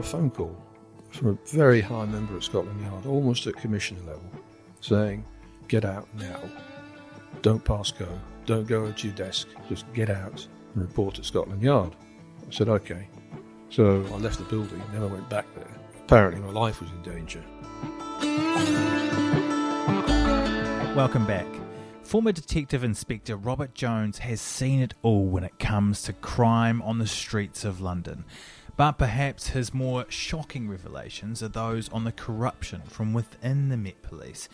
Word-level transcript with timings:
A 0.00 0.02
phone 0.02 0.30
call 0.30 0.56
from 1.10 1.28
a 1.28 1.38
very 1.54 1.82
high 1.82 2.06
member 2.06 2.34
at 2.34 2.42
Scotland 2.42 2.80
Yard, 2.80 3.04
almost 3.04 3.46
at 3.46 3.54
commissioner 3.56 4.00
level, 4.00 4.30
saying, 4.80 5.22
get 5.68 5.84
out 5.84 6.08
now. 6.14 6.40
Don't 7.42 7.62
pass 7.62 7.90
go. 7.90 8.08
Don't 8.46 8.66
go 8.66 8.90
to 8.90 9.06
your 9.06 9.14
desk. 9.14 9.48
Just 9.68 9.84
get 9.92 10.08
out 10.08 10.46
and 10.74 10.82
report 10.82 11.18
at 11.18 11.26
Scotland 11.26 11.62
Yard. 11.62 11.94
I 12.48 12.50
said, 12.50 12.70
okay. 12.70 13.08
So 13.68 14.02
I 14.10 14.16
left 14.16 14.38
the 14.38 14.44
building, 14.44 14.82
never 14.94 15.06
went 15.06 15.28
back 15.28 15.44
there. 15.54 15.68
Apparently, 15.98 16.40
my 16.40 16.50
life 16.50 16.80
was 16.80 16.90
in 16.90 17.02
danger. 17.02 17.44
Welcome 20.96 21.26
back. 21.26 21.46
Former 22.02 22.32
Detective 22.32 22.82
Inspector 22.82 23.36
Robert 23.36 23.74
Jones 23.74 24.18
has 24.18 24.40
seen 24.40 24.80
it 24.80 24.94
all 25.02 25.26
when 25.26 25.44
it 25.44 25.58
comes 25.58 26.02
to 26.04 26.14
crime 26.14 26.80
on 26.82 26.98
the 26.98 27.06
streets 27.06 27.66
of 27.66 27.82
London. 27.82 28.24
But 28.80 28.92
perhaps 28.92 29.48
his 29.48 29.74
more 29.74 30.06
shocking 30.08 30.66
revelations 30.66 31.42
are 31.42 31.48
those 31.48 31.90
on 31.90 32.04
the 32.04 32.12
corruption 32.12 32.80
from 32.86 33.12
within 33.12 33.68
the 33.68 33.76
Met 33.76 34.00
Police 34.00 34.48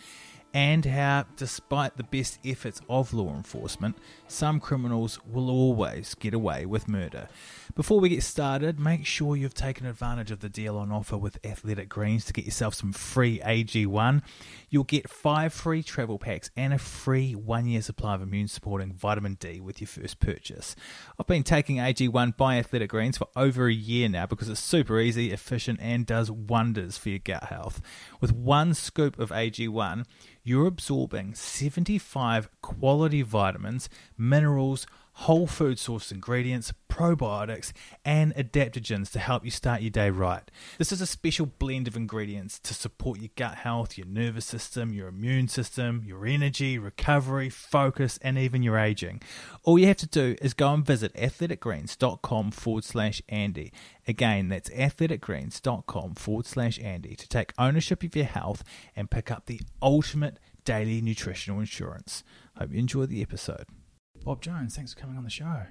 and 0.53 0.83
how, 0.83 1.27
despite 1.37 1.95
the 1.95 2.03
best 2.03 2.37
efforts 2.43 2.81
of 2.89 3.13
law 3.13 3.33
enforcement, 3.33 3.97
some 4.27 4.59
criminals 4.59 5.17
will 5.25 5.49
always 5.49 6.13
get 6.13 6.33
away 6.33 6.65
with 6.65 6.89
murder. 6.89 7.29
Before 7.77 7.99
we 7.99 8.09
get 8.09 8.23
started, 8.23 8.79
make 8.79 9.05
sure 9.05 9.35
you've 9.35 9.53
taken 9.53 9.85
advantage 9.85 10.31
of 10.31 10.39
the 10.39 10.49
deal 10.49 10.77
on 10.77 10.91
offer 10.91 11.15
with 11.15 11.37
Athletic 11.45 11.89
Greens 11.89 12.25
to 12.25 12.33
get 12.33 12.43
yourself 12.43 12.73
some 12.73 12.91
free 12.91 13.39
AG1. 13.41 14.23
You'll 14.71 14.83
get 14.83 15.07
five 15.07 15.53
free 15.53 15.83
travel 15.83 16.17
packs 16.17 16.49
and 16.57 16.73
a 16.73 16.79
free 16.79 17.35
one 17.35 17.67
year 17.67 17.83
supply 17.83 18.15
of 18.15 18.23
immune 18.23 18.47
supporting 18.47 18.93
vitamin 18.93 19.35
D 19.35 19.59
with 19.59 19.79
your 19.79 19.87
first 19.87 20.19
purchase. 20.19 20.75
I've 21.19 21.27
been 21.27 21.43
taking 21.43 21.77
AG1 21.77 22.35
by 22.35 22.57
Athletic 22.57 22.89
Greens 22.89 23.19
for 23.19 23.27
over 23.35 23.67
a 23.67 23.73
year 23.73 24.09
now 24.09 24.25
because 24.25 24.49
it's 24.49 24.59
super 24.59 24.99
easy, 24.99 25.31
efficient, 25.31 25.79
and 25.79 26.03
does 26.03 26.31
wonders 26.31 26.97
for 26.97 27.09
your 27.09 27.19
gut 27.19 27.43
health. 27.43 27.79
With 28.19 28.33
one 28.33 28.73
scoop 28.73 29.19
of 29.19 29.29
AG1, 29.29 30.03
you're 30.43 30.65
absorbing 30.65 31.35
75 31.35 32.49
quality 32.63 33.21
vitamins, 33.21 33.87
minerals, 34.17 34.87
whole 35.21 35.47
food 35.47 35.79
source 35.79 36.11
ingredients, 36.11 36.71
probiotics, 36.89 37.73
and 38.05 38.35
adaptogens 38.35 39.11
to 39.11 39.17
help 39.17 39.43
you 39.43 39.49
start 39.49 39.81
your 39.81 39.89
day 39.89 40.11
right. 40.11 40.51
This 40.77 40.91
is 40.91 41.01
a 41.01 41.07
special 41.07 41.47
blend 41.47 41.87
of 41.87 41.95
ingredients 41.95 42.59
to 42.59 42.75
support 42.75 43.19
your 43.19 43.31
gut 43.35 43.55
health, 43.55 43.97
your 43.97 44.05
nervous 44.05 44.45
system, 44.45 44.93
your 44.93 45.07
immune 45.07 45.47
system, 45.47 46.03
your 46.05 46.27
energy, 46.27 46.77
recovery, 46.77 47.49
focus, 47.49 48.19
and 48.21 48.37
even 48.37 48.61
your 48.61 48.77
aging. 48.77 49.19
All 49.63 49.79
you 49.79 49.87
have 49.87 49.97
to 49.97 50.07
do 50.07 50.35
is 50.39 50.53
go 50.53 50.71
and 50.71 50.85
visit 50.85 51.15
athleticgreens.com 51.15 52.51
forward 52.51 52.83
slash 52.83 53.19
Andy. 53.27 53.73
Again, 54.07 54.49
that's 54.49 54.69
athleticgreens.com 54.69 56.13
forward 56.13 56.45
slash 56.45 56.79
Andy 56.79 57.15
to 57.15 57.27
take 57.27 57.53
ownership 57.57 58.03
of 58.03 58.15
your 58.15 58.25
health 58.25 58.63
and 58.95 59.09
pick 59.09 59.31
up 59.31 59.47
the 59.47 59.61
ultimate 59.81 60.37
daily 60.63 61.01
nutritional 61.01 61.59
insurance. 61.59 62.23
Hope 62.55 62.71
you 62.71 62.77
enjoy 62.77 63.07
the 63.07 63.23
episode. 63.23 63.65
Bob 64.23 64.41
Jones, 64.41 64.75
thanks 64.75 64.93
for 64.93 64.99
coming 64.99 65.17
on 65.17 65.23
the 65.23 65.29
show. 65.29 65.63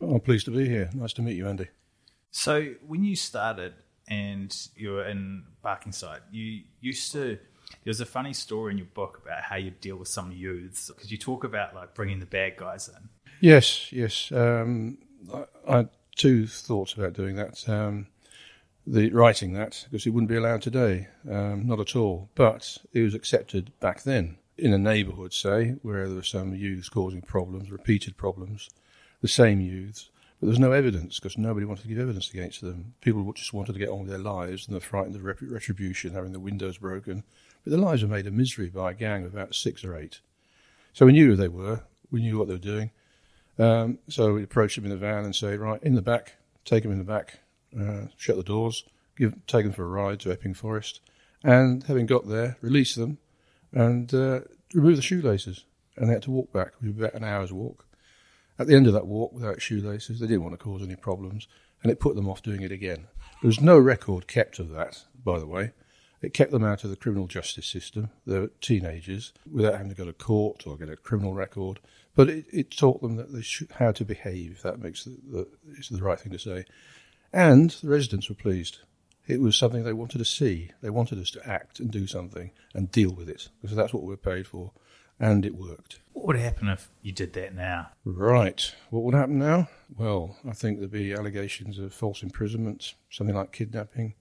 Oh, 0.00 0.14
I'm 0.14 0.20
pleased 0.20 0.44
to 0.46 0.50
be 0.50 0.68
here. 0.68 0.90
Nice 0.94 1.12
to 1.14 1.22
meet 1.22 1.36
you, 1.36 1.48
Andy. 1.48 1.68
So, 2.30 2.74
when 2.86 3.04
you 3.04 3.16
started 3.16 3.74
and 4.08 4.54
you 4.76 4.90
were 4.90 5.06
in 5.06 5.44
Barkingside, 5.64 6.20
you 6.30 6.62
used 6.80 7.12
to. 7.12 7.38
There's 7.84 8.00
a 8.00 8.06
funny 8.06 8.32
story 8.32 8.72
in 8.72 8.78
your 8.78 8.86
book 8.88 9.20
about 9.24 9.42
how 9.42 9.56
you 9.56 9.70
deal 9.70 9.96
with 9.96 10.08
some 10.08 10.32
youths 10.32 10.88
because 10.88 11.10
you 11.10 11.18
talk 11.18 11.44
about 11.44 11.74
like 11.74 11.94
bringing 11.94 12.20
the 12.20 12.26
bad 12.26 12.56
guys 12.56 12.88
in. 12.88 13.08
Yes, 13.40 13.92
yes. 13.92 14.30
Um, 14.32 14.98
I, 15.32 15.44
I, 15.66 15.76
had 15.78 15.88
two 16.16 16.46
thoughts 16.46 16.92
about 16.92 17.14
doing 17.14 17.36
that. 17.36 17.66
Um, 17.68 18.08
the 18.86 19.10
writing 19.10 19.54
that 19.54 19.86
because 19.90 20.06
it 20.06 20.10
wouldn't 20.10 20.28
be 20.28 20.36
allowed 20.36 20.62
today, 20.62 21.08
um, 21.30 21.66
not 21.66 21.80
at 21.80 21.96
all. 21.96 22.30
But 22.34 22.78
it 22.92 23.00
was 23.00 23.14
accepted 23.14 23.72
back 23.80 24.02
then 24.02 24.36
in 24.56 24.72
a 24.72 24.78
neighbourhood, 24.78 25.32
say, 25.32 25.74
where 25.82 26.06
there 26.06 26.16
were 26.16 26.22
some 26.22 26.54
youths 26.54 26.88
causing 26.88 27.22
problems, 27.22 27.70
repeated 27.70 28.16
problems, 28.16 28.68
the 29.20 29.28
same 29.28 29.60
youths, 29.60 30.10
but 30.40 30.46
there 30.46 30.52
was 30.52 30.58
no 30.60 30.72
evidence 30.72 31.18
because 31.18 31.38
nobody 31.38 31.66
wanted 31.66 31.82
to 31.82 31.88
give 31.88 31.98
evidence 31.98 32.30
against 32.30 32.60
them. 32.60 32.94
People 33.00 33.32
just 33.32 33.52
wanted 33.52 33.72
to 33.72 33.78
get 33.78 33.88
on 33.88 34.00
with 34.00 34.08
their 34.08 34.18
lives 34.18 34.66
and 34.66 34.74
they're 34.74 34.80
frightened 34.80 35.16
of 35.16 35.24
retribution, 35.24 36.12
having 36.12 36.32
the 36.32 36.40
windows 36.40 36.78
broken. 36.78 37.24
But 37.64 37.70
their 37.70 37.80
lives 37.80 38.02
were 38.02 38.08
made 38.08 38.26
a 38.26 38.30
misery 38.30 38.68
by 38.68 38.90
a 38.90 38.94
gang 38.94 39.24
of 39.24 39.32
about 39.32 39.54
six 39.54 39.84
or 39.84 39.96
eight. 39.96 40.20
So 40.92 41.06
we 41.06 41.12
knew 41.12 41.30
who 41.30 41.36
they 41.36 41.48
were, 41.48 41.82
we 42.10 42.20
knew 42.20 42.38
what 42.38 42.48
they 42.48 42.54
were 42.54 42.58
doing. 42.58 42.90
Um, 43.58 43.98
so 44.08 44.34
we 44.34 44.42
approached 44.42 44.76
them 44.76 44.84
in 44.84 44.90
the 44.90 44.96
van 44.96 45.24
and 45.24 45.34
say, 45.34 45.56
right, 45.56 45.82
in 45.82 45.94
the 45.94 46.02
back, 46.02 46.34
take 46.64 46.82
them 46.82 46.92
in 46.92 46.98
the 46.98 47.04
back, 47.04 47.40
uh, 47.78 48.06
shut 48.16 48.36
the 48.36 48.42
doors, 48.42 48.84
give, 49.16 49.34
take 49.46 49.64
them 49.64 49.72
for 49.72 49.84
a 49.84 49.88
ride 49.88 50.20
to 50.20 50.32
Epping 50.32 50.54
Forest, 50.54 51.00
and 51.42 51.84
having 51.84 52.06
got 52.06 52.28
there, 52.28 52.56
release 52.60 52.94
them 52.94 53.18
and 53.74 54.12
uh, 54.14 54.40
remove 54.72 54.96
the 54.96 55.02
shoelaces. 55.02 55.64
And 55.96 56.08
they 56.08 56.14
had 56.14 56.22
to 56.22 56.30
walk 56.30 56.52
back, 56.52 56.72
it 56.82 56.86
was 56.86 56.96
about 56.96 57.14
an 57.14 57.24
hour's 57.24 57.52
walk. 57.52 57.86
At 58.58 58.66
the 58.66 58.74
end 58.74 58.86
of 58.86 58.92
that 58.94 59.06
walk, 59.06 59.32
without 59.32 59.60
shoelaces, 59.60 60.20
they 60.20 60.26
didn't 60.26 60.44
want 60.44 60.58
to 60.58 60.64
cause 60.64 60.82
any 60.82 60.96
problems, 60.96 61.46
and 61.82 61.90
it 61.92 62.00
put 62.00 62.16
them 62.16 62.28
off 62.28 62.42
doing 62.42 62.62
it 62.62 62.72
again. 62.72 63.06
There 63.42 63.48
was 63.48 63.60
no 63.60 63.78
record 63.78 64.26
kept 64.26 64.58
of 64.58 64.70
that, 64.70 65.04
by 65.24 65.38
the 65.38 65.46
way. 65.46 65.72
It 66.22 66.32
kept 66.32 66.52
them 66.52 66.64
out 66.64 66.84
of 66.84 66.90
the 66.90 66.96
criminal 66.96 67.26
justice 67.26 67.66
system. 67.66 68.10
They 68.26 68.38
were 68.38 68.50
teenagers 68.60 69.32
without 69.50 69.74
having 69.74 69.90
to 69.90 69.94
go 69.94 70.06
to 70.06 70.12
court 70.12 70.66
or 70.66 70.76
get 70.76 70.88
a 70.88 70.96
criminal 70.96 71.34
record. 71.34 71.80
But 72.14 72.30
it, 72.30 72.46
it 72.52 72.70
taught 72.70 73.02
them 73.02 73.16
that 73.16 73.32
they 73.32 73.42
should, 73.42 73.70
how 73.72 73.92
to 73.92 74.04
behave, 74.04 74.52
if 74.52 74.62
that 74.62 74.80
makes 74.80 75.04
the, 75.04 75.18
the, 75.30 75.48
is 75.78 75.88
the 75.88 76.02
right 76.02 76.18
thing 76.18 76.32
to 76.32 76.38
say. 76.38 76.64
And 77.32 77.70
the 77.70 77.88
residents 77.88 78.28
were 78.28 78.36
pleased. 78.36 78.78
It 79.26 79.40
was 79.40 79.56
something 79.56 79.84
they 79.84 79.92
wanted 79.92 80.18
to 80.18 80.24
see. 80.24 80.70
They 80.82 80.90
wanted 80.90 81.18
us 81.18 81.30
to 81.32 81.48
act 81.48 81.80
and 81.80 81.90
do 81.90 82.06
something 82.06 82.50
and 82.74 82.90
deal 82.90 83.12
with 83.14 83.28
it 83.28 83.48
because 83.62 83.76
that's 83.76 83.94
what 83.94 84.02
we 84.02 84.10
were 84.10 84.16
paid 84.16 84.46
for. 84.46 84.72
And 85.18 85.46
it 85.46 85.54
worked. 85.54 86.00
What 86.12 86.26
would 86.26 86.36
happen 86.36 86.68
if 86.68 86.90
you 87.00 87.12
did 87.12 87.32
that 87.34 87.54
now? 87.54 87.90
Right. 88.04 88.74
What 88.90 89.04
would 89.04 89.14
happen 89.14 89.38
now? 89.38 89.68
Well, 89.96 90.36
I 90.46 90.52
think 90.52 90.78
there'd 90.78 90.90
be 90.90 91.12
allegations 91.12 91.78
of 91.78 91.94
false 91.94 92.22
imprisonment, 92.22 92.94
something 93.10 93.36
like 93.36 93.52
kidnapping, 93.52 94.14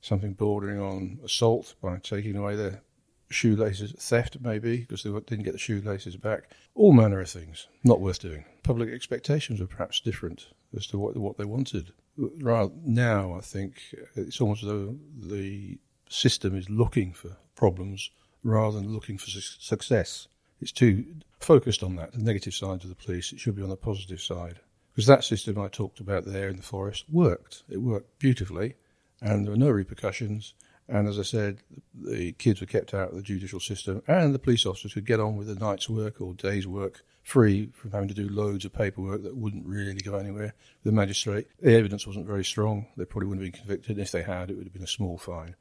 something 0.00 0.32
bordering 0.32 0.80
on 0.80 1.20
assault 1.22 1.74
by 1.82 1.98
taking 1.98 2.36
away 2.36 2.56
their 2.56 2.82
shoelaces, 3.28 3.92
theft 3.92 4.38
maybe, 4.40 4.78
because 4.78 5.02
they 5.02 5.10
didn't 5.10 5.44
get 5.44 5.52
the 5.52 5.58
shoelaces 5.58 6.16
back. 6.16 6.44
All 6.74 6.92
manner 6.92 7.20
of 7.20 7.30
things. 7.30 7.66
Not 7.84 8.00
worth 8.00 8.20
doing. 8.20 8.44
Public 8.62 8.90
expectations 8.90 9.60
were 9.60 9.66
perhaps 9.66 10.00
different 10.00 10.48
as 10.76 10.86
to 10.88 10.98
what, 10.98 11.16
what 11.16 11.36
they 11.36 11.44
wanted. 11.44 11.92
Right 12.16 12.70
now, 12.84 13.34
I 13.34 13.40
think 13.40 13.82
it's 14.14 14.40
almost 14.40 14.62
as 14.62 14.68
though 14.68 14.96
the 15.16 15.78
system 16.08 16.56
is 16.56 16.68
looking 16.68 17.12
for 17.12 17.36
problems 17.54 18.10
rather 18.44 18.78
than 18.80 18.92
looking 18.92 19.16
for 19.18 19.30
su- 19.30 19.40
success. 19.40 20.28
It's 20.60 20.72
too 20.72 21.06
focused 21.40 21.82
on 21.82 21.96
that, 21.96 22.12
the 22.12 22.18
negative 22.18 22.54
side 22.54 22.84
of 22.84 22.88
the 22.90 22.94
police. 22.94 23.32
It 23.32 23.40
should 23.40 23.56
be 23.56 23.62
on 23.62 23.70
the 23.70 23.76
positive 23.76 24.20
side. 24.20 24.60
Because 24.92 25.06
that 25.06 25.24
system 25.24 25.58
I 25.58 25.68
talked 25.68 26.00
about 26.00 26.26
there 26.26 26.48
in 26.48 26.56
the 26.56 26.62
forest 26.62 27.06
worked. 27.10 27.62
It 27.68 27.78
worked 27.78 28.18
beautifully, 28.18 28.74
and 29.22 29.44
there 29.44 29.52
were 29.52 29.58
no 29.58 29.70
repercussions. 29.70 30.54
And 30.92 31.08
as 31.08 31.18
I 31.18 31.22
said, 31.22 31.60
the 31.94 32.32
kids 32.32 32.60
were 32.60 32.66
kept 32.66 32.92
out 32.92 33.08
of 33.08 33.16
the 33.16 33.22
judicial 33.22 33.60
system, 33.60 34.02
and 34.06 34.34
the 34.34 34.38
police 34.38 34.66
officers 34.66 34.92
could 34.92 35.06
get 35.06 35.20
on 35.20 35.36
with 35.38 35.46
the 35.46 35.54
night's 35.54 35.88
work 35.88 36.20
or 36.20 36.34
day's 36.34 36.66
work 36.66 37.02
free 37.22 37.70
from 37.72 37.92
having 37.92 38.08
to 38.08 38.14
do 38.14 38.28
loads 38.28 38.66
of 38.66 38.74
paperwork 38.74 39.22
that 39.22 39.34
wouldn't 39.34 39.64
really 39.64 40.02
go 40.02 40.16
anywhere. 40.16 40.52
The 40.84 40.92
magistrate, 40.92 41.46
the 41.62 41.74
evidence 41.74 42.06
wasn't 42.06 42.26
very 42.26 42.44
strong. 42.44 42.88
They 42.98 43.06
probably 43.06 43.28
wouldn't 43.28 43.46
have 43.46 43.52
been 43.52 43.60
convicted. 43.62 43.98
If 43.98 44.12
they 44.12 44.22
had, 44.22 44.50
it 44.50 44.56
would 44.56 44.66
have 44.66 44.72
been 44.74 44.82
a 44.82 44.86
small 44.86 45.16
fine, 45.16 45.56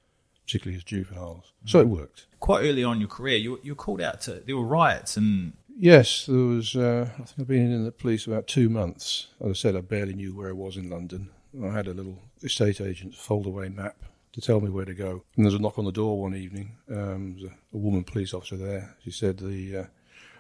particularly 0.46 0.76
as 0.76 0.84
juveniles. 0.84 1.54
So 1.64 1.80
it 1.80 1.88
worked. 1.88 2.28
Quite 2.42 2.66
early 2.66 2.84
on 2.84 2.96
in 2.96 3.00
your 3.00 3.10
career, 3.10 3.38
you, 3.38 3.58
you 3.64 3.72
were 3.72 3.76
called 3.76 4.02
out 4.02 4.20
to, 4.24 4.44
there 4.46 4.58
were 4.58 4.66
riots 4.66 5.16
and. 5.16 5.54
Yes, 5.78 6.26
there 6.26 6.36
was, 6.36 6.76
uh, 6.76 7.10
I 7.14 7.24
think 7.24 7.40
I've 7.40 7.48
been 7.48 7.72
in 7.72 7.86
the 7.86 7.94
police 7.94 8.28
about 8.28 8.48
two 8.48 8.68
months. 8.68 9.28
As 9.40 9.50
I 9.50 9.54
said, 9.54 9.78
I 9.78 9.82
barely 9.82 10.14
knew 10.14 10.36
where 10.36 10.50
I 10.50 10.54
was 10.54 10.76
in 10.76 10.90
London. 10.90 11.30
I 11.64 11.70
had 11.70 11.88
a 11.88 11.94
little 11.94 12.20
estate 12.44 12.82
agent's 12.82 13.18
fold-away 13.18 13.70
map 13.70 13.96
to 14.34 14.42
tell 14.42 14.62
me 14.62 14.70
where 14.70 14.86
to 14.86 14.94
go. 14.94 15.24
And 15.36 15.46
there 15.46 15.52
was 15.52 15.56
a 15.56 15.60
knock 15.60 15.78
on 15.78 15.86
the 15.86 15.92
door 15.92 16.22
one 16.22 16.36
evening. 16.36 16.78
Um, 16.90 17.36
there 17.36 17.44
was 17.44 17.52
a, 17.52 17.76
a 17.76 17.78
woman 17.78 18.04
police 18.04 18.34
officer 18.34 18.58
there. 18.58 18.96
She 19.04 19.12
said 19.12 19.38
the 19.38 19.78
uh, 19.78 19.86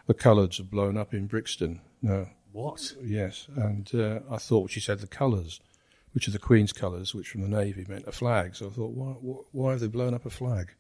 the 0.08 0.14
colours 0.14 0.58
have 0.58 0.72
blown 0.72 0.98
up 0.98 1.14
in 1.14 1.28
Brixton. 1.28 1.82
No. 2.02 2.28
What? 2.52 2.96
Yes, 3.02 3.48
and 3.56 3.90
uh, 3.96 4.20
I 4.30 4.38
thought 4.38 4.72
she 4.72 4.82
said 4.82 5.00
the 5.00 5.08
colours, 5.08 5.62
which 6.12 6.28
are 6.28 6.32
the 6.32 6.40
Queen's 6.40 6.74
colours, 6.74 7.16
which 7.16 7.30
from 7.30 7.42
the 7.42 7.48
Navy 7.48 7.86
meant 7.88 8.08
a 8.08 8.12
flag. 8.12 8.58
So 8.58 8.68
I 8.68 8.70
thought, 8.72 8.92
why, 8.92 9.12
why, 9.22 9.38
why 9.54 9.72
have 9.72 9.80
they 9.80 9.88
blown 9.88 10.14
up 10.14 10.26
a 10.26 10.30
flag? 10.30 10.74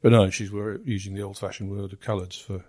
But 0.00 0.12
no, 0.12 0.30
she's 0.30 0.50
using 0.50 1.14
the 1.14 1.20
old-fashioned 1.20 1.70
word 1.70 1.92
of 1.92 2.00
colours 2.00 2.36
for 2.36 2.64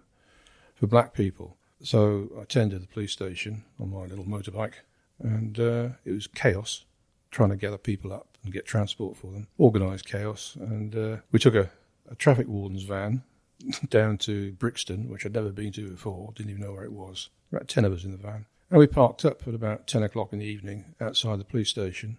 for 0.75 0.87
black 0.87 1.13
people. 1.13 1.55
So 1.81 2.29
I 2.37 2.41
attended 2.41 2.81
the 2.81 2.87
police 2.87 3.13
station 3.13 3.63
on 3.79 3.91
my 3.91 4.05
little 4.05 4.25
motorbike, 4.25 4.73
and 5.19 5.57
uh, 5.57 5.89
it 6.03 6.11
was 6.11 6.27
chaos 6.27 6.83
trying 7.29 7.51
to 7.51 7.55
gather 7.55 7.77
people 7.77 8.11
up 8.11 8.30
and 8.43 8.53
get 8.53 8.65
transport 8.65 9.17
for 9.17 9.31
them. 9.31 9.47
Organised 9.59 10.07
chaos, 10.07 10.57
and 10.59 10.95
uh, 10.95 11.17
we 11.31 11.39
took 11.39 11.55
a, 11.55 11.69
a 12.09 12.15
traffic 12.15 12.47
warden's 12.47 12.83
van 12.83 13.23
down 13.89 14.17
to 14.19 14.53
Brixton, 14.53 15.09
which 15.09 15.25
I'd 15.25 15.33
never 15.33 15.51
been 15.51 15.71
to 15.73 15.89
before, 15.89 16.33
didn't 16.35 16.51
even 16.51 16.63
know 16.63 16.73
where 16.73 16.83
it 16.83 16.93
was. 16.93 17.29
About 17.51 17.67
10 17.67 17.85
of 17.85 17.93
us 17.93 18.03
in 18.03 18.11
the 18.11 18.17
van. 18.17 18.45
And 18.69 18.79
we 18.79 18.87
parked 18.87 19.25
up 19.25 19.47
at 19.47 19.53
about 19.53 19.87
10 19.87 20.03
o'clock 20.03 20.31
in 20.31 20.39
the 20.39 20.45
evening 20.45 20.95
outside 21.01 21.39
the 21.39 21.45
police 21.45 21.69
station, 21.69 22.17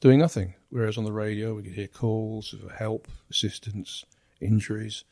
doing 0.00 0.18
nothing. 0.18 0.54
Whereas 0.68 0.98
on 0.98 1.04
the 1.04 1.12
radio, 1.12 1.54
we 1.54 1.62
could 1.62 1.72
hear 1.72 1.88
calls 1.88 2.50
for 2.50 2.72
help, 2.72 3.08
assistance, 3.30 4.04
injuries, 4.40 5.04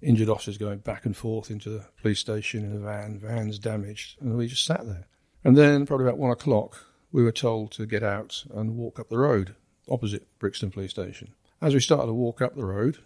injured 0.00 0.28
officers 0.28 0.58
going 0.58 0.78
back 0.78 1.06
and 1.06 1.16
forth 1.16 1.50
into 1.50 1.70
the 1.70 1.84
police 2.00 2.18
station 2.18 2.64
in 2.64 2.76
a 2.76 2.80
van, 2.80 3.20
vans 3.20 3.58
damaged, 3.58 4.20
and 4.20 4.36
we 4.36 4.48
just 4.48 4.64
sat 4.64 4.84
there. 4.84 5.06
And 5.44 5.56
then, 5.56 5.86
probably 5.86 6.06
about 6.06 6.18
one 6.18 6.32
o'clock, 6.32 6.84
we 7.12 7.22
were 7.22 7.32
told 7.32 7.70
to 7.72 7.86
get 7.86 8.02
out 8.02 8.44
and 8.52 8.76
walk 8.76 8.98
up 8.98 9.08
the 9.08 9.18
road 9.18 9.54
opposite 9.88 10.26
Brixton 10.38 10.70
Police 10.70 10.90
Station. 10.90 11.34
As 11.60 11.74
we 11.74 11.80
started 11.80 12.06
to 12.06 12.14
walk 12.14 12.42
up 12.42 12.54
the 12.54 12.64
road, 12.64 12.98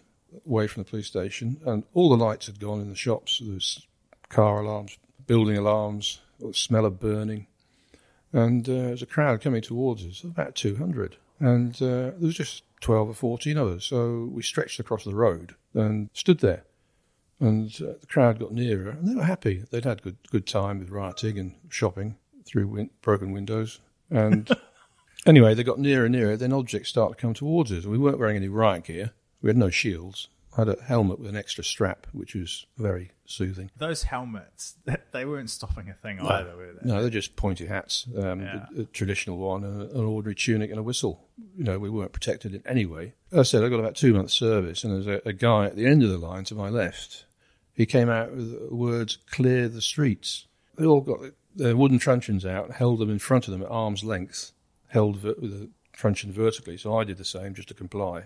away 0.46 0.66
from 0.66 0.82
the 0.82 0.90
police 0.90 1.06
station, 1.06 1.60
and 1.64 1.84
all 1.94 2.08
the 2.08 2.22
lights 2.22 2.46
had 2.46 2.60
gone 2.60 2.80
in 2.80 2.88
the 2.88 2.96
shops. 2.96 3.38
There 3.38 3.54
was 3.54 3.86
car 4.28 4.60
alarms, 4.60 4.98
building 5.26 5.56
alarms, 5.56 6.20
the 6.40 6.52
smell 6.52 6.84
of 6.84 7.00
burning, 7.00 7.46
and 8.32 8.68
uh, 8.68 8.72
there 8.72 8.90
was 8.90 9.02
a 9.02 9.06
crowd 9.06 9.40
coming 9.40 9.62
towards 9.62 10.04
us, 10.04 10.22
about 10.22 10.54
200. 10.54 11.16
And 11.38 11.74
uh, 11.76 12.12
there 12.12 12.14
was 12.20 12.34
just 12.34 12.62
12 12.80 13.10
or 13.10 13.14
14 13.14 13.56
of 13.56 13.68
us. 13.68 13.84
So 13.84 14.30
we 14.32 14.42
stretched 14.42 14.80
across 14.80 15.04
the 15.04 15.14
road 15.14 15.54
and 15.74 16.10
stood 16.12 16.40
there. 16.40 16.64
And 17.38 17.70
uh, 17.82 17.92
the 18.00 18.06
crowd 18.06 18.38
got 18.38 18.52
nearer, 18.52 18.90
and 18.90 19.08
they 19.08 19.14
were 19.14 19.24
happy. 19.24 19.64
They'd 19.70 19.84
had 19.84 20.02
good 20.02 20.16
good 20.30 20.46
time 20.46 20.78
with 20.78 20.88
rioting 20.88 21.38
and 21.38 21.54
shopping 21.68 22.16
through 22.46 22.68
win- 22.68 22.90
broken 23.02 23.32
windows. 23.32 23.80
And 24.10 24.48
anyway, 25.26 25.54
they 25.54 25.64
got 25.64 25.78
nearer 25.78 26.06
and 26.06 26.14
nearer. 26.14 26.36
Then 26.36 26.52
objects 26.52 26.88
started 26.88 27.16
to 27.16 27.20
come 27.20 27.34
towards 27.34 27.72
us. 27.72 27.84
We 27.84 27.98
weren't 27.98 28.18
wearing 28.18 28.36
any 28.36 28.48
riot 28.48 28.84
gear. 28.84 29.12
We 29.42 29.48
had 29.50 29.56
no 29.56 29.70
shields. 29.70 30.28
I 30.56 30.62
had 30.62 30.68
a 30.70 30.82
helmet 30.82 31.18
with 31.18 31.28
an 31.28 31.36
extra 31.36 31.62
strap, 31.62 32.06
which 32.12 32.34
was 32.34 32.64
very 32.78 33.10
soothing. 33.26 33.70
Those 33.76 34.04
helmets, 34.04 34.76
they 35.12 35.26
weren't 35.26 35.50
stopping 35.50 35.90
a 35.90 35.94
thing 35.94 36.18
either, 36.18 36.56
were 36.56 36.72
they? 36.80 36.88
No, 36.88 37.02
they're 37.02 37.10
just 37.10 37.36
pointy 37.36 37.66
hats. 37.66 38.06
Um, 38.16 38.40
Yeah. 38.40 38.64
a, 38.76 38.80
a 38.80 38.84
traditional 38.86 39.36
one, 39.36 39.64
a- 39.64 39.68
an 39.98 40.04
ordinary 40.04 40.34
tunic 40.34 40.70
and 40.70 40.78
a 40.78 40.82
whistle. 40.82 41.28
You 41.58 41.64
know, 41.64 41.78
we 41.78 41.90
weren't 41.90 42.12
protected 42.12 42.54
in 42.54 42.62
any 42.66 42.86
way. 42.86 43.12
As 43.32 43.38
I 43.40 43.42
said, 43.42 43.64
I 43.64 43.68
got 43.68 43.80
about 43.80 43.96
two 43.96 44.14
months' 44.14 44.32
service, 44.32 44.82
and 44.82 44.94
there's 44.94 45.20
a, 45.26 45.28
a 45.28 45.32
guy 45.34 45.66
at 45.66 45.76
the 45.76 45.84
end 45.86 46.02
of 46.02 46.08
the 46.08 46.16
line 46.18 46.44
to 46.44 46.54
my 46.54 46.70
left. 46.70 47.26
He 47.74 47.84
came 47.84 48.08
out 48.08 48.32
with 48.34 48.68
the 48.70 48.74
words 48.74 49.18
"clear 49.30 49.68
the 49.68 49.82
streets." 49.82 50.46
They 50.78 50.86
all 50.86 51.02
got 51.02 51.18
their 51.54 51.76
wooden 51.76 51.98
truncheons 51.98 52.46
out, 52.46 52.70
held 52.70 52.98
them 53.00 53.10
in 53.10 53.18
front 53.18 53.46
of 53.46 53.52
them 53.52 53.60
at 53.62 53.68
arm's 53.70 54.04
length, 54.04 54.52
held 54.96 55.16
ver- 55.18 55.34
with 55.38 55.52
the 55.60 55.68
truncheon 55.92 56.32
vertically. 56.32 56.78
So 56.78 56.96
I 56.98 57.04
did 57.04 57.18
the 57.18 57.24
same 57.24 57.54
just 57.54 57.68
to 57.68 57.74
comply, 57.74 58.24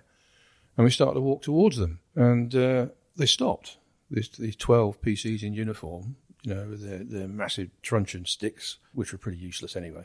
and 0.77 0.85
we 0.85 0.91
started 0.91 1.15
to 1.15 1.21
walk 1.21 1.43
towards 1.43 1.77
them, 1.77 1.99
and 2.15 2.55
uh, 2.55 2.87
they 3.17 3.27
stopped. 3.27 3.77
These, 4.11 4.29
these 4.31 4.57
twelve 4.57 5.01
PCs 5.03 5.43
in 5.43 5.53
uniform, 5.55 6.17
you 6.43 6.55
know, 6.55 6.67
with 6.71 6.83
their, 6.89 7.03
their 7.05 7.29
massive 7.29 7.71
truncheon 7.83 8.25
sticks, 8.27 8.79
which 8.93 9.13
were 9.13 9.19
pretty 9.19 9.39
useless 9.39 9.75
anyway. 9.77 10.05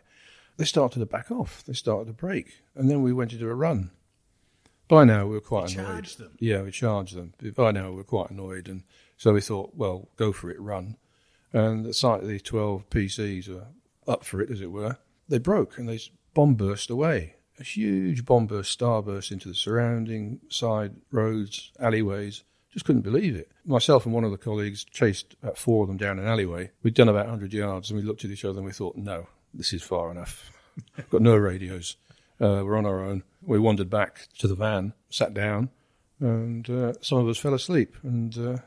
They 0.58 0.66
started 0.66 1.00
to 1.00 1.06
back 1.06 1.30
off. 1.32 1.64
They 1.66 1.74
started 1.74 2.08
to 2.08 2.14
break, 2.14 2.62
and 2.76 2.90
then 2.90 3.04
we 3.04 3.14
went 3.14 3.34
into 3.34 3.48
a 3.50 3.54
run. 3.56 3.92
By 4.88 5.04
now, 5.04 5.26
we 5.26 5.34
were 5.36 5.42
quite 5.42 5.74
You 5.74 5.82
annoyed. 5.82 6.06
them? 6.06 6.38
Yeah, 6.40 6.62
we 6.62 6.72
charged 6.72 7.16
them. 7.16 7.34
By 7.56 7.72
now, 7.72 7.90
we 7.90 7.96
were 7.98 8.04
quite 8.04 8.30
annoyed, 8.32 8.68
and 8.68 8.84
so 9.18 9.34
we 9.34 9.42
thought, 9.42 9.72
well, 9.76 10.08
go 10.16 10.32
for 10.32 10.50
it, 10.52 10.60
run. 10.60 10.98
And 11.52 11.86
the 11.86 11.94
sight 11.94 12.22
of 12.22 12.28
these 12.28 12.44
12 12.44 12.90
PCs 12.90 13.48
were 13.50 13.68
up 14.08 14.24
for 14.24 14.42
it, 14.42 14.50
as 14.52 14.62
it 14.62 14.72
were. 14.72 14.98
They 15.28 15.40
broke 15.40 15.78
and 15.80 15.88
they 15.90 16.00
bomb 16.36 16.54
burst 16.54 16.92
away. 16.92 17.38
A 17.60 17.64
huge 17.64 18.26
bomb 18.26 18.46
burst, 18.46 18.78
starburst 18.78 19.32
into 19.32 19.48
the 19.48 19.56
surrounding 19.56 20.42
side 20.50 20.98
roads, 21.12 21.72
alleyways. 21.80 22.44
Just 22.72 22.86
couldn't 22.86 23.02
believe 23.02 23.36
it. 23.36 23.50
Myself 23.66 24.06
and 24.06 24.14
one 24.14 24.26
of 24.26 24.32
the 24.32 24.38
colleagues 24.38 24.84
chased 24.84 25.36
about 25.42 25.58
four 25.58 25.84
of 25.84 25.88
them 25.88 25.98
down 25.98 26.20
an 26.20 26.28
alleyway. 26.28 26.72
We'd 26.84 26.94
done 26.94 27.08
about 27.08 27.28
100 27.28 27.54
yards 27.54 27.90
and 27.90 27.98
we 27.98 28.06
looked 28.06 28.26
at 28.26 28.32
each 28.32 28.44
other 28.44 28.58
and 28.58 28.66
we 28.66 28.74
thought, 28.74 28.98
no, 28.98 29.28
this 29.54 29.72
is 29.72 29.82
far 29.82 30.12
enough. 30.12 30.52
Got 31.10 31.22
no 31.22 31.38
radios. 31.38 31.96
Uh, 32.40 32.62
we're 32.66 32.78
on 32.78 32.86
our 32.86 33.02
own. 33.02 33.24
We 33.42 33.58
wandered 33.58 33.90
back 33.90 34.28
to 34.40 34.48
the 34.50 34.56
van, 34.56 34.94
sat 35.10 35.34
down, 35.34 35.70
and 36.20 36.70
uh, 36.70 36.94
some 37.00 37.20
of 37.20 37.30
us 37.30 37.38
fell 37.38 37.54
asleep. 37.54 37.96
And 38.04 38.38
uh, 38.38 38.58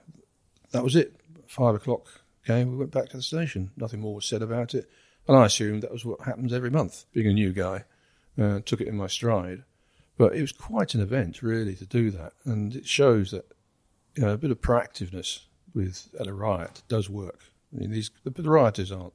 that 0.70 0.82
was 0.82 0.96
it. 0.96 1.20
Five 1.46 1.74
o'clock 1.74 2.22
came, 2.46 2.70
we 2.70 2.78
went 2.78 2.92
back 2.92 3.10
to 3.10 3.18
the 3.18 3.22
station. 3.22 3.72
Nothing 3.76 4.00
more 4.00 4.14
was 4.14 4.24
said 4.24 4.40
about 4.40 4.74
it. 4.74 4.88
And 5.28 5.36
I 5.36 5.44
assumed 5.44 5.82
that 5.82 5.92
was 5.92 6.04
what 6.04 6.22
happens 6.22 6.52
every 6.52 6.70
month. 6.70 7.04
Being 7.12 7.28
a 7.28 7.32
new 7.34 7.52
guy, 7.52 7.84
uh, 8.40 8.60
took 8.64 8.80
it 8.80 8.88
in 8.88 8.96
my 8.96 9.06
stride. 9.06 9.64
But 10.16 10.34
it 10.34 10.40
was 10.40 10.52
quite 10.52 10.94
an 10.94 11.00
event, 11.00 11.42
really, 11.42 11.76
to 11.76 11.86
do 11.86 12.10
that. 12.10 12.32
And 12.44 12.74
it 12.74 12.86
shows 12.86 13.30
that 13.30 13.52
you 14.16 14.24
know, 14.24 14.32
a 14.32 14.38
bit 14.38 14.50
of 14.50 14.60
proactiveness 14.60 15.40
with 15.74 16.08
at 16.18 16.26
a 16.26 16.32
riot 16.32 16.82
does 16.88 17.08
work. 17.08 17.40
I 17.72 17.80
mean, 17.80 17.90
these 17.90 18.10
the, 18.24 18.30
the 18.30 18.50
rioters 18.50 18.90
aren't 18.90 19.12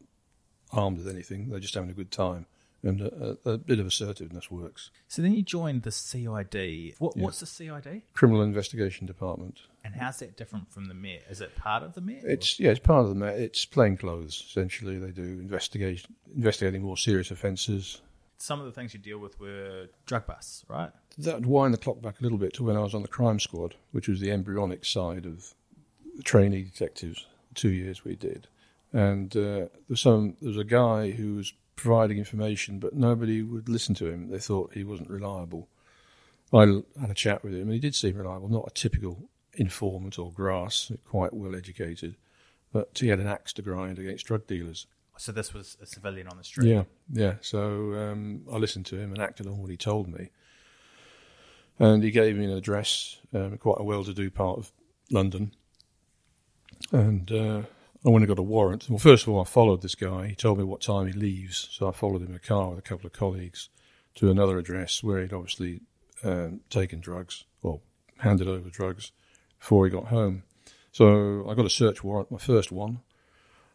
armed 0.71 0.99
with 0.99 1.07
anything; 1.07 1.49
they're 1.49 1.59
just 1.59 1.73
having 1.73 1.89
a 1.89 1.93
good 1.93 2.11
time, 2.11 2.45
and 2.83 3.01
a, 3.01 3.37
a, 3.43 3.51
a 3.51 3.57
bit 3.57 3.79
of 3.79 3.87
assertiveness 3.87 4.49
works. 4.49 4.91
So 5.07 5.21
then 5.21 5.33
you 5.33 5.41
joined 5.41 5.83
the 5.83 5.91
CID. 5.91 6.95
What, 6.99 7.17
Yeah. 7.17 7.23
What's 7.23 7.39
the 7.39 7.47
CID? 7.47 8.03
Criminal 8.13 8.43
Investigation 8.43 9.07
Department. 9.07 9.61
And 9.83 9.93
how's 9.95 10.19
that 10.19 10.37
different 10.37 10.71
from 10.71 10.85
the 10.85 10.93
Met? 10.93 11.23
Is 11.29 11.41
it 11.41 11.55
part 11.55 11.83
of 11.83 11.93
the 11.93 12.01
Met? 12.01 12.23
It's 12.23 12.59
yeah, 12.59 12.71
it's 12.71 12.79
part 12.79 13.03
of 13.03 13.09
the 13.09 13.15
Met. 13.15 13.37
It's 13.37 13.65
plain 13.65 13.97
clothes 13.97 14.43
essentially. 14.47 14.97
They 14.97 15.11
do 15.11 15.21
investigation, 15.21 16.15
investigating 16.35 16.81
more 16.83 16.97
serious 16.97 17.31
offences. 17.31 18.01
Some 18.37 18.59
of 18.59 18.65
the 18.65 18.71
things 18.71 18.93
you 18.93 18.99
deal 18.99 19.19
with 19.19 19.39
were 19.39 19.87
drug 20.05 20.25
busts, 20.25 20.65
right? 20.69 20.91
That 21.17 21.35
would 21.35 21.45
wind 21.45 21.73
the 21.73 21.77
clock 21.77 22.01
back 22.01 22.19
a 22.19 22.23
little 22.23 22.37
bit 22.37 22.53
to 22.55 22.63
when 22.63 22.77
I 22.77 22.81
was 22.81 22.93
on 22.93 23.01
the 23.01 23.07
crime 23.07 23.39
squad, 23.39 23.75
which 23.91 24.07
was 24.07 24.19
the 24.19 24.31
embryonic 24.31 24.85
side 24.85 25.25
of 25.25 25.53
the 26.15 26.23
trainee 26.23 26.63
detectives. 26.63 27.25
Two 27.53 27.69
years 27.69 28.03
we 28.03 28.15
did, 28.15 28.47
and 28.91 29.35
uh, 29.37 29.67
there's 29.87 30.01
some 30.01 30.35
there 30.41 30.47
was 30.47 30.57
a 30.57 30.63
guy 30.63 31.11
who 31.11 31.35
was 31.35 31.53
providing 31.75 32.17
information, 32.17 32.79
but 32.79 32.95
nobody 32.95 33.41
would 33.41 33.69
listen 33.69 33.93
to 33.95 34.07
him. 34.07 34.29
They 34.29 34.39
thought 34.39 34.73
he 34.73 34.83
wasn't 34.83 35.09
reliable. 35.09 35.67
I 36.51 36.61
had 36.99 37.09
a 37.09 37.15
chat 37.15 37.43
with 37.43 37.53
him, 37.53 37.63
and 37.63 37.73
he 37.73 37.79
did 37.79 37.95
seem 37.95 38.15
reliable. 38.15 38.47
Not 38.47 38.67
a 38.67 38.73
typical 38.73 39.29
informant 39.55 40.17
or 40.19 40.31
grass, 40.31 40.91
quite 41.05 41.33
well 41.33 41.55
educated, 41.55 42.15
but 42.71 42.97
he 42.99 43.09
had 43.09 43.19
an 43.19 43.27
axe 43.27 43.53
to 43.53 43.61
grind 43.61 43.99
against 43.99 44.25
drug 44.25 44.47
dealers. 44.47 44.87
So 45.17 45.31
this 45.31 45.53
was 45.53 45.77
a 45.81 45.85
civilian 45.85 46.27
on 46.27 46.37
the 46.37 46.43
street. 46.43 46.69
Yeah, 46.69 46.83
yeah. 47.11 47.35
So 47.41 47.93
um, 47.93 48.41
I 48.51 48.57
listened 48.57 48.87
to 48.87 48.97
him 48.97 49.11
and 49.11 49.21
acted 49.21 49.45
on 49.47 49.59
what 49.59 49.69
he 49.69 49.77
told 49.77 50.07
me. 50.07 50.29
And 51.79 52.03
he 52.03 52.11
gave 52.11 52.35
me 52.35 52.45
an 52.45 52.51
address, 52.51 53.19
um, 53.33 53.57
quite 53.57 53.77
a 53.79 53.83
well-to-do 53.83 54.31
part 54.31 54.59
of 54.59 54.71
London. 55.11 55.53
And 56.91 57.31
uh, 57.31 57.61
I 58.05 58.09
went 58.09 58.23
and 58.23 58.27
got 58.27 58.39
a 58.39 58.43
warrant. 58.43 58.89
Well, 58.89 58.99
first 58.99 59.23
of 59.23 59.29
all, 59.29 59.41
I 59.41 59.45
followed 59.45 59.81
this 59.81 59.95
guy. 59.95 60.27
He 60.27 60.35
told 60.35 60.57
me 60.57 60.63
what 60.63 60.81
time 60.81 61.07
he 61.07 61.13
leaves, 61.13 61.69
so 61.71 61.87
I 61.87 61.91
followed 61.91 62.21
him 62.21 62.29
in 62.29 62.35
a 62.35 62.39
car 62.39 62.69
with 62.69 62.79
a 62.79 62.83
couple 62.83 63.07
of 63.07 63.13
colleagues 63.13 63.69
to 64.15 64.29
another 64.29 64.57
address 64.57 65.03
where 65.03 65.21
he'd 65.21 65.33
obviously 65.33 65.81
um, 66.23 66.61
taken 66.69 66.99
drugs 66.99 67.45
or 67.61 67.81
handed 68.19 68.47
over 68.47 68.69
drugs 68.69 69.11
before 69.63 69.85
he 69.85 69.91
got 69.91 70.07
home. 70.07 70.43
So 70.91 71.49
I 71.49 71.53
got 71.53 71.65
a 71.65 71.69
search 71.69 72.03
warrant, 72.03 72.29
my 72.29 72.37
first 72.37 72.69
one. 72.69 72.99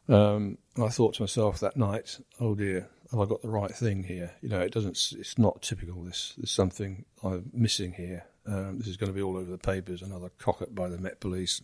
Um, 0.06 0.58
and 0.76 0.84
I 0.84 0.88
thought 0.88 1.14
to 1.14 1.22
myself 1.22 1.60
that 1.60 1.78
night, 1.78 2.20
oh 2.38 2.54
dear, 2.54 2.86
have 3.10 3.20
I 3.20 3.24
got 3.24 3.40
the 3.40 3.48
right 3.48 3.70
thing 3.70 4.02
here? 4.02 4.32
You 4.42 4.50
know, 4.50 4.60
it 4.60 4.70
doesn't, 4.70 4.98
it's 5.18 5.38
not 5.38 5.62
typical. 5.62 6.02
This, 6.02 6.34
there's 6.36 6.50
something 6.50 7.06
I'm 7.24 7.50
missing 7.54 7.94
here. 7.94 8.26
Um, 8.46 8.76
this 8.76 8.86
is 8.86 8.98
going 8.98 9.10
to 9.10 9.16
be 9.16 9.22
all 9.22 9.38
over 9.38 9.50
the 9.50 9.56
papers, 9.56 10.02
another 10.02 10.30
cock 10.38 10.60
up 10.60 10.74
by 10.74 10.90
the 10.90 10.98
Met 10.98 11.20
Police. 11.20 11.62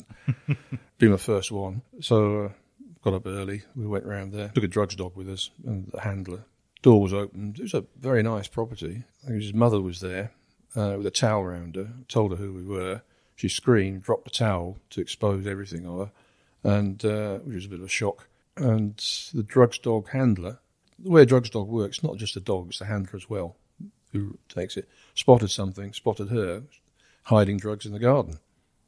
be 0.98 1.08
my 1.08 1.18
first 1.18 1.52
one. 1.52 1.82
So 2.00 2.44
uh, 2.44 2.48
got 3.02 3.12
up 3.12 3.26
early. 3.26 3.64
We 3.76 3.86
went 3.86 4.06
round 4.06 4.32
there, 4.32 4.48
took 4.48 4.64
a 4.64 4.68
drugs 4.68 4.96
dog 4.96 5.14
with 5.16 5.28
us 5.28 5.50
and 5.66 5.90
the 5.92 6.00
handler. 6.00 6.46
Door 6.80 7.02
was 7.02 7.12
opened. 7.12 7.58
It 7.58 7.62
was 7.62 7.74
a 7.74 7.84
very 8.00 8.22
nice 8.22 8.48
property. 8.48 9.04
I 9.22 9.26
think 9.26 9.42
his 9.42 9.52
mother 9.52 9.82
was 9.82 10.00
there 10.00 10.32
uh, 10.74 10.94
with 10.96 11.06
a 11.06 11.10
towel 11.10 11.44
round 11.44 11.76
her. 11.76 11.90
Told 12.08 12.30
her 12.30 12.38
who 12.38 12.54
we 12.54 12.64
were. 12.64 13.02
She 13.36 13.48
screamed, 13.48 14.02
dropped 14.02 14.24
the 14.24 14.30
towel 14.30 14.78
to 14.90 15.00
expose 15.00 15.46
everything 15.46 15.86
of 15.86 15.98
her, 15.98 16.12
and 16.62 17.04
uh, 17.04 17.38
which 17.38 17.56
was 17.56 17.66
a 17.66 17.68
bit 17.68 17.80
of 17.80 17.86
a 17.86 17.88
shock. 17.88 18.28
And 18.56 18.96
the 19.34 19.42
drugs 19.42 19.78
dog 19.78 20.10
handler, 20.10 20.58
the 20.98 21.10
way 21.10 21.22
a 21.22 21.26
drugs 21.26 21.50
dog 21.50 21.68
works, 21.68 22.02
not 22.02 22.16
just 22.16 22.34
the 22.34 22.40
dog, 22.40 22.68
it's 22.68 22.78
the 22.78 22.84
handler 22.84 23.16
as 23.16 23.28
well 23.28 23.56
who 24.14 24.38
takes 24.48 24.76
it. 24.76 24.88
Spotted 25.14 25.50
something, 25.50 25.92
spotted 25.92 26.28
her 26.28 26.62
hiding 27.24 27.58
drugs 27.58 27.84
in 27.84 27.92
the 27.92 27.98
garden. 27.98 28.38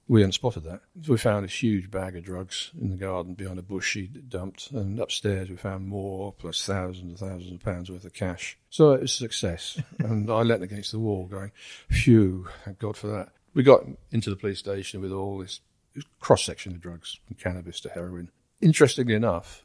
We 0.08 0.20
hadn't 0.20 0.32
spotted 0.32 0.62
that. 0.62 0.82
So 1.02 1.12
we 1.12 1.18
found 1.18 1.44
this 1.44 1.62
huge 1.62 1.90
bag 1.90 2.14
of 2.14 2.24
drugs 2.24 2.70
in 2.80 2.90
the 2.90 2.96
garden 2.96 3.34
behind 3.34 3.58
a 3.58 3.62
bush 3.62 3.90
she'd 3.90 4.30
dumped, 4.30 4.70
and 4.70 5.00
upstairs 5.00 5.50
we 5.50 5.56
found 5.56 5.88
more, 5.88 6.32
plus 6.32 6.64
thousands 6.64 7.20
and 7.20 7.30
thousands 7.30 7.52
of 7.52 7.60
pounds 7.60 7.90
worth 7.90 8.04
of 8.04 8.14
cash. 8.14 8.56
So 8.70 8.92
it 8.92 9.00
was 9.00 9.10
a 9.10 9.16
success, 9.16 9.82
and 9.98 10.30
I 10.30 10.42
leant 10.42 10.62
against 10.62 10.92
the 10.92 11.00
wall, 11.00 11.26
going, 11.26 11.50
"Phew, 11.90 12.46
thank 12.64 12.78
God 12.78 12.96
for 12.96 13.08
that." 13.08 13.30
We 13.56 13.62
got 13.62 13.86
into 14.12 14.28
the 14.28 14.36
police 14.36 14.58
station 14.58 15.00
with 15.00 15.12
all 15.12 15.38
this 15.38 15.60
cross 16.20 16.44
section 16.44 16.75
of 16.75 16.80
drugs, 16.82 17.18
from 17.26 17.36
cannabis 17.36 17.80
to 17.80 17.88
heroin. 17.88 18.30
Interestingly 18.60 19.14
enough, 19.14 19.64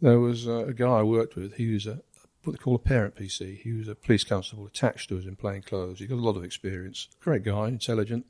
there 0.00 0.18
was 0.18 0.48
a, 0.48 0.66
a 0.66 0.74
guy 0.74 0.98
I 0.98 1.02
worked 1.04 1.36
with. 1.36 1.54
He 1.54 1.72
was 1.72 1.86
a 1.86 2.02
what 2.42 2.54
they 2.54 2.58
call 2.58 2.74
a 2.74 2.80
parent 2.80 3.14
PC. 3.14 3.60
He 3.60 3.72
was 3.72 3.86
a 3.86 3.94
police 3.94 4.24
constable 4.24 4.66
attached 4.66 5.10
to 5.10 5.18
us 5.18 5.26
in 5.26 5.36
plain 5.36 5.62
clothes. 5.62 6.00
He 6.00 6.08
got 6.08 6.16
a 6.16 6.26
lot 6.26 6.36
of 6.36 6.42
experience. 6.42 7.06
Great 7.20 7.44
guy, 7.44 7.68
intelligent, 7.68 8.26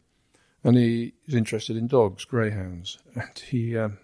and 0.63 0.77
he 0.77 1.15
was 1.25 1.35
interested 1.35 1.79
in 1.79 1.87
dogs, 1.87 2.27
greyhounds. 2.27 2.99
And 3.15 3.39
he 3.39 3.79
um, 3.79 3.97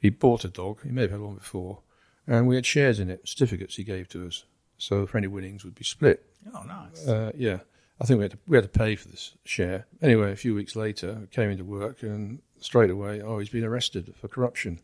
he 0.00 0.08
bought 0.08 0.46
a 0.46 0.48
dog. 0.48 0.82
He 0.82 0.92
may 0.92 1.02
have 1.02 1.10
had 1.10 1.20
one 1.20 1.34
before, 1.34 1.82
and 2.26 2.48
we 2.48 2.54
had 2.54 2.64
shares 2.64 2.98
in 3.00 3.10
it, 3.10 3.28
certificates 3.28 3.76
he 3.76 3.84
gave 3.84 4.08
to 4.08 4.26
us. 4.26 4.44
So 4.78 5.06
for 5.06 5.18
any 5.18 5.26
winnings 5.26 5.62
would 5.62 5.74
be 5.74 5.84
split. 5.84 6.24
Oh, 6.54 6.62
nice. 6.62 7.06
Uh, 7.06 7.32
yeah, 7.36 7.58
I 8.00 8.04
think 8.04 8.18
we 8.18 8.24
had 8.24 8.32
to, 8.32 8.38
we 8.46 8.56
had 8.56 8.72
to 8.72 8.78
pay 8.78 8.96
for 8.96 9.08
this 9.08 9.34
share. 9.44 9.86
Anyway, 10.02 10.30
a 10.30 10.36
few 10.36 10.54
weeks 10.54 10.76
later, 10.76 11.20
I 11.22 11.34
came 11.34 11.50
into 11.50 11.64
work 11.64 12.02
and 12.02 12.40
straight 12.58 12.90
away, 12.90 13.22
oh, 13.22 13.38
he's 13.38 13.48
been 13.48 13.64
arrested 13.64 14.14
for 14.20 14.28
corruption. 14.28 14.80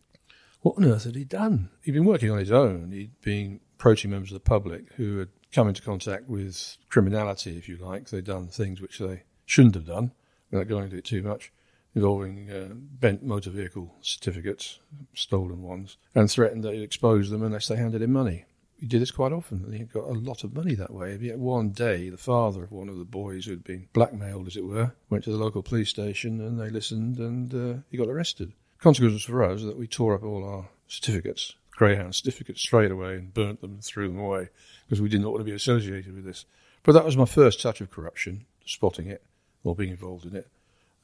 What 0.63 0.77
on 0.79 0.85
earth 0.85 1.05
had 1.05 1.17
he 1.17 1.25
done? 1.25 1.71
He'd 1.83 1.93
been 1.93 2.05
working 2.05 2.31
on 2.31 2.39
his 2.39 2.53
own. 2.53 2.93
He'd 2.93 3.21
been 3.21 3.61
approaching 3.79 4.11
members 4.11 4.31
of 4.31 4.35
the 4.35 4.41
public 4.49 4.93
who 4.95 5.19
had 5.19 5.29
come 5.53 5.69
into 5.69 5.83
contact 5.83 6.29
with 6.29 6.79
criminality, 6.89 7.59
if 7.59 7.69
you 7.69 7.77
like. 7.77 8.09
They'd 8.09 8.25
done 8.25 8.49
things 8.49 8.81
which 8.81 8.99
they 8.99 9.25
shouldn't 9.45 9.75
have 9.75 9.87
done, 9.87 10.13
without 10.51 10.69
going 10.69 10.85
into 10.85 10.97
it 10.97 11.05
too 11.05 11.23
much, 11.23 11.53
involving 11.95 12.51
uh, 12.51 12.69
bent 12.73 13.23
motor 13.23 13.51
vehicle 13.51 13.95
certificates, 14.01 14.79
stolen 15.15 15.63
ones, 15.63 15.97
and 16.15 16.31
threatened 16.31 16.65
that 16.65 16.75
he'd 16.75 16.83
expose 16.83 17.29
them 17.29 17.43
unless 17.43 17.69
they 17.69 17.77
handed 17.77 18.01
him 18.01 18.13
money. 18.13 18.45
He 18.83 18.89
did 18.89 19.01
this 19.01 19.13
quite 19.13 19.31
often, 19.31 19.63
and 19.65 19.75
he 19.75 19.85
got 19.85 20.09
a 20.09 20.13
lot 20.13 20.43
of 20.43 20.57
money 20.57 20.75
that 20.75 20.93
way. 20.93 21.17
Yet 21.21 21.39
one 21.39 21.71
day, 21.71 22.09
the 22.09 22.17
father 22.17 22.65
of 22.65 22.73
one 22.73 22.89
of 22.89 22.99
the 22.99 23.05
boys 23.05 23.45
who'd 23.45 23.63
been 23.63 23.87
blackmailed, 23.93 24.49
as 24.49 24.57
it 24.57 24.65
were, 24.65 24.93
went 25.09 25.23
to 25.23 25.31
the 25.31 25.37
local 25.37 25.63
police 25.63 25.89
station, 25.89 26.41
and 26.41 26.59
they 26.59 26.69
listened, 26.69 27.19
and 27.19 27.55
uh, 27.55 27.81
he 27.93 27.97
got 27.97 28.09
arrested. 28.09 28.53
Consequences 28.81 29.23
for 29.23 29.45
us 29.45 29.63
that 29.63 29.79
we 29.79 29.87
tore 29.87 30.17
up 30.17 30.25
all 30.25 30.45
our 30.45 30.69
certificates, 30.89 31.55
Greyhound 31.71 32.17
certificates, 32.17 32.61
straight 32.61 32.91
away, 32.91 33.15
and 33.15 33.33
burnt 33.33 33.61
them 33.61 33.75
and 33.75 33.85
threw 33.85 34.09
them 34.09 34.19
away 34.19 34.49
because 34.89 35.01
we 35.01 35.09
didn't 35.09 35.31
want 35.31 35.39
to 35.39 35.45
be 35.45 35.53
associated 35.53 36.13
with 36.13 36.25
this. 36.25 36.45
But 36.83 36.91
that 36.95 37.05
was 37.05 37.17
my 37.17 37.25
first 37.25 37.63
touch 37.63 37.81
of 37.81 37.89
corruption, 37.89 38.47
spotting 38.67 39.07
it 39.07 39.23
or 39.63 39.77
being 39.77 39.91
involved 39.91 40.27
in 40.27 40.35
it. 40.35 40.49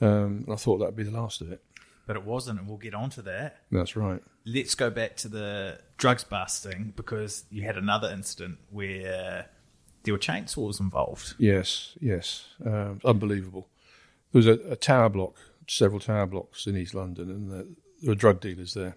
Um, 0.00 0.42
and 0.47 0.52
I 0.52 0.56
thought 0.56 0.78
that'd 0.78 0.97
be 0.97 1.04
the 1.04 1.12
last 1.12 1.42
of 1.42 1.52
it. 1.52 1.62
But 2.09 2.17
it 2.17 2.25
wasn't, 2.25 2.59
and 2.59 2.67
we'll 2.67 2.79
get 2.79 2.95
onto 2.95 3.21
that. 3.23 3.59
That's 3.71 3.95
right. 3.95 4.23
Let's 4.47 4.75
go 4.75 4.88
back 4.88 5.17
to 5.19 5.29
the 5.29 5.79
drugs 5.99 6.25
busting 6.25 6.95
because 6.97 7.45
you 7.50 7.65
had 7.65 7.77
another 7.77 8.11
incident 8.11 8.59
where 8.71 9.50
there 10.05 10.15
were 10.15 10.19
chainsaws 10.19 10.81
involved. 10.81 11.35
Yes, 11.38 11.99
yes. 12.00 12.47
Um, 12.65 13.00
unbelievable. 13.05 13.69
There 14.33 14.38
was 14.38 14.47
a, 14.47 14.59
a 14.71 14.77
tower 14.77 15.11
block, 15.11 15.35
several 15.67 16.00
tower 16.00 16.25
blocks 16.25 16.67
in 16.67 16.79
East 16.79 16.95
London, 16.95 17.29
and 17.29 17.53
there, 17.53 17.65
there 18.00 18.11
were 18.11 18.15
drug 18.15 18.41
dealers 18.41 18.73
there. 18.73 18.97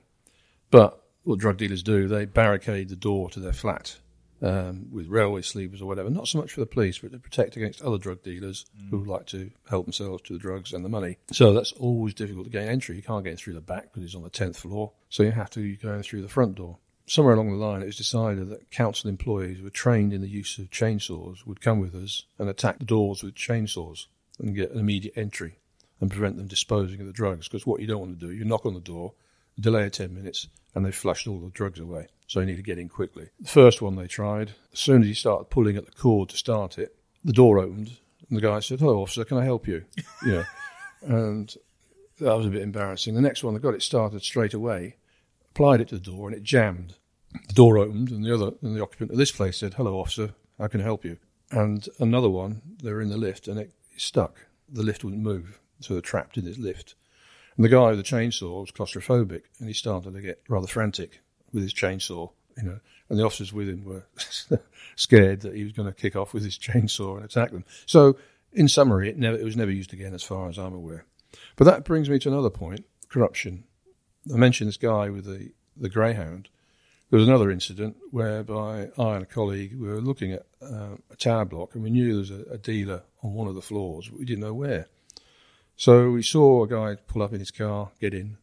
But 0.70 1.04
what 1.24 1.38
drug 1.38 1.58
dealers 1.58 1.84
do, 1.84 2.08
they 2.08 2.24
barricade 2.24 2.88
the 2.88 2.96
door 2.96 3.30
to 3.32 3.42
their 3.42 3.52
flat 3.52 3.98
um, 4.42 4.88
with 4.92 5.08
railway 5.08 5.42
sleepers 5.42 5.82
or 5.82 5.86
whatever, 5.86 6.10
not 6.10 6.28
so 6.28 6.40
much 6.40 6.52
for 6.54 6.60
the 6.60 6.66
police, 6.66 7.00
but 7.00 7.12
to 7.12 7.20
protect 7.20 7.56
against 7.56 7.82
other 7.82 7.98
drug 7.98 8.24
dealers 8.24 8.66
who 8.90 9.04
like 9.04 9.28
to 9.28 9.52
help 9.70 9.86
themselves 9.86 10.24
to 10.24 10.34
the 10.34 10.40
drugs 10.40 10.74
and 10.74 10.84
the 10.84 10.90
money. 10.90 11.18
So 11.32 11.54
that's 11.54 11.72
always 11.74 12.14
difficult 12.14 12.46
to 12.46 12.52
gain 12.52 12.68
entry. 12.68 12.96
You 12.96 13.04
can't 13.04 13.24
get 13.24 13.32
in 13.32 13.38
through 13.38 13.54
the 13.54 13.62
back 13.62 13.84
because 13.84 14.04
it's 14.04 14.16
on 14.16 14.24
the 14.24 14.30
10th 14.30 14.58
floor. 14.58 14.92
So 15.10 15.24
you 15.24 15.32
have 15.32 15.50
to 15.52 15.76
go 15.78 15.94
in 15.94 16.04
through 16.04 16.22
the 16.22 16.28
front 16.30 16.56
door. 16.56 16.78
Somewhere 17.08 17.34
along 17.34 17.52
the 17.52 17.58
line, 17.58 17.82
it 17.82 17.88
was 17.88 17.98
decided 17.98 18.50
that 18.50 18.72
council 18.72 19.10
employees 19.10 19.58
who 19.58 19.64
were 19.64 19.70
trained 19.70 20.14
in 20.14 20.22
the 20.22 20.30
use 20.30 20.58
of 20.58 20.70
chainsaws 20.70 21.46
would 21.46 21.62
come 21.62 21.80
with 21.80 21.94
us 21.94 22.24
and 22.40 22.48
attack 22.48 22.80
the 22.80 22.86
doors 22.86 23.22
with 23.22 23.36
chainsaws 23.36 24.06
and 24.40 24.56
get 24.56 24.72
an 24.72 24.80
immediate 24.80 25.18
entry 25.18 25.58
and 26.00 26.10
prevent 26.10 26.38
them 26.38 26.48
disposing 26.48 27.02
of 27.02 27.08
the 27.08 27.14
drugs. 27.14 27.48
Because 27.48 27.68
what 27.68 27.82
you 27.82 27.88
don't 27.88 28.00
want 28.00 28.20
to 28.20 28.28
do, 28.28 28.34
you 28.34 28.46
knock 28.46 28.66
on 28.66 28.74
the 28.74 28.80
door, 28.80 29.14
delay 29.60 29.86
of 29.86 29.92
10 29.92 30.14
minutes, 30.14 30.48
and 30.74 30.86
they've 30.86 30.96
flushed 30.96 31.28
all 31.28 31.40
the 31.40 31.50
drugs 31.50 31.80
away. 31.80 32.08
So 32.32 32.40
you 32.40 32.46
need 32.46 32.56
to 32.56 32.62
get 32.62 32.80
in 32.80 32.88
quickly. 32.88 33.28
The 33.42 33.50
first 33.50 33.82
one 33.82 33.98
they 33.98 34.08
tried, 34.08 34.54
as 34.72 34.80
soon 34.80 35.02
as 35.02 35.08
he 35.10 35.14
started 35.14 35.50
pulling 35.50 35.76
at 35.76 35.86
the 35.86 35.92
cord 35.92 36.30
to 36.30 36.38
start 36.38 36.78
it, 36.78 36.96
the 37.26 37.34
door 37.34 37.60
opened, 37.60 37.98
and 38.30 38.38
the 38.38 38.42
guy 38.42 38.62
said, 38.62 38.80
Hello, 38.80 39.02
officer, 39.02 39.26
can 39.26 39.38
I 39.38 39.44
help 39.44 39.68
you? 39.68 39.84
know, 40.26 40.46
and 41.02 41.54
that 42.22 42.38
was 42.38 42.46
a 42.46 42.50
bit 42.50 42.62
embarrassing. 42.62 43.16
The 43.16 43.22
next 43.22 43.44
one, 43.44 43.54
they 43.54 43.60
got 43.60 43.74
it 43.74 43.82
started 43.82 44.22
straight 44.22 44.54
away, 44.54 44.96
applied 45.50 45.82
it 45.82 45.90
to 45.90 45.96
the 45.96 46.10
door, 46.10 46.30
and 46.30 46.38
it 46.38 46.44
jammed. 46.44 46.94
The 47.50 47.54
door 47.54 47.78
opened, 47.78 48.12
and 48.12 48.24
the 48.24 48.34
other, 48.34 48.54
and 48.62 48.78
the 48.78 48.82
occupant 48.82 49.12
of 49.12 49.18
this 49.18 49.34
place 49.34 49.58
said, 49.58 49.74
Hello, 49.74 50.00
officer, 50.00 50.34
how 50.58 50.68
can 50.68 50.80
I 50.80 50.86
help 50.86 51.04
you? 51.04 51.18
And 51.50 51.86
another 52.00 52.30
one, 52.30 52.62
they 52.82 52.94
were 52.94 53.02
in 53.02 53.10
the 53.10 53.18
lift, 53.18 53.50
and 53.50 53.60
it 53.60 53.74
stuck. 53.98 54.46
The 54.70 54.84
lift 54.84 55.04
wouldn't 55.04 55.22
move, 55.22 55.60
so 55.82 55.96
they're 55.96 56.02
trapped 56.02 56.38
in 56.38 56.46
this 56.46 56.58
lift. 56.58 56.96
And 57.58 57.66
the 57.66 57.70
guy 57.70 57.90
with 57.90 57.98
the 57.98 58.04
chainsaw 58.04 58.62
was 58.62 58.72
claustrophobic, 58.72 59.42
and 59.60 59.68
he 59.68 59.74
started 59.74 60.14
to 60.14 60.22
get 60.22 60.42
rather 60.48 60.68
frantic 60.68 61.20
with 61.54 61.64
his 61.64 61.74
chainsaw, 61.74 62.32
you 62.58 62.64
know. 62.64 62.80
And 63.10 63.20
the 63.20 63.26
officers 63.26 63.52
with 63.52 63.68
him 63.68 63.84
were 63.84 64.06
scared 64.96 65.42
that 65.42 65.54
he 65.54 65.64
was 65.64 65.74
going 65.74 65.88
to 65.88 65.94
kick 65.94 66.16
off 66.16 66.34
with 66.34 66.44
his 66.44 66.58
chainsaw 66.58 67.18
and 67.18 67.26
attack 67.26 67.52
them. 67.52 67.66
So, 67.86 68.18
in 68.54 68.68
summary, 68.68 69.10
it 69.10 69.18
never 69.18 69.38
it 69.38 69.44
was 69.44 69.58
never 69.58 69.72
used 69.72 69.94
again, 69.94 70.14
as 70.14 70.24
far 70.24 70.50
as 70.50 70.58
I'm 70.58 70.74
aware. 70.74 71.06
But 71.56 71.66
that 71.66 71.84
brings 71.84 72.10
me 72.10 72.20
to 72.20 72.30
another 72.30 72.50
point: 72.50 72.86
corruption. 73.10 73.66
I 74.34 74.38
mentioned 74.38 74.68
this 74.70 74.78
guy 74.78 75.10
with 75.10 75.26
the 75.26 75.52
the 75.76 75.90
greyhound. 75.90 76.50
There 77.10 77.20
was 77.20 77.28
another 77.28 77.52
incident 77.52 77.98
whereby 78.12 78.88
I 78.98 79.16
and 79.16 79.24
a 79.24 79.26
colleague 79.26 79.78
were 79.78 80.00
looking 80.00 80.32
at 80.32 80.46
uh, 80.62 80.96
a 81.10 81.16
tower 81.18 81.44
block, 81.44 81.76
and 81.76 81.84
we 81.84 81.90
knew 81.90 82.08
there 82.08 82.18
was 82.18 82.32
a, 82.32 82.54
a 82.54 82.58
dealer 82.58 83.04
on 83.22 83.34
one 83.34 83.48
of 83.50 83.56
the 83.56 83.62
floors, 83.62 84.08
but 84.08 84.20
we 84.20 84.26
didn't 84.26 84.44
know 84.44 84.54
where. 84.54 84.88
So 85.76 86.12
we 86.12 86.24
saw 86.24 86.64
a 86.64 86.68
guy 86.68 86.96
pull 86.96 87.22
up 87.22 87.34
in 87.34 87.40
his 87.40 87.52
car, 87.52 87.90
get 88.00 88.14
in, 88.14 88.38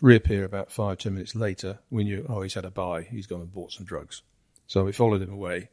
reappear 0.00 0.44
about 0.44 0.70
five, 0.70 0.98
ten 0.98 1.14
minutes 1.14 1.34
later. 1.34 1.78
We 1.90 2.04
knew, 2.04 2.26
oh, 2.28 2.42
he's 2.42 2.54
had 2.54 2.64
a 2.64 2.70
buy. 2.70 3.02
He's 3.02 3.26
gone 3.26 3.40
and 3.40 3.52
bought 3.52 3.72
some 3.72 3.86
drugs. 3.86 4.22
So 4.66 4.84
we 4.84 4.92
followed 4.92 5.22
him 5.22 5.32
away, 5.32 5.68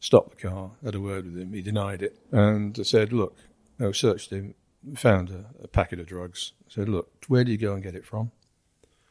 stopped 0.00 0.30
the 0.30 0.48
car, 0.48 0.70
had 0.84 0.94
a 0.94 1.00
word 1.00 1.24
with 1.24 1.40
him. 1.40 1.52
He 1.52 1.62
denied 1.62 2.02
it 2.02 2.18
and 2.30 2.86
said, 2.86 3.12
look, 3.12 3.36
no, 3.78 3.92
searched 3.92 4.30
him, 4.30 4.54
found 4.96 5.30
a, 5.30 5.46
a 5.64 5.68
packet 5.68 6.00
of 6.00 6.06
drugs. 6.06 6.52
Said, 6.68 6.88
look, 6.88 7.10
where 7.28 7.44
did 7.44 7.52
you 7.52 7.58
go 7.58 7.74
and 7.74 7.82
get 7.82 7.94
it 7.94 8.04
from? 8.04 8.30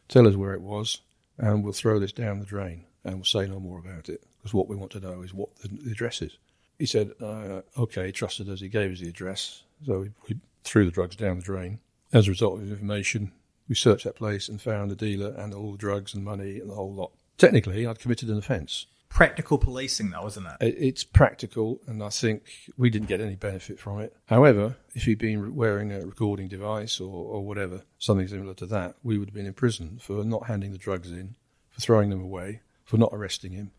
Tell 0.07 0.27
us 0.27 0.36
where 0.36 0.53
it 0.53 0.62
was, 0.62 1.01
and 1.38 1.63
we'll 1.63 1.74
throw 1.74 2.00
this 2.00 2.12
down 2.12 2.39
the 2.39 2.45
drain 2.45 2.86
and 3.03 3.15
we'll 3.15 3.25
say 3.25 3.48
no 3.48 3.60
more 3.60 3.79
about 3.79 4.10
it 4.10 4.24
because 4.38 4.53
what 4.53 4.67
we 4.67 4.75
want 4.75 4.91
to 4.91 5.00
know 5.00 5.22
is 5.22 5.33
what 5.33 5.55
the, 5.57 5.67
the 5.67 5.91
address 5.91 6.22
is. 6.22 6.38
He 6.79 6.86
said, 6.86 7.12
uh, 7.22 7.62
okay, 7.77 8.07
he 8.07 8.12
trusted 8.12 8.50
us. 8.50 8.60
He 8.60 8.69
gave 8.69 8.91
us 8.91 9.00
the 9.00 9.10
address. 9.10 9.63
So 9.86 10.00
we, 10.00 10.12
we 10.27 10.39
threw 10.63 10.86
the 10.86 10.91
drugs 10.91 11.15
down 11.15 11.38
the 11.38 11.43
drain. 11.43 11.79
As 12.12 12.27
a 12.27 12.31
result 12.31 12.60
of 12.60 12.69
information, 12.69 13.31
we 13.70 13.75
searched 13.75 14.03
that 14.05 14.15
place 14.15 14.50
and 14.50 14.62
found 14.62 14.91
the 14.91 14.96
dealer 14.96 15.34
and 15.38 15.53
all 15.53 15.72
the 15.72 15.77
drugs 15.77 16.13
and 16.13 16.24
money 16.24 16.60
and 16.60 16.70
the 16.70 16.75
whole 16.75 16.93
lot. 16.93 17.12
Technically, 17.38 17.86
I'd 17.88 18.00
committed 18.00 18.29
an 18.29 18.38
offence. 18.38 18.86
Practical 19.10 19.58
policing, 19.60 20.10
though, 20.10 20.25
isn't 20.27 20.46
it? 20.46 20.55
It- 20.60 20.75
It's 20.79 21.03
practical, 21.03 21.79
and 21.88 22.01
I 22.03 22.10
think 22.10 22.43
we 22.77 22.89
didn't 22.89 23.08
get 23.08 23.22
any 23.22 23.36
benefit 23.36 23.79
from 23.79 24.00
it. 24.00 24.15
However, 24.25 24.75
if 24.96 25.03
he'd 25.03 25.20
been 25.20 25.55
wearing 25.55 25.91
a 25.91 26.03
recording 26.05 26.48
device 26.48 27.00
or, 27.00 27.12
or 27.13 27.46
whatever, 27.46 27.84
something 28.00 28.27
similar 28.27 28.55
to 28.55 28.65
that, 28.67 28.96
we 29.03 29.17
would 29.20 29.29
have 29.29 29.36
been 29.36 29.46
in 29.46 29.53
prison 29.53 30.00
for 30.01 30.24
not 30.24 30.48
handing 30.48 30.72
the 30.72 30.77
drugs 30.79 31.12
in, 31.12 31.36
for 31.70 31.79
throwing 31.82 32.10
them 32.10 32.22
away, 32.24 32.62
for 32.86 32.98
not 32.98 33.12
arresting 33.13 33.51
him, 33.51 33.72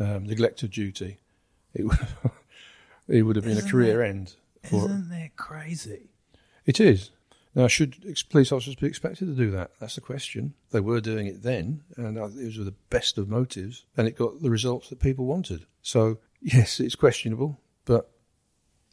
um, 0.00 0.24
neglect 0.24 0.62
of 0.62 0.70
duty. 0.70 1.18
It 1.74 1.84
would, 1.84 1.98
it 3.08 3.22
would 3.24 3.36
have 3.36 3.44
been 3.44 3.54
a 3.56 3.58
Isn't 3.58 3.70
career 3.70 4.02
end. 4.02 4.34
For, 4.64 4.86
Isn't 4.86 5.10
that 5.10 5.36
crazy? 5.36 6.08
It 6.64 6.80
is. 6.80 7.10
Now, 7.58 7.66
should 7.66 7.96
ex- 8.08 8.22
police 8.22 8.52
officers 8.52 8.76
be 8.76 8.86
expected 8.86 9.26
to 9.26 9.34
do 9.34 9.50
that? 9.50 9.72
That's 9.80 9.96
the 9.96 10.00
question. 10.00 10.54
They 10.70 10.78
were 10.78 11.00
doing 11.00 11.26
it 11.26 11.42
then, 11.42 11.82
and 11.96 12.16
it 12.16 12.20
was 12.20 12.56
with 12.56 12.68
the 12.68 12.74
best 12.88 13.18
of 13.18 13.28
motives, 13.28 13.84
and 13.96 14.06
it 14.06 14.16
got 14.16 14.40
the 14.40 14.48
results 14.48 14.90
that 14.90 15.00
people 15.00 15.26
wanted. 15.26 15.66
So, 15.82 16.18
yes, 16.40 16.78
it's 16.78 16.94
questionable, 16.94 17.60
but 17.84 18.12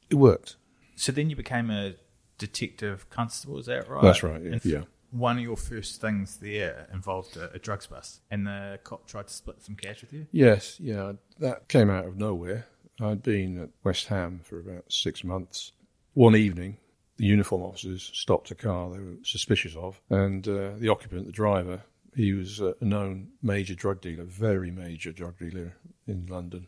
it 0.09 0.15
worked. 0.15 0.55
So 0.95 1.11
then 1.11 1.29
you 1.29 1.35
became 1.35 1.69
a 1.69 1.93
detective 2.39 3.07
constable, 3.11 3.59
is 3.59 3.67
that 3.67 3.87
right? 3.87 4.01
That's 4.01 4.23
right, 4.23 4.41
yeah. 4.41 4.57
Yeah. 4.63 4.81
One 5.11 5.37
of 5.37 5.43
your 5.43 5.57
first 5.57 6.01
things 6.01 6.37
there 6.37 6.87
involved 6.91 7.37
a, 7.37 7.51
a 7.53 7.59
drugs 7.59 7.85
bust, 7.85 8.21
and 8.31 8.47
the 8.47 8.79
cop 8.83 9.05
tried 9.05 9.27
to 9.27 9.33
split 9.33 9.61
some 9.61 9.75
cash 9.75 10.01
with 10.01 10.11
you. 10.11 10.25
Yes, 10.31 10.79
yeah, 10.79 11.13
that 11.37 11.67
came 11.67 11.91
out 11.91 12.05
of 12.05 12.17
nowhere. 12.17 12.65
I'd 12.99 13.21
been 13.21 13.61
at 13.61 13.69
West 13.83 14.07
Ham 14.07 14.41
for 14.43 14.59
about 14.59 14.91
six 14.91 15.23
months. 15.23 15.71
One 16.15 16.35
evening, 16.35 16.77
the 17.17 17.25
uniform 17.25 17.61
officers 17.61 18.11
stopped 18.13 18.51
a 18.51 18.55
car 18.55 18.91
they 18.91 18.99
were 18.99 19.15
suspicious 19.23 19.75
of, 19.75 20.01
and 20.09 20.47
uh, 20.47 20.71
the 20.77 20.89
occupant, 20.89 21.25
the 21.25 21.31
driver, 21.31 21.81
he 22.15 22.33
was 22.33 22.59
a 22.59 22.75
known 22.81 23.29
major 23.41 23.75
drug 23.75 24.01
dealer, 24.01 24.23
very 24.23 24.71
major 24.71 25.11
drug 25.11 25.37
dealer 25.37 25.75
in 26.07 26.25
London. 26.27 26.67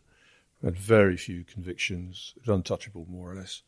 Had 0.62 0.76
very 0.76 1.16
few 1.16 1.44
convictions, 1.44 2.34
was 2.40 2.48
untouchable 2.48 3.06
more 3.08 3.32
or 3.32 3.36
less. 3.36 3.62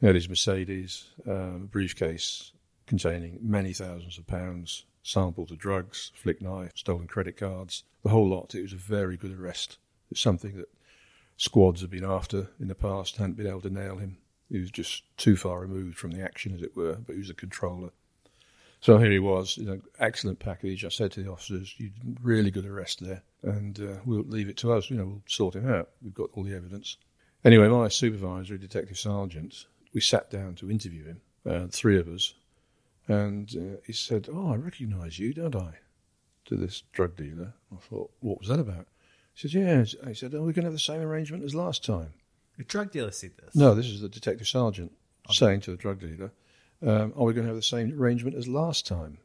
He 0.00 0.06
had 0.06 0.14
his 0.14 0.28
Mercedes, 0.28 1.08
um, 1.28 1.66
briefcase, 1.66 2.52
containing 2.86 3.38
many 3.42 3.72
thousands 3.72 4.18
of 4.18 4.26
pounds, 4.26 4.84
samples 5.02 5.50
of 5.50 5.58
drugs, 5.58 6.12
flick 6.14 6.40
knife, 6.40 6.72
stolen 6.74 7.06
credit 7.06 7.36
cards, 7.36 7.84
the 8.02 8.10
whole 8.10 8.28
lot. 8.28 8.54
It 8.54 8.62
was 8.62 8.72
a 8.72 8.76
very 8.76 9.16
good 9.16 9.38
arrest. 9.38 9.78
It's 10.10 10.20
something 10.20 10.56
that 10.56 10.68
squads 11.36 11.80
had 11.80 11.90
been 11.90 12.04
after 12.04 12.48
in 12.60 12.68
the 12.68 12.74
past, 12.74 13.16
hadn't 13.16 13.36
been 13.36 13.46
able 13.46 13.60
to 13.62 13.70
nail 13.70 13.96
him. 13.96 14.18
He 14.50 14.58
was 14.58 14.70
just 14.70 15.04
too 15.16 15.36
far 15.36 15.60
removed 15.60 15.96
from 15.96 16.10
the 16.12 16.22
action, 16.22 16.54
as 16.54 16.62
it 16.62 16.76
were, 16.76 16.94
but 16.94 17.14
he 17.14 17.20
was 17.20 17.30
a 17.30 17.34
controller. 17.34 17.90
So 18.80 18.98
here 18.98 19.10
he 19.10 19.18
was, 19.18 19.56
you 19.56 19.64
know, 19.64 19.80
excellent 19.98 20.40
package. 20.40 20.84
I 20.84 20.90
said 20.90 21.10
to 21.12 21.22
the 21.22 21.30
officers, 21.30 21.74
"You 21.78 21.88
did 21.88 22.18
really 22.22 22.50
good 22.50 22.66
arrest 22.66 23.00
there, 23.00 23.22
and 23.42 23.80
uh, 23.80 24.00
we'll 24.04 24.24
leave 24.24 24.50
it 24.50 24.58
to 24.58 24.72
us. 24.72 24.90
You 24.90 24.98
know, 24.98 25.06
we'll 25.06 25.22
sort 25.26 25.56
him 25.56 25.66
out. 25.66 25.88
We've 26.02 26.12
got 26.12 26.28
all 26.34 26.44
the 26.44 26.54
evidence." 26.54 26.98
Anyway, 27.44 27.68
my 27.68 27.88
supervisor, 27.88 28.58
detective 28.58 28.98
sergeant, 28.98 29.66
we 29.94 30.00
sat 30.02 30.30
down 30.30 30.54
to 30.56 30.70
interview 30.70 31.04
him, 31.04 31.20
uh, 31.46 31.66
three 31.68 31.98
of 31.98 32.08
us, 32.08 32.34
and 33.08 33.54
uh, 33.56 33.80
he 33.86 33.94
said, 33.94 34.28
"Oh, 34.30 34.52
I 34.52 34.56
recognise 34.56 35.18
you, 35.18 35.32
don't 35.32 35.56
I?" 35.56 35.78
To 36.46 36.56
this 36.56 36.82
drug 36.92 37.16
dealer. 37.16 37.54
I 37.72 37.76
thought, 37.76 38.10
"What 38.20 38.40
was 38.40 38.48
that 38.48 38.60
about?" 38.60 38.86
He 39.32 39.48
said, 39.48 39.54
"Yeah." 39.54 39.84
He 40.06 40.14
said, 40.14 40.34
"Oh, 40.34 40.42
we're 40.42 40.52
going 40.52 40.64
to 40.64 40.64
have 40.64 40.72
the 40.72 40.78
same 40.78 41.00
arrangement 41.00 41.42
as 41.42 41.54
last 41.54 41.84
time." 41.84 42.12
The 42.56 42.64
drug 42.64 42.92
dealer 42.92 43.10
said 43.10 43.32
this. 43.36 43.54
No, 43.54 43.74
this 43.74 43.86
is 43.86 44.00
the 44.00 44.08
detective 44.08 44.46
sergeant 44.46 44.92
saying 45.30 45.60
to 45.62 45.70
the 45.70 45.76
drug 45.76 46.00
dealer, 46.00 46.32
um, 46.82 47.12
"Are 47.16 47.24
we 47.24 47.32
going 47.32 47.46
to 47.46 47.48
have 47.48 47.56
the 47.56 47.62
same 47.62 47.92
arrangement 47.98 48.36
as 48.36 48.46
last 48.46 48.86
time?" 48.86 49.18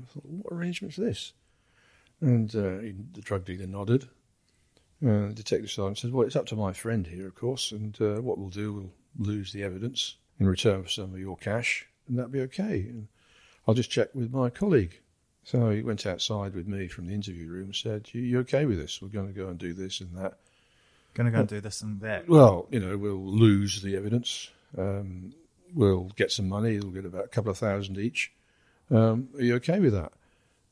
I 0.00 0.06
thought, 0.06 0.26
"What 0.26 0.52
arrangement's 0.52 0.96
this?" 0.96 1.32
And 2.20 2.54
uh, 2.54 2.78
he, 2.78 2.94
the 3.12 3.22
drug 3.22 3.44
dealer 3.44 3.66
nodded. 3.66 4.08
And 5.00 5.30
the 5.30 5.34
detective 5.34 5.70
sergeant 5.70 5.98
says, 5.98 6.10
"Well, 6.10 6.26
it's 6.26 6.36
up 6.36 6.46
to 6.46 6.56
my 6.56 6.72
friend 6.72 7.06
here, 7.06 7.26
of 7.26 7.34
course, 7.34 7.72
and 7.72 8.00
uh, 8.00 8.22
what 8.22 8.38
we'll 8.38 8.48
do, 8.48 8.72
we'll 8.72 8.92
lose 9.18 9.52
the 9.52 9.62
evidence 9.62 10.16
in 10.38 10.46
return 10.46 10.82
for 10.82 10.88
some 10.88 11.12
of 11.12 11.18
your 11.18 11.36
cash, 11.36 11.86
and 12.08 12.18
that'll 12.18 12.30
be 12.30 12.40
okay. 12.42 12.80
And 12.88 13.08
I'll 13.66 13.74
just 13.74 13.90
check 13.90 14.14
with 14.14 14.32
my 14.32 14.50
colleague." 14.50 15.00
So 15.46 15.70
he 15.70 15.80
went 15.80 16.06
outside 16.06 16.56
with 16.56 16.66
me 16.66 16.88
from 16.88 17.06
the 17.06 17.14
interview 17.14 17.48
room 17.48 17.66
and 17.66 17.74
said, 17.76 18.08
you, 18.10 18.20
you 18.20 18.40
okay 18.40 18.64
with 18.66 18.78
this? 18.78 19.00
We're 19.00 19.10
going 19.10 19.28
to 19.28 19.32
go 19.32 19.46
and 19.46 19.56
do 19.56 19.74
this 19.74 20.00
and 20.00 20.12
that. 20.16 20.40
Going 21.16 21.24
to 21.24 21.30
go 21.32 21.40
and 21.40 21.48
do 21.48 21.60
this 21.60 21.80
and 21.80 22.00
that. 22.02 22.28
Well, 22.28 22.66
you 22.70 22.78
know, 22.78 22.96
we'll 22.98 23.16
lose 23.16 23.80
the 23.80 23.96
evidence. 23.96 24.50
Um, 24.76 25.32
we'll 25.74 26.10
get 26.16 26.30
some 26.30 26.48
money. 26.48 26.78
We'll 26.78 26.90
get 26.90 27.06
about 27.06 27.24
a 27.24 27.28
couple 27.28 27.50
of 27.50 27.56
thousand 27.56 27.98
each. 27.98 28.32
Um, 28.90 29.30
are 29.34 29.42
you 29.42 29.54
okay 29.56 29.80
with 29.80 29.94
that? 29.94 30.12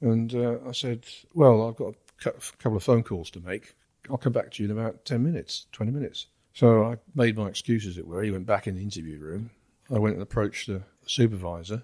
And 0.02 0.34
uh, 0.34 0.58
I 0.68 0.72
said, 0.72 1.06
well, 1.32 1.66
I've 1.66 1.76
got 1.76 1.94
a 2.26 2.30
couple 2.58 2.76
of 2.76 2.82
phone 2.82 3.02
calls 3.02 3.30
to 3.30 3.40
make. 3.40 3.74
I'll 4.10 4.18
come 4.18 4.34
back 4.34 4.50
to 4.52 4.62
you 4.62 4.70
in 4.70 4.78
about 4.78 5.06
10 5.06 5.24
minutes, 5.24 5.66
20 5.72 5.90
minutes. 5.90 6.26
So 6.52 6.84
I 6.84 6.98
made 7.14 7.38
my 7.38 7.48
excuses, 7.48 7.96
it 7.96 8.06
were. 8.06 8.22
He 8.22 8.30
went 8.30 8.46
back 8.46 8.66
in 8.66 8.76
the 8.76 8.82
interview 8.82 9.18
room. 9.18 9.50
I 9.90 9.98
went 9.98 10.14
and 10.14 10.22
approached 10.22 10.66
the 10.66 10.82
supervisor 11.06 11.82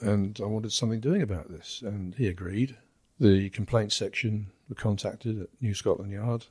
and 0.00 0.38
I 0.42 0.46
wanted 0.46 0.72
something 0.72 1.00
doing 1.00 1.22
about 1.22 1.50
this, 1.50 1.82
and 1.84 2.14
he 2.14 2.28
agreed. 2.28 2.76
The 3.18 3.50
complaint 3.50 3.92
section 3.92 4.50
were 4.68 4.74
contacted 4.74 5.40
at 5.40 5.48
New 5.60 5.74
Scotland 5.74 6.12
Yard, 6.12 6.46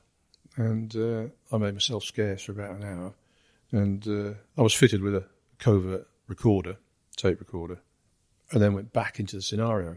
and 0.56 0.94
uh, 0.96 1.54
I 1.54 1.58
made 1.58 1.74
myself 1.74 2.04
scarce 2.04 2.42
for 2.42 2.52
about 2.52 2.76
an 2.76 2.84
hour, 2.84 3.14
and 3.72 4.06
uh, 4.08 4.34
I 4.58 4.62
was 4.62 4.74
fitted 4.74 5.02
with 5.02 5.14
a 5.14 5.24
covert 5.58 6.08
recorder, 6.26 6.76
tape 7.16 7.40
recorder, 7.40 7.80
and 8.50 8.60
then 8.60 8.74
went 8.74 8.92
back 8.92 9.20
into 9.20 9.36
the 9.36 9.42
scenario 9.42 9.96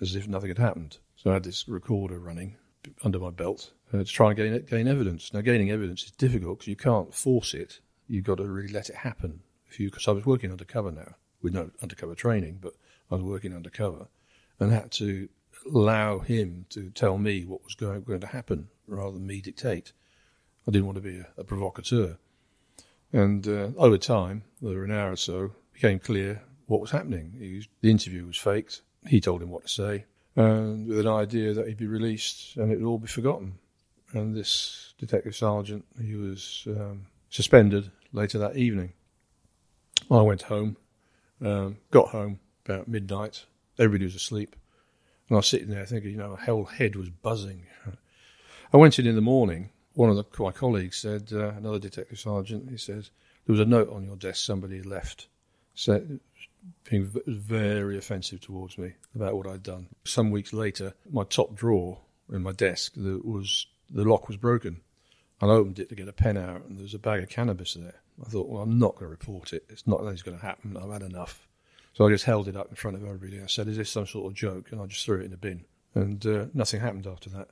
as 0.00 0.16
if 0.16 0.26
nothing 0.26 0.48
had 0.48 0.58
happened. 0.58 0.98
So 1.16 1.30
I 1.30 1.34
had 1.34 1.44
this 1.44 1.68
recorder 1.68 2.18
running 2.18 2.56
under 3.02 3.18
my 3.18 3.30
belt 3.30 3.72
uh, 3.92 3.98
to 3.98 4.04
try 4.04 4.28
and 4.28 4.36
gain, 4.36 4.64
gain 4.66 4.88
evidence. 4.88 5.32
Now, 5.32 5.40
gaining 5.40 5.70
evidence 5.70 6.04
is 6.04 6.10
difficult 6.10 6.58
because 6.58 6.68
you 6.68 6.76
can't 6.76 7.14
force 7.14 7.54
it. 7.54 7.80
You've 8.08 8.24
got 8.24 8.38
to 8.38 8.46
really 8.46 8.72
let 8.72 8.88
it 8.90 8.96
happen. 8.96 9.40
If 9.68 9.80
you, 9.80 9.90
because 9.90 10.08
I 10.08 10.12
was 10.12 10.26
working 10.26 10.50
undercover 10.50 10.90
now 10.90 11.14
with 11.42 11.54
no 11.54 11.70
undercover 11.82 12.14
training, 12.14 12.58
but 12.60 12.74
I 13.10 13.14
was 13.14 13.24
working 13.24 13.54
undercover 13.54 14.08
and 14.60 14.72
had 14.72 14.90
to 14.92 15.28
allow 15.72 16.18
him 16.18 16.66
to 16.70 16.90
tell 16.90 17.18
me 17.18 17.44
what 17.44 17.64
was 17.64 17.74
going, 17.74 18.02
going 18.02 18.20
to 18.20 18.26
happen 18.26 18.68
rather 18.86 19.12
than 19.12 19.26
me 19.26 19.40
dictate. 19.40 19.92
I 20.66 20.70
didn't 20.70 20.86
want 20.86 20.96
to 20.96 21.02
be 21.02 21.18
a, 21.18 21.26
a 21.38 21.44
provocateur. 21.44 22.16
And 23.12 23.46
uh, 23.46 23.68
over 23.76 23.98
time, 23.98 24.44
over 24.64 24.84
an 24.84 24.90
hour 24.90 25.12
or 25.12 25.16
so, 25.16 25.52
became 25.72 25.98
clear 25.98 26.42
what 26.66 26.80
was 26.80 26.90
happening. 26.90 27.36
Was, 27.38 27.68
the 27.80 27.90
interview 27.90 28.26
was 28.26 28.36
faked. 28.36 28.82
He 29.06 29.20
told 29.20 29.42
him 29.42 29.50
what 29.50 29.64
to 29.64 29.68
say, 29.68 30.04
and 30.34 30.88
with 30.88 31.00
an 31.00 31.08
idea 31.08 31.52
that 31.52 31.68
he'd 31.68 31.76
be 31.76 31.86
released 31.86 32.56
and 32.56 32.72
it 32.72 32.80
would 32.80 32.88
all 32.88 32.98
be 32.98 33.06
forgotten. 33.06 33.58
And 34.12 34.34
this 34.34 34.94
detective 34.98 35.36
sergeant, 35.36 35.84
he 36.00 36.14
was 36.14 36.66
um, 36.68 37.06
suspended 37.28 37.90
later 38.12 38.38
that 38.38 38.56
evening. 38.56 38.92
I 40.10 40.22
went 40.22 40.42
home, 40.42 40.76
um, 41.42 41.78
got 41.90 42.08
home, 42.08 42.40
about 42.64 42.88
midnight. 42.88 43.44
Everybody 43.78 44.04
was 44.04 44.14
asleep. 44.14 44.56
And 45.28 45.36
I 45.36 45.38
was 45.38 45.46
sitting 45.46 45.68
there 45.68 45.86
thinking, 45.86 46.12
you 46.12 46.16
know, 46.16 46.30
my 46.30 46.44
whole 46.44 46.64
head 46.64 46.96
was 46.96 47.10
buzzing. 47.10 47.66
I 48.74 48.76
went 48.76 48.98
in 48.98 49.06
in 49.06 49.14
the 49.14 49.20
morning. 49.20 49.70
One 49.92 50.10
of 50.10 50.16
the, 50.16 50.24
my 50.42 50.50
colleagues 50.50 50.96
said, 50.96 51.28
uh, 51.32 51.50
another 51.50 51.78
detective 51.78 52.18
sergeant, 52.18 52.68
he 52.68 52.76
says, 52.76 53.12
there 53.46 53.52
was 53.52 53.60
a 53.60 53.64
note 53.64 53.88
on 53.88 54.04
your 54.04 54.16
desk 54.16 54.44
somebody 54.44 54.78
had 54.78 54.86
left, 54.86 55.28
said, 55.76 56.18
being 56.90 57.08
very 57.24 57.96
offensive 57.96 58.40
towards 58.40 58.76
me 58.76 58.94
about 59.14 59.36
what 59.36 59.46
I'd 59.46 59.62
done. 59.62 59.86
Some 60.02 60.32
weeks 60.32 60.52
later, 60.52 60.92
my 61.08 61.22
top 61.22 61.54
drawer 61.54 62.00
in 62.32 62.42
my 62.42 62.50
desk, 62.50 62.94
the, 62.96 63.20
was 63.22 63.64
the 63.90 64.02
lock 64.02 64.26
was 64.26 64.38
broken. 64.38 64.80
I 65.40 65.46
opened 65.46 65.78
it 65.78 65.88
to 65.90 65.94
get 65.94 66.08
a 66.08 66.12
pen 66.12 66.36
out, 66.36 66.64
and 66.64 66.76
there 66.76 66.82
was 66.82 66.94
a 66.94 66.98
bag 66.98 67.22
of 67.22 67.28
cannabis 67.28 67.74
there. 67.74 68.00
I 68.26 68.28
thought, 68.28 68.48
well, 68.48 68.62
I'm 68.62 68.78
not 68.80 68.94
going 68.94 69.04
to 69.04 69.08
report 69.08 69.52
it. 69.52 69.64
It's 69.68 69.86
not 69.86 69.98
going 69.98 70.16
to 70.16 70.36
happen. 70.38 70.76
I've 70.76 70.90
had 70.90 71.02
enough. 71.02 71.46
So 71.92 72.06
I 72.06 72.10
just 72.10 72.24
held 72.24 72.48
it 72.48 72.56
up 72.56 72.70
in 72.70 72.76
front 72.76 72.96
of 72.96 73.04
everybody. 73.04 73.40
I 73.40 73.46
said, 73.46 73.68
"Is 73.68 73.76
this 73.76 73.90
some 73.90 74.06
sort 74.06 74.26
of 74.26 74.34
joke?" 74.34 74.72
And 74.72 74.80
I 74.80 74.86
just 74.86 75.04
threw 75.04 75.20
it 75.20 75.26
in 75.26 75.30
the 75.30 75.36
bin, 75.36 75.64
and 75.94 76.26
uh, 76.26 76.46
nothing 76.54 76.80
happened 76.80 77.06
after 77.06 77.30
that. 77.30 77.50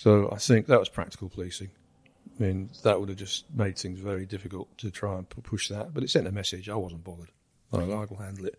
So 0.00 0.30
I 0.32 0.36
think 0.36 0.66
that 0.68 0.78
was 0.78 0.88
practical 0.88 1.28
policing. 1.28 1.68
I 2.38 2.42
mean, 2.42 2.70
that 2.84 2.98
would 2.98 3.10
have 3.10 3.18
just 3.18 3.44
made 3.54 3.76
things 3.76 4.00
very 4.00 4.24
difficult 4.24 4.78
to 4.78 4.90
try 4.90 5.18
and 5.18 5.28
push 5.28 5.68
that, 5.68 5.92
but 5.92 6.02
it 6.02 6.08
sent 6.08 6.26
a 6.26 6.32
message. 6.32 6.70
I 6.70 6.74
wasn't 6.74 7.04
bothered. 7.04 7.30
I, 7.70 7.80
I 7.80 8.06
will 8.06 8.16
handle 8.16 8.46
it. 8.46 8.58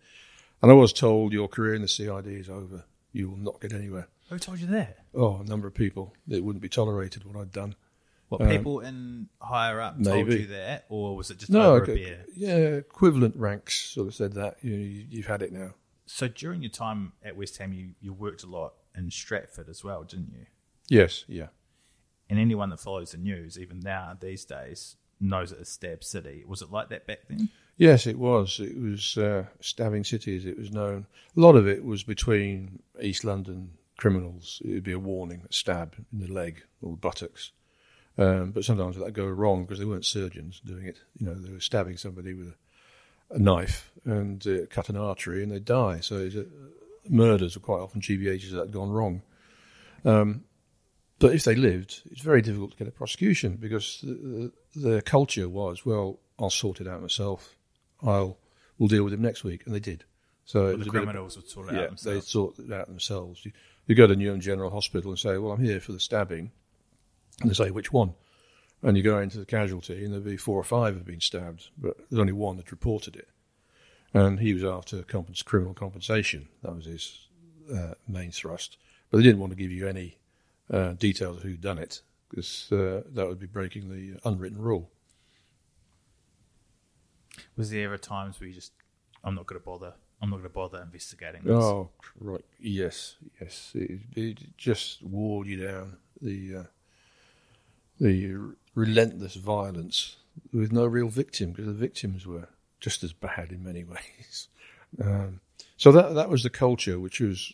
And 0.62 0.70
I 0.70 0.74
was 0.74 0.92
told 0.92 1.32
your 1.32 1.48
career 1.48 1.74
in 1.74 1.82
the 1.82 1.88
CID 1.88 2.28
is 2.28 2.48
over. 2.48 2.84
You 3.12 3.30
will 3.30 3.38
not 3.38 3.60
get 3.60 3.72
anywhere. 3.72 4.06
Who 4.28 4.38
told 4.38 4.60
you 4.60 4.68
that? 4.68 4.98
Oh, 5.16 5.40
a 5.40 5.44
number 5.44 5.66
of 5.66 5.74
people. 5.74 6.14
It 6.28 6.44
wouldn't 6.44 6.62
be 6.62 6.68
tolerated 6.68 7.24
what 7.24 7.36
I'd 7.36 7.50
done. 7.50 7.74
What 8.28 8.42
um, 8.42 8.48
people 8.48 8.78
in 8.78 9.28
higher 9.40 9.80
up 9.80 9.98
maybe. 9.98 10.30
told 10.30 10.40
you 10.42 10.46
that, 10.46 10.84
or 10.90 11.16
was 11.16 11.32
it 11.32 11.38
just 11.38 11.50
no, 11.50 11.74
over 11.74 11.82
okay. 11.82 11.92
a 11.92 11.94
beer? 11.96 12.26
Yeah, 12.36 12.56
equivalent 12.76 13.34
ranks 13.34 13.80
sort 13.80 14.06
of 14.06 14.14
said 14.14 14.34
that. 14.34 14.58
You, 14.62 14.74
you, 14.74 15.06
you've 15.10 15.26
had 15.26 15.42
it 15.42 15.52
now. 15.52 15.74
So 16.06 16.28
during 16.28 16.62
your 16.62 16.70
time 16.70 17.14
at 17.24 17.36
West 17.36 17.58
Ham, 17.58 17.72
you, 17.72 17.94
you 18.00 18.12
worked 18.12 18.44
a 18.44 18.46
lot 18.46 18.74
in 18.96 19.10
Stratford 19.10 19.68
as 19.68 19.82
well, 19.82 20.04
didn't 20.04 20.30
you? 20.32 20.46
Yes, 20.92 21.24
yeah. 21.26 21.46
And 22.28 22.38
anyone 22.38 22.68
that 22.68 22.80
follows 22.80 23.12
the 23.12 23.16
news, 23.16 23.58
even 23.58 23.80
now 23.80 24.14
these 24.20 24.44
days, 24.44 24.96
knows 25.18 25.50
it 25.50 25.58
as 25.62 25.70
Stab 25.70 26.04
City. 26.04 26.44
Was 26.46 26.60
it 26.60 26.70
like 26.70 26.90
that 26.90 27.06
back 27.06 27.20
then? 27.30 27.48
Yes, 27.78 28.06
it 28.06 28.18
was. 28.18 28.60
It 28.60 28.78
was 28.78 29.16
uh, 29.16 29.46
stabbing 29.60 30.04
city, 30.04 30.36
as 30.36 30.44
it 30.44 30.58
was 30.58 30.70
known. 30.70 31.06
A 31.34 31.40
lot 31.40 31.56
of 31.56 31.66
it 31.66 31.82
was 31.82 32.02
between 32.02 32.82
East 33.00 33.24
London 33.24 33.70
criminals. 33.96 34.60
It 34.66 34.72
would 34.72 34.84
be 34.84 34.92
a 34.92 34.98
warning, 34.98 35.40
a 35.48 35.52
stab 35.52 35.94
in 36.12 36.18
the 36.18 36.30
leg 36.30 36.62
or 36.82 36.90
the 36.90 36.96
buttocks. 36.98 37.52
Um, 38.18 38.50
but 38.50 38.64
sometimes 38.64 38.96
that 38.96 39.04
would 39.04 39.14
go 39.14 39.26
wrong 39.26 39.64
because 39.64 39.78
they 39.78 39.86
weren't 39.86 40.04
surgeons 40.04 40.60
doing 40.62 40.84
it. 40.84 40.98
You 41.16 41.26
know, 41.26 41.34
they 41.34 41.54
were 41.54 41.60
stabbing 41.60 41.96
somebody 41.96 42.34
with 42.34 42.48
a, 42.48 43.34
a 43.36 43.38
knife 43.38 43.92
and 44.04 44.46
uh, 44.46 44.66
cut 44.68 44.90
an 44.90 44.98
artery 44.98 45.42
and 45.42 45.50
they 45.50 45.58
die. 45.58 46.00
So 46.00 46.16
uh, 46.16 46.42
murders 47.08 47.56
are 47.56 47.60
quite 47.60 47.80
often 47.80 48.02
GBHs 48.02 48.50
that 48.50 48.58
had 48.58 48.72
gone 48.72 48.90
wrong. 48.90 49.22
Um, 50.04 50.44
but 51.22 51.34
if 51.34 51.44
they 51.44 51.54
lived, 51.54 52.02
it's 52.10 52.20
very 52.20 52.42
difficult 52.42 52.72
to 52.72 52.76
get 52.76 52.88
a 52.88 52.90
prosecution 52.90 53.56
because 53.56 54.00
the, 54.02 54.52
the, 54.74 54.88
the, 54.88 55.02
culture 55.02 55.48
was, 55.48 55.86
well, 55.86 56.18
I'll 56.38 56.50
sort 56.50 56.80
it 56.80 56.88
out 56.88 57.00
myself. 57.00 57.56
I'll 58.02 58.38
we'll 58.78 58.88
deal 58.88 59.04
with 59.04 59.12
him 59.12 59.22
next 59.22 59.44
week, 59.44 59.62
and 59.64 59.74
they 59.74 59.80
did. 59.80 60.04
So 60.44 60.64
well, 60.64 60.76
the 60.78 60.90
criminals 60.90 61.36
of, 61.36 61.44
would 61.44 61.50
sort 61.50 61.68
it 61.68 61.76
yeah, 61.76 61.82
out 61.82 61.88
themselves. 61.88 62.26
they 62.26 62.28
sort 62.28 62.58
it 62.58 62.72
out 62.72 62.88
themselves. 62.88 63.44
You, 63.44 63.52
you 63.86 63.94
go 63.94 64.06
to 64.06 64.14
Newham 64.14 64.40
General 64.40 64.70
Hospital 64.70 65.10
and 65.10 65.18
say, 65.18 65.38
"Well, 65.38 65.52
I'm 65.52 65.62
here 65.62 65.80
for 65.80 65.92
the 65.92 66.00
stabbing." 66.00 66.50
And 67.40 67.50
they 67.50 67.54
say, 67.54 67.70
which 67.70 67.92
one? 67.92 68.14
And 68.82 68.96
you 68.96 69.02
go 69.02 69.18
into 69.18 69.38
the 69.38 69.46
casualty, 69.46 70.04
and 70.04 70.12
there'd 70.12 70.24
be 70.24 70.36
four 70.36 70.58
or 70.58 70.64
five 70.64 70.94
have 70.94 71.04
been 71.04 71.20
stabbed, 71.20 71.68
but 71.78 71.96
there's 72.10 72.20
only 72.20 72.32
one 72.32 72.56
that 72.56 72.70
reported 72.70 73.16
it. 73.16 73.28
And 74.12 74.40
he 74.40 74.52
was 74.52 74.64
after 74.64 75.02
compens- 75.02 75.44
criminal 75.44 75.72
compensation. 75.72 76.48
That 76.62 76.74
was 76.74 76.84
his 76.84 77.28
uh, 77.72 77.94
main 78.08 78.32
thrust. 78.32 78.76
But 79.10 79.18
they 79.18 79.22
didn't 79.22 79.40
want 79.40 79.52
to 79.52 79.56
give 79.56 79.70
you 79.70 79.88
any 79.88 80.18
uh, 80.70 80.92
details 80.94 81.38
of 81.38 81.42
who'd 81.42 81.60
done 81.60 81.78
it, 81.78 82.02
because 82.30 82.70
uh, 82.72 83.02
that 83.14 83.26
would 83.26 83.38
be 83.38 83.46
breaking 83.46 83.88
the 83.90 84.18
unwritten 84.28 84.58
rule. 84.60 84.90
Was 87.56 87.70
there 87.70 87.84
ever 87.84 87.98
times 87.98 88.38
where 88.40 88.48
you 88.48 88.54
just, 88.54 88.72
I'm 89.24 89.34
not 89.34 89.46
going 89.46 89.60
to 89.60 89.64
bother, 89.64 89.94
I'm 90.20 90.30
not 90.30 90.36
going 90.36 90.48
to 90.48 90.54
bother 90.54 90.82
investigating 90.82 91.42
this? 91.44 91.54
Oh, 91.54 91.90
right. 92.20 92.44
Yes, 92.60 93.16
yes. 93.40 93.72
It, 93.74 94.00
it 94.14 94.56
just 94.56 95.02
wore 95.02 95.44
you 95.46 95.66
down. 95.66 95.96
The 96.20 96.56
uh, 96.56 96.62
the 98.00 98.36
relentless 98.74 99.34
violence 99.34 100.16
with 100.52 100.72
no 100.72 100.86
real 100.86 101.08
victim 101.08 101.50
because 101.50 101.66
the 101.66 101.72
victims 101.72 102.26
were 102.26 102.48
just 102.80 103.02
as 103.04 103.12
bad 103.12 103.50
in 103.50 103.64
many 103.64 103.84
ways. 103.94 104.48
Um, 105.02 105.40
So 105.76 105.90
that 105.92 106.14
that 106.14 106.28
was 106.28 106.42
the 106.42 106.50
culture, 106.50 107.00
which 107.00 107.20
was 107.20 107.52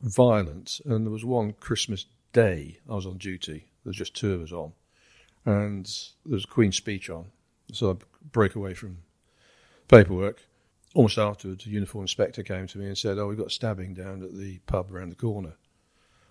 violent. 0.00 0.80
And 0.84 1.04
there 1.06 1.12
was 1.12 1.24
one 1.24 1.54
Christmas 1.54 2.06
day 2.34 2.78
I 2.90 2.94
was 2.94 3.06
on 3.06 3.16
duty. 3.16 3.68
There 3.84 3.90
was 3.90 3.96
just 3.96 4.14
two 4.14 4.34
of 4.34 4.42
us 4.42 4.52
on, 4.52 4.72
and 5.46 5.86
there 6.26 6.34
was 6.34 6.44
a 6.44 6.48
Queen's 6.48 6.76
speech 6.76 7.08
on. 7.08 7.26
So 7.72 7.90
I 7.92 7.94
break 8.30 8.54
away 8.54 8.74
from 8.74 8.98
paperwork. 9.88 10.42
Almost 10.94 11.18
afterwards, 11.18 11.66
a 11.66 11.70
uniform 11.70 12.04
inspector 12.04 12.42
came 12.42 12.66
to 12.68 12.78
me 12.78 12.86
and 12.86 12.96
said, 12.98 13.18
"Oh, 13.18 13.26
we've 13.28 13.38
got 13.38 13.48
a 13.48 13.50
stabbing 13.50 13.94
down 13.94 14.22
at 14.22 14.36
the 14.36 14.58
pub 14.66 14.92
around 14.92 15.08
the 15.10 15.16
corner." 15.16 15.54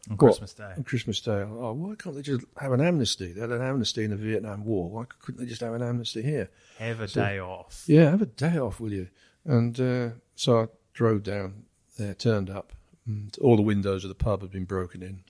On 0.10 0.18
What? 0.18 0.32
Christmas 0.32 0.54
Day. 0.54 0.74
On 0.78 0.84
Christmas 0.84 1.22
Day, 1.22 1.42
oh, 1.48 1.72
why 1.74 1.96
can't 1.96 2.14
they 2.16 2.22
just 2.22 2.46
have 2.58 2.74
an 2.74 2.82
amnesty? 2.82 3.32
They 3.32 3.40
had 3.42 3.52
an 3.52 3.62
amnesty 3.62 4.04
in 4.04 4.10
the 4.12 4.18
Vietnam 4.18 4.66
War. 4.66 4.90
Why 4.90 5.06
couldn't 5.20 5.40
they 5.42 5.48
just 5.48 5.62
have 5.62 5.74
an 5.74 5.82
amnesty 5.82 6.22
here? 6.22 6.50
Have 6.78 7.00
a 7.00 7.08
So- 7.08 7.22
day 7.24 7.40
off. 7.40 7.86
Yeah, 7.88 8.10
have 8.12 8.22
a 8.22 8.26
day 8.26 8.58
off, 8.58 8.80
will 8.82 8.92
you? 8.92 9.08
And 9.46 9.80
uh, 9.80 10.10
so 10.36 10.62
I 10.64 10.68
drove 10.94 11.24
down 11.24 11.66
there, 11.98 12.14
turned 12.14 12.50
up, 12.50 12.74
and 13.06 13.34
all 13.42 13.56
the 13.56 13.62
windows 13.62 14.04
of 14.04 14.10
the 14.10 14.16
pub 14.16 14.42
had 14.42 14.52
been 14.52 14.66
broken 14.66 15.02
in. 15.04 15.24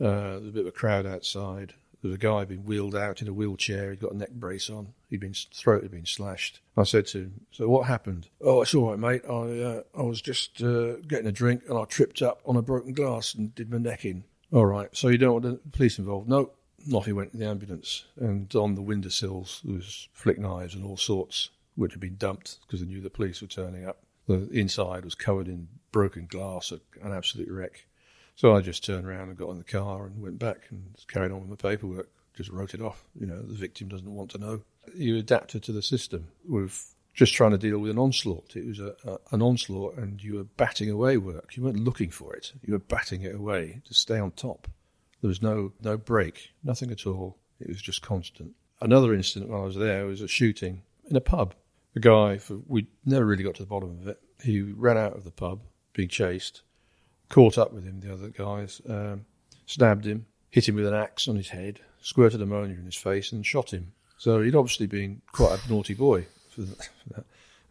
Uh, 0.00 0.38
there 0.38 0.48
a 0.48 0.52
bit 0.52 0.60
of 0.60 0.66
a 0.66 0.72
crowd 0.72 1.06
outside. 1.06 1.74
There 2.02 2.10
was 2.10 2.14
a 2.14 2.18
guy 2.18 2.44
being 2.44 2.64
wheeled 2.64 2.94
out 2.94 3.22
in 3.22 3.28
a 3.28 3.32
wheelchair. 3.32 3.90
He'd 3.90 4.00
got 4.00 4.12
a 4.12 4.16
neck 4.16 4.30
brace 4.32 4.68
on. 4.68 4.92
He'd 5.08 5.20
been 5.20 5.32
throat 5.32 5.82
had 5.82 5.90
been 5.90 6.06
slashed. 6.06 6.60
I 6.76 6.84
said 6.84 7.06
to 7.08 7.18
him, 7.18 7.46
"So 7.50 7.68
what 7.68 7.86
happened?" 7.86 8.28
"Oh, 8.40 8.62
it's 8.62 8.74
all 8.74 8.90
right, 8.90 8.98
mate. 8.98 9.22
I 9.28 9.62
uh, 9.62 9.82
I 9.96 10.02
was 10.02 10.20
just 10.20 10.62
uh, 10.62 10.96
getting 11.08 11.26
a 11.26 11.32
drink 11.32 11.62
and 11.68 11.78
I 11.78 11.84
tripped 11.84 12.20
up 12.22 12.40
on 12.44 12.56
a 12.56 12.62
broken 12.62 12.92
glass 12.92 13.34
and 13.34 13.54
did 13.54 13.70
my 13.70 13.78
neck 13.78 14.04
in." 14.04 14.24
All 14.52 14.66
right. 14.66 14.94
So 14.94 15.08
you 15.08 15.18
don't 15.18 15.42
want 15.42 15.44
the 15.44 15.70
police 15.70 15.98
involved? 15.98 16.28
No. 16.28 16.50
He 17.04 17.12
went 17.12 17.34
in 17.34 17.40
the 17.40 17.46
ambulance, 17.46 18.04
and 18.16 18.54
on 18.54 18.76
the 18.76 18.82
windowsills 18.82 19.60
there 19.64 19.74
was 19.74 20.08
flick 20.12 20.38
knives 20.38 20.74
and 20.74 20.84
all 20.84 20.96
sorts, 20.96 21.50
which 21.74 21.92
had 21.92 22.00
been 22.00 22.16
dumped 22.16 22.60
because 22.60 22.80
they 22.80 22.86
knew 22.86 23.00
the 23.00 23.10
police 23.10 23.42
were 23.42 23.48
turning 23.48 23.84
up. 23.84 24.04
The 24.28 24.48
inside 24.50 25.04
was 25.04 25.16
covered 25.16 25.48
in 25.48 25.66
broken 25.90 26.26
glass, 26.26 26.70
an 26.70 27.12
absolute 27.12 27.50
wreck. 27.50 27.86
So 28.36 28.54
I 28.54 28.60
just 28.60 28.84
turned 28.84 29.06
around 29.06 29.28
and 29.30 29.36
got 29.36 29.50
in 29.50 29.58
the 29.58 29.64
car 29.64 30.06
and 30.06 30.22
went 30.22 30.38
back 30.38 30.66
and 30.70 30.94
carried 31.08 31.32
on 31.32 31.40
with 31.40 31.48
my 31.48 31.70
paperwork. 31.70 32.10
Just 32.36 32.50
wrote 32.50 32.74
it 32.74 32.82
off. 32.82 33.02
You 33.18 33.26
know, 33.26 33.40
the 33.40 33.54
victim 33.54 33.88
doesn't 33.88 34.14
want 34.14 34.30
to 34.32 34.38
know. 34.38 34.60
You 34.94 35.16
adapted 35.16 35.62
to 35.64 35.72
the 35.72 35.80
system 35.80 36.28
with 36.46 36.94
just 37.14 37.32
trying 37.32 37.52
to 37.52 37.58
deal 37.58 37.78
with 37.78 37.90
an 37.90 37.98
onslaught. 37.98 38.54
It 38.54 38.66
was 38.66 38.78
a, 38.78 38.94
a, 39.06 39.18
an 39.32 39.40
onslaught, 39.40 39.96
and 39.96 40.22
you 40.22 40.34
were 40.34 40.44
batting 40.44 40.90
away 40.90 41.16
work. 41.16 41.56
You 41.56 41.62
weren't 41.62 41.82
looking 41.82 42.10
for 42.10 42.36
it. 42.36 42.52
You 42.62 42.74
were 42.74 42.78
batting 42.78 43.22
it 43.22 43.34
away 43.34 43.80
to 43.86 43.94
stay 43.94 44.18
on 44.18 44.32
top. 44.32 44.68
There 45.22 45.28
was 45.28 45.40
no 45.40 45.72
no 45.80 45.96
break, 45.96 46.50
nothing 46.62 46.90
at 46.90 47.06
all. 47.06 47.38
It 47.58 47.68
was 47.68 47.80
just 47.80 48.02
constant. 48.02 48.52
Another 48.82 49.14
incident 49.14 49.50
while 49.50 49.62
I 49.62 49.64
was 49.64 49.76
there 49.76 50.04
was 50.04 50.20
a 50.20 50.28
shooting 50.28 50.82
in 51.08 51.16
a 51.16 51.22
pub. 51.22 51.54
The 51.94 52.00
guy, 52.00 52.36
for, 52.36 52.58
we 52.66 52.86
never 53.06 53.24
really 53.24 53.44
got 53.44 53.54
to 53.54 53.62
the 53.62 53.66
bottom 53.66 53.98
of 53.98 54.08
it. 54.08 54.20
He 54.42 54.60
ran 54.60 54.98
out 54.98 55.16
of 55.16 55.24
the 55.24 55.30
pub, 55.30 55.62
being 55.94 56.10
chased, 56.10 56.60
caught 57.28 57.58
up 57.58 57.72
with 57.72 57.84
him, 57.84 58.00
the 58.00 58.12
other 58.12 58.28
guys, 58.28 58.80
um, 58.88 59.24
stabbed 59.66 60.06
him, 60.06 60.26
hit 60.50 60.68
him 60.68 60.76
with 60.76 60.86
an 60.86 60.94
axe 60.94 61.28
on 61.28 61.36
his 61.36 61.48
head, 61.48 61.80
squirted 62.00 62.40
ammonia 62.40 62.76
in 62.76 62.84
his 62.84 62.96
face, 62.96 63.32
and 63.32 63.44
shot 63.44 63.72
him. 63.72 63.92
So 64.18 64.40
he'd 64.40 64.54
obviously 64.54 64.86
been 64.86 65.20
quite 65.32 65.58
a 65.58 65.72
naughty 65.72 65.94
boy. 65.94 66.26
For 66.50 66.62
that. 66.62 67.26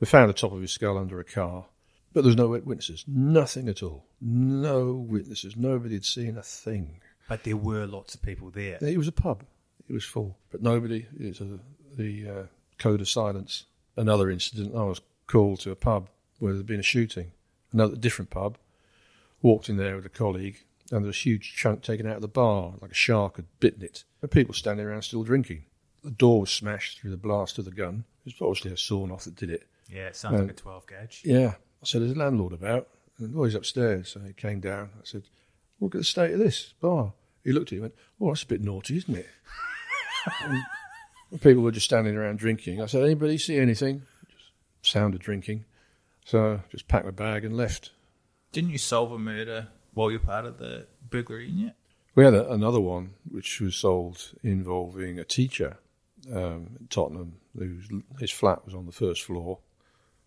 found 0.05 0.29
the 0.29 0.33
top 0.33 0.51
of 0.51 0.61
his 0.61 0.71
skull 0.71 0.97
under 0.97 1.19
a 1.19 1.23
car, 1.23 1.65
but 2.13 2.21
there 2.21 2.29
was 2.29 2.37
no 2.37 2.47
witnesses. 2.47 3.03
Nothing 3.07 3.67
at 3.67 3.81
all. 3.81 4.05
No 4.21 4.93
witnesses. 4.93 5.57
Nobody 5.57 5.95
had 5.95 6.05
seen 6.05 6.37
a 6.37 6.43
thing. 6.43 7.01
But 7.27 7.43
there 7.43 7.57
were 7.57 7.85
lots 7.87 8.13
of 8.13 8.21
people 8.21 8.51
there. 8.51 8.77
It 8.81 8.97
was 8.97 9.07
a 9.07 9.11
pub. 9.11 9.43
It 9.89 9.93
was 9.93 10.05
full, 10.05 10.37
but 10.51 10.61
nobody. 10.61 11.07
It's 11.19 11.41
a, 11.41 11.59
the 11.97 12.29
uh, 12.29 12.43
code 12.77 13.01
of 13.01 13.09
silence. 13.09 13.65
Another 13.97 14.29
incident. 14.29 14.75
I 14.75 14.83
was 14.83 15.01
called 15.27 15.59
to 15.61 15.71
a 15.71 15.75
pub 15.75 16.09
where 16.39 16.53
there'd 16.53 16.65
been 16.65 16.79
a 16.79 16.83
shooting. 16.83 17.31
Another 17.71 17.95
different 17.95 18.29
pub. 18.29 18.57
Walked 19.45 19.69
in 19.69 19.77
there 19.77 19.95
with 19.95 20.05
a 20.07 20.09
colleague, 20.09 20.57
and 20.91 21.03
there 21.03 21.07
was 21.07 21.17
a 21.17 21.19
huge 21.19 21.53
chunk 21.55 21.83
taken 21.83 22.07
out 22.07 22.15
of 22.15 22.21
the 22.23 22.27
bar, 22.27 22.73
like 22.81 22.89
a 22.91 22.95
shark 22.95 23.35
had 23.35 23.45
bitten 23.59 23.83
it. 23.83 24.03
And 24.23 24.31
people 24.31 24.55
standing 24.55 24.85
around 24.85 25.03
still 25.03 25.23
drinking. 25.23 25.65
The 26.03 26.09
door 26.09 26.41
was 26.41 26.49
smashed 26.49 26.99
through 26.99 27.11
the 27.11 27.17
blast 27.17 27.59
of 27.59 27.65
the 27.65 27.71
gun. 27.71 28.05
It 28.25 28.33
was 28.33 28.41
obviously 28.41 28.71
a 28.71 28.77
sawn 28.77 29.11
off 29.11 29.25
that 29.25 29.35
did 29.35 29.51
it. 29.51 29.67
Yeah, 29.87 30.07
it 30.07 30.15
sounds 30.15 30.35
Um, 30.39 30.47
like 30.47 30.51
a 30.57 30.59
12 30.59 30.87
gauge. 30.87 31.21
Yeah. 31.23 31.53
I 31.81 31.85
said, 31.85 32.01
there's 32.01 32.13
a 32.13 32.17
landlord 32.19 32.53
about. 32.53 32.87
And 33.19 33.35
oh, 33.37 33.43
he's 33.43 33.53
upstairs. 33.53 34.09
So 34.09 34.19
he 34.21 34.33
came 34.33 34.59
down. 34.61 34.89
I 34.97 35.03
said, 35.03 35.23
look 35.79 35.93
at 35.93 35.99
the 35.99 36.05
state 36.05 36.31
of 36.33 36.39
this 36.39 36.73
bar. 36.81 37.13
He 37.43 37.51
looked 37.51 37.67
at 37.67 37.73
it 37.73 37.75
and 37.75 37.81
went, 37.83 37.95
oh, 38.19 38.29
that's 38.29 38.41
a 38.41 38.47
bit 38.47 38.61
naughty, 38.63 38.97
isn't 38.97 39.15
it? 39.15 39.27
and 40.41 41.41
people 41.41 41.61
were 41.61 41.71
just 41.71 41.85
standing 41.85 42.15
around 42.15 42.39
drinking. 42.39 42.81
I 42.81 42.87
said, 42.87 43.03
anybody 43.03 43.37
see 43.37 43.57
anything? 43.57 44.01
Just 44.81 44.91
sound 44.93 45.13
of 45.13 45.19
drinking. 45.19 45.65
So 46.25 46.61
just 46.71 46.87
packed 46.87 47.05
my 47.05 47.11
bag 47.11 47.45
and 47.45 47.55
left. 47.55 47.91
Didn't 48.55 48.69
you 48.69 48.77
solve 48.77 49.11
a 49.11 49.19
murder 49.19 49.67
while 49.95 50.09
you're 50.09 50.21
part 50.21 50.45
of 50.45 50.59
the 50.59 50.87
burglary 51.09 51.49
unit? 51.49 51.75
We 52.15 52.23
had 52.23 52.33
a, 52.33 52.49
another 52.53 52.79
one 52.79 53.15
which 53.29 53.59
was 53.59 53.75
solved 53.75 54.33
involving 54.43 55.19
a 55.19 55.25
teacher 55.25 55.77
um, 56.31 56.77
in 56.79 56.87
Tottenham. 56.89 57.33
Whose, 57.59 57.89
his 58.17 58.31
flat 58.31 58.63
was 58.63 58.73
on 58.73 58.85
the 58.85 58.93
first 58.93 59.23
floor. 59.23 59.59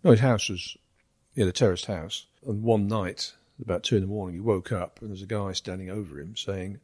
No, 0.05 0.11
his 0.11 0.21
house 0.21 0.51
was, 0.51 0.77
yeah, 1.37 1.47
the 1.47 1.53
terraced 1.53 1.87
house. 1.87 2.27
And 2.47 2.63
one 2.63 2.87
night, 2.87 3.33
about 3.63 3.83
two 3.83 3.97
in 3.97 4.03
the 4.03 4.09
morning, 4.09 4.35
he 4.35 4.41
woke 4.41 4.73
up 4.73 5.01
and 5.01 5.09
there's 5.09 5.23
a 5.23 5.27
guy 5.27 5.53
standing 5.53 5.89
over 5.89 6.21
him 6.21 6.37
saying, 6.37 6.81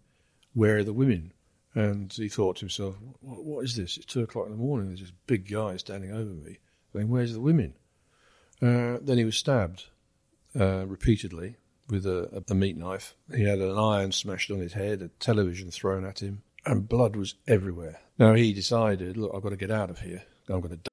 Where 0.54 0.78
are 0.78 0.84
the 0.84 0.94
women? 0.94 1.34
And 1.74 2.10
he 2.10 2.30
thought 2.30 2.56
to 2.56 2.60
himself, 2.60 2.94
What, 3.20 3.44
what 3.44 3.64
is 3.66 3.76
this? 3.76 3.98
It's 3.98 4.06
two 4.06 4.22
o'clock 4.22 4.46
in 4.46 4.52
the 4.52 4.56
morning. 4.56 4.88
There's 4.88 5.00
this 5.00 5.12
big 5.26 5.50
guy 5.50 5.76
standing 5.76 6.10
over 6.10 6.32
me 6.32 6.56
saying, 6.94 7.10
Where's 7.10 7.34
the 7.34 7.40
women? 7.42 7.74
Uh, 8.62 8.96
then 9.02 9.18
he 9.18 9.26
was 9.26 9.36
stabbed 9.36 9.88
uh, 10.58 10.86
repeatedly 10.86 11.56
with 11.88 12.06
a, 12.06 12.44
a 12.48 12.54
meat 12.54 12.76
knife. 12.76 13.14
He 13.34 13.44
had 13.44 13.58
an 13.58 13.78
iron 13.78 14.12
smashed 14.12 14.50
on 14.50 14.58
his 14.58 14.72
head, 14.72 15.02
a 15.02 15.08
television 15.08 15.70
thrown 15.70 16.04
at 16.04 16.20
him, 16.20 16.42
and 16.64 16.88
blood 16.88 17.16
was 17.16 17.34
everywhere. 17.46 18.00
Now 18.18 18.34
he 18.34 18.52
decided, 18.52 19.16
look, 19.16 19.32
I've 19.34 19.42
got 19.42 19.50
to 19.50 19.56
get 19.56 19.70
out 19.70 19.90
of 19.90 20.00
here. 20.00 20.22
I'm 20.48 20.60
going 20.60 20.70
to 20.70 20.76
die. 20.76 20.88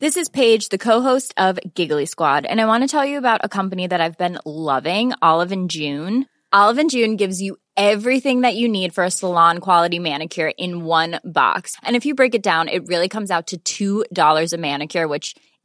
This 0.00 0.16
is 0.16 0.28
Paige, 0.28 0.68
the 0.68 0.78
co-host 0.78 1.34
of 1.36 1.58
Giggly 1.74 2.06
Squad, 2.06 2.46
and 2.46 2.60
I 2.60 2.66
want 2.66 2.84
to 2.84 2.88
tell 2.88 3.04
you 3.04 3.18
about 3.18 3.40
a 3.42 3.48
company 3.48 3.88
that 3.88 4.00
I've 4.00 4.16
been 4.16 4.38
loving, 4.44 5.12
Olive 5.20 5.50
and 5.50 5.68
June. 5.68 6.26
Olive 6.52 6.78
and 6.78 6.88
June 6.88 7.16
gives 7.16 7.42
you 7.42 7.56
everything 7.76 8.42
that 8.42 8.54
you 8.54 8.68
need 8.68 8.94
for 8.94 9.02
a 9.02 9.10
salon 9.10 9.58
quality 9.58 9.98
manicure 9.98 10.52
in 10.56 10.84
one 10.84 11.18
box. 11.24 11.74
And 11.82 11.96
if 11.96 12.06
you 12.06 12.14
break 12.14 12.34
it 12.34 12.42
down, 12.42 12.68
it 12.68 12.86
really 12.86 13.08
comes 13.08 13.30
out 13.30 13.52
to 13.64 14.04
$2 14.06 14.52
a 14.52 14.56
manicure, 14.56 15.08
which 15.08 15.34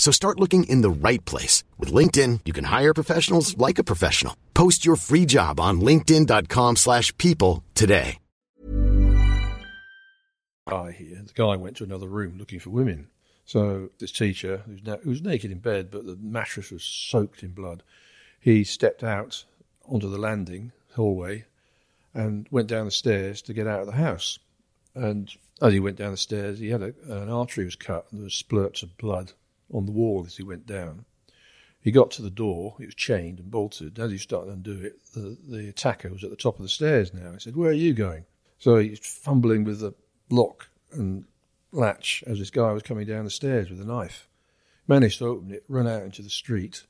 So 0.00 0.10
start 0.10 0.40
looking 0.40 0.64
in 0.64 0.80
the 0.80 0.90
right 0.90 1.22
place. 1.26 1.62
With 1.78 1.92
LinkedIn, 1.92 2.40
you 2.46 2.54
can 2.54 2.64
hire 2.64 2.94
professionals 2.94 3.56
like 3.58 3.78
a 3.78 3.84
professional. 3.84 4.34
Post 4.54 4.84
your 4.84 4.96
free 4.96 5.26
job 5.26 5.60
on 5.60 5.80
linkedin.com 5.82 6.76
slash 6.76 7.16
people 7.18 7.62
today. 7.74 8.16
guy 10.70 10.92
here. 10.92 11.20
The 11.26 11.32
guy 11.34 11.56
went 11.56 11.76
to 11.78 11.84
another 11.84 12.08
room 12.08 12.38
looking 12.38 12.60
for 12.60 12.70
women. 12.70 13.08
So 13.44 13.90
this 13.98 14.12
teacher, 14.12 14.62
who's 14.66 14.82
na- 14.84 14.98
who 14.98 15.10
was 15.10 15.20
naked 15.20 15.50
in 15.50 15.58
bed, 15.58 15.90
but 15.90 16.06
the 16.06 16.16
mattress 16.16 16.70
was 16.70 16.84
soaked 16.84 17.42
in 17.42 17.50
blood, 17.50 17.82
he 18.38 18.64
stepped 18.64 19.02
out 19.02 19.44
onto 19.84 20.08
the 20.08 20.18
landing 20.18 20.72
hallway 20.94 21.44
and 22.14 22.46
went 22.50 22.68
down 22.68 22.84
the 22.84 22.92
stairs 22.92 23.42
to 23.42 23.52
get 23.52 23.66
out 23.66 23.80
of 23.80 23.86
the 23.86 23.92
house. 23.92 24.38
And 24.94 25.30
as 25.60 25.72
he 25.72 25.80
went 25.80 25.96
down 25.96 26.12
the 26.12 26.16
stairs, 26.16 26.58
he 26.58 26.70
had 26.70 26.82
a, 26.82 26.94
an 27.08 27.28
artery 27.28 27.64
was 27.64 27.76
cut 27.76 28.06
and 28.10 28.20
there 28.20 28.24
was 28.24 28.34
splurts 28.34 28.82
of 28.82 28.96
blood 28.96 29.32
on 29.72 29.86
the 29.86 29.92
wall 29.92 30.24
as 30.26 30.36
he 30.36 30.42
went 30.42 30.66
down. 30.66 31.04
He 31.80 31.90
got 31.90 32.10
to 32.12 32.22
the 32.22 32.30
door. 32.30 32.76
It 32.78 32.86
was 32.86 32.94
chained 32.94 33.38
and 33.38 33.50
bolted. 33.50 33.98
As 33.98 34.10
he 34.10 34.18
started 34.18 34.46
to 34.46 34.52
undo 34.52 34.80
it, 34.84 35.00
the, 35.14 35.36
the 35.48 35.68
attacker 35.68 36.10
was 36.10 36.22
at 36.22 36.30
the 36.30 36.36
top 36.36 36.56
of 36.56 36.62
the 36.62 36.68
stairs 36.68 37.14
now. 37.14 37.32
He 37.32 37.38
said, 37.38 37.56
Where 37.56 37.70
are 37.70 37.74
you 37.74 37.94
going? 37.94 38.24
So 38.58 38.76
he's 38.76 38.98
fumbling 38.98 39.64
with 39.64 39.80
the 39.80 39.94
lock 40.28 40.68
and 40.92 41.24
latch 41.72 42.22
as 42.26 42.38
this 42.38 42.50
guy 42.50 42.72
was 42.72 42.82
coming 42.82 43.06
down 43.06 43.24
the 43.24 43.30
stairs 43.30 43.70
with 43.70 43.80
a 43.80 43.84
knife. 43.84 44.28
Managed 44.86 45.18
to 45.20 45.26
open 45.26 45.50
it, 45.52 45.64
run 45.68 45.86
out 45.86 46.02
into 46.02 46.20
the 46.20 46.30
street, 46.30 46.84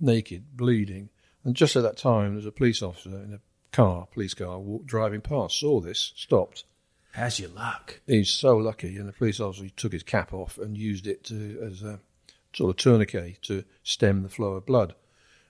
naked, 0.00 0.56
bleeding. 0.56 1.10
And 1.44 1.54
just 1.54 1.76
at 1.76 1.82
that 1.82 1.98
time, 1.98 2.30
there 2.30 2.36
was 2.36 2.46
a 2.46 2.52
police 2.52 2.82
officer 2.82 3.10
in 3.10 3.34
a 3.34 3.40
car, 3.72 4.06
police 4.12 4.34
car, 4.34 4.58
walk, 4.58 4.86
driving 4.86 5.20
past, 5.20 5.58
saw 5.58 5.80
this, 5.80 6.12
stopped. 6.16 6.64
How's 7.12 7.40
your 7.40 7.50
luck? 7.50 8.00
He's 8.06 8.30
so 8.30 8.56
lucky, 8.56 8.96
and 8.96 9.08
the 9.08 9.12
police 9.12 9.40
officer 9.40 9.68
took 9.70 9.92
his 9.92 10.04
cap 10.04 10.32
off 10.32 10.58
and 10.58 10.78
used 10.78 11.06
it 11.06 11.24
to 11.24 11.60
as 11.66 11.82
a 11.82 12.00
sort 12.52 12.70
of 12.70 12.76
tourniquet 12.76 13.42
to 13.42 13.64
stem 13.82 14.22
the 14.22 14.28
flow 14.28 14.52
of 14.52 14.66
blood 14.66 14.94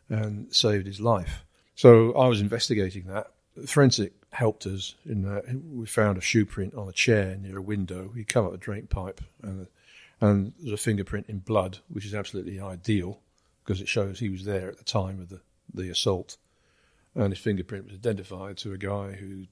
and 0.08 0.54
saved 0.54 0.86
his 0.86 1.00
life. 1.00 1.44
So 1.74 2.12
I 2.12 2.26
was 2.26 2.40
investigating 2.40 3.04
that. 3.04 3.28
Forensic 3.66 4.12
helped 4.32 4.66
us 4.66 4.94
in 5.04 5.22
that 5.22 5.44
we 5.72 5.86
found 5.86 6.18
a 6.18 6.20
shoe 6.20 6.46
print 6.46 6.74
on 6.74 6.88
a 6.88 6.92
chair 6.92 7.36
near 7.36 7.58
a 7.58 7.62
window. 7.62 8.12
He 8.14 8.24
cut 8.24 8.44
up 8.44 8.54
a 8.54 8.58
drain 8.58 8.86
pipe 8.86 9.20
and 9.42 9.66
and 10.20 10.52
there's 10.58 10.72
a 10.72 10.76
fingerprint 10.76 11.30
in 11.30 11.38
blood, 11.38 11.78
which 11.88 12.04
is 12.04 12.14
absolutely 12.14 12.60
ideal 12.60 13.20
because 13.64 13.80
it 13.80 13.88
shows 13.88 14.18
he 14.18 14.28
was 14.28 14.44
there 14.44 14.68
at 14.68 14.76
the 14.76 14.84
time 14.84 15.18
of 15.18 15.30
the, 15.30 15.40
the 15.72 15.88
assault. 15.88 16.36
And 17.14 17.32
his 17.32 17.38
fingerprint 17.38 17.86
was 17.86 17.94
identified 17.94 18.58
to 18.58 18.72
a 18.72 18.78
guy 18.78 19.12
who 19.12 19.46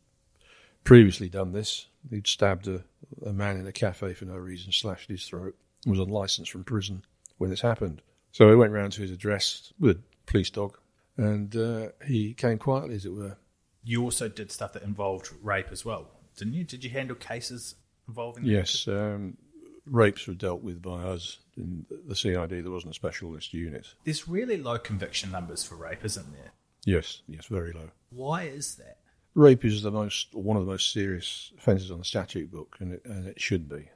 previously 0.84 1.30
done 1.30 1.52
this. 1.52 1.86
He'd 2.10 2.26
stabbed 2.26 2.68
a, 2.68 2.84
a 3.24 3.32
man 3.32 3.56
in 3.56 3.66
a 3.66 3.72
cafe 3.72 4.12
for 4.12 4.26
no 4.26 4.36
reason, 4.36 4.70
slashed 4.70 5.08
his 5.08 5.24
throat, 5.24 5.56
was 5.86 6.00
on 6.00 6.08
license 6.08 6.48
from 6.48 6.64
prison 6.64 7.02
when 7.38 7.50
this 7.50 7.60
happened. 7.62 8.02
So 8.32 8.50
I 8.50 8.54
went 8.54 8.72
round 8.72 8.92
to 8.92 9.02
his 9.02 9.10
address 9.10 9.72
with 9.80 9.96
a 9.96 10.02
police 10.26 10.50
dog, 10.50 10.76
and 11.16 11.54
uh, 11.56 11.88
he 12.06 12.34
came 12.34 12.58
quietly, 12.58 12.94
as 12.94 13.04
it 13.04 13.12
were. 13.12 13.36
You 13.82 14.02
also 14.02 14.28
did 14.28 14.52
stuff 14.52 14.74
that 14.74 14.82
involved 14.82 15.30
rape 15.42 15.68
as 15.72 15.84
well, 15.84 16.10
didn't 16.36 16.54
you? 16.54 16.64
Did 16.64 16.84
you 16.84 16.90
handle 16.90 17.16
cases 17.16 17.76
involving? 18.06 18.44
Yes, 18.44 18.86
um, 18.86 19.38
rapes 19.86 20.26
were 20.26 20.34
dealt 20.34 20.62
with 20.62 20.82
by 20.82 21.02
us 21.02 21.38
in 21.56 21.86
the 22.06 22.14
CID. 22.14 22.50
There 22.50 22.70
wasn't 22.70 22.92
a 22.92 22.94
specialist 22.94 23.54
unit. 23.54 23.86
There's 24.04 24.28
really 24.28 24.58
low 24.58 24.78
conviction 24.78 25.30
numbers 25.30 25.64
for 25.64 25.76
rape, 25.76 26.04
isn't 26.04 26.32
there? 26.32 26.52
Yes, 26.84 27.22
yes, 27.28 27.46
very 27.46 27.72
low. 27.72 27.90
Why 28.10 28.44
is 28.44 28.76
that? 28.76 28.98
Rape 29.34 29.64
is 29.64 29.82
the 29.82 29.90
most, 29.90 30.34
one 30.34 30.56
of 30.56 30.64
the 30.64 30.70
most 30.70 30.92
serious 30.92 31.52
offences 31.58 31.90
on 31.90 31.98
the 31.98 32.04
statute 32.04 32.50
book, 32.50 32.76
and 32.80 32.94
it, 32.94 33.02
and 33.04 33.26
it 33.26 33.40
should 33.40 33.68
be. 33.68 33.88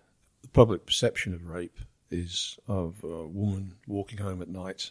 The 0.42 0.48
public 0.48 0.87
perception 0.87 1.35
of 1.35 1.46
rape 1.46 1.78
is 2.12 2.59
of 2.68 3.03
a 3.03 3.27
woman 3.27 3.75
walking 3.87 4.18
home 4.18 4.42
at 4.42 4.48
night 4.48 4.90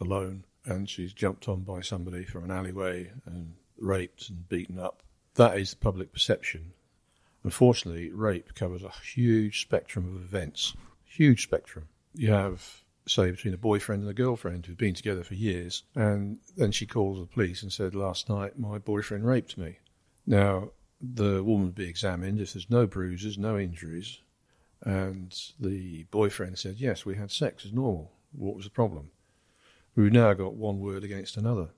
alone 0.00 0.44
and 0.64 0.88
she's 0.88 1.12
jumped 1.12 1.48
on 1.48 1.60
by 1.60 1.80
somebody 1.80 2.24
from 2.24 2.44
an 2.44 2.50
alleyway 2.50 3.10
and 3.26 3.54
raped 3.78 4.28
and 4.28 4.48
beaten 4.48 4.78
up. 4.78 5.02
That 5.34 5.58
is 5.58 5.70
the 5.70 5.76
public 5.76 6.12
perception. 6.12 6.72
Unfortunately, 7.44 8.10
rape 8.10 8.54
covers 8.54 8.82
a 8.82 8.92
huge 9.04 9.62
spectrum 9.62 10.06
of 10.06 10.22
events. 10.22 10.74
Huge 11.04 11.42
spectrum. 11.42 11.88
You 12.14 12.30
have, 12.30 12.82
say, 13.06 13.30
between 13.30 13.54
a 13.54 13.58
boyfriend 13.58 14.02
and 14.02 14.10
a 14.10 14.14
girlfriend 14.14 14.66
who've 14.66 14.76
been 14.76 14.94
together 14.94 15.24
for 15.24 15.34
years, 15.34 15.82
and 15.94 16.38
then 16.56 16.70
she 16.70 16.86
calls 16.86 17.18
the 17.18 17.26
police 17.26 17.62
and 17.62 17.72
said, 17.72 17.94
Last 17.94 18.28
night 18.28 18.58
my 18.58 18.78
boyfriend 18.78 19.26
raped 19.26 19.58
me. 19.58 19.78
Now, 20.26 20.70
the 21.00 21.42
woman 21.42 21.66
would 21.66 21.74
be 21.74 21.88
examined. 21.88 22.40
If 22.40 22.52
there's 22.52 22.70
no 22.70 22.86
bruises, 22.86 23.36
no 23.36 23.58
injuries, 23.58 24.20
and 24.82 25.34
the 25.60 26.04
boyfriend 26.10 26.58
said, 26.58 26.76
Yes, 26.78 27.06
we 27.06 27.16
had 27.16 27.30
sex 27.30 27.64
as 27.64 27.72
normal. 27.72 28.12
What 28.32 28.56
was 28.56 28.64
the 28.64 28.70
problem? 28.70 29.10
We've 29.94 30.12
now 30.12 30.32
got 30.32 30.54
one 30.54 30.80
word 30.80 31.04
against 31.04 31.36
another. 31.36 31.68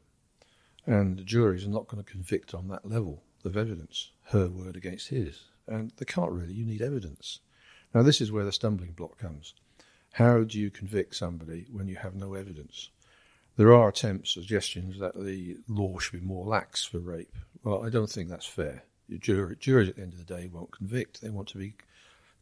And 0.86 1.18
the 1.18 1.24
juries 1.24 1.66
are 1.66 1.70
not 1.70 1.88
going 1.88 2.02
to 2.02 2.10
convict 2.10 2.54
on 2.54 2.68
that 2.68 2.88
level 2.88 3.22
of 3.44 3.56
evidence, 3.56 4.10
her 4.26 4.48
word 4.48 4.76
against 4.76 5.08
his. 5.08 5.40
And 5.66 5.92
they 5.96 6.04
can't 6.04 6.30
really, 6.30 6.52
you 6.52 6.64
need 6.64 6.82
evidence. 6.82 7.40
Now, 7.94 8.02
this 8.02 8.20
is 8.20 8.30
where 8.30 8.44
the 8.44 8.52
stumbling 8.52 8.92
block 8.92 9.18
comes. 9.18 9.54
How 10.12 10.44
do 10.44 10.58
you 10.58 10.70
convict 10.70 11.16
somebody 11.16 11.66
when 11.72 11.88
you 11.88 11.96
have 11.96 12.14
no 12.14 12.34
evidence? 12.34 12.90
There 13.56 13.72
are 13.72 13.88
attempts, 13.88 14.32
suggestions 14.32 14.98
that 14.98 15.14
the 15.14 15.58
law 15.68 15.98
should 15.98 16.20
be 16.20 16.26
more 16.26 16.46
lax 16.46 16.84
for 16.84 16.98
rape. 16.98 17.34
Well, 17.62 17.84
I 17.84 17.90
don't 17.90 18.10
think 18.10 18.28
that's 18.28 18.46
fair. 18.46 18.84
Jury, 19.18 19.56
juries 19.58 19.88
at 19.88 19.96
the 19.96 20.02
end 20.02 20.12
of 20.12 20.18
the 20.18 20.34
day 20.34 20.48
won't 20.52 20.72
convict. 20.72 21.20
They 21.20 21.30
want 21.30 21.48
to 21.48 21.58
be 21.58 21.74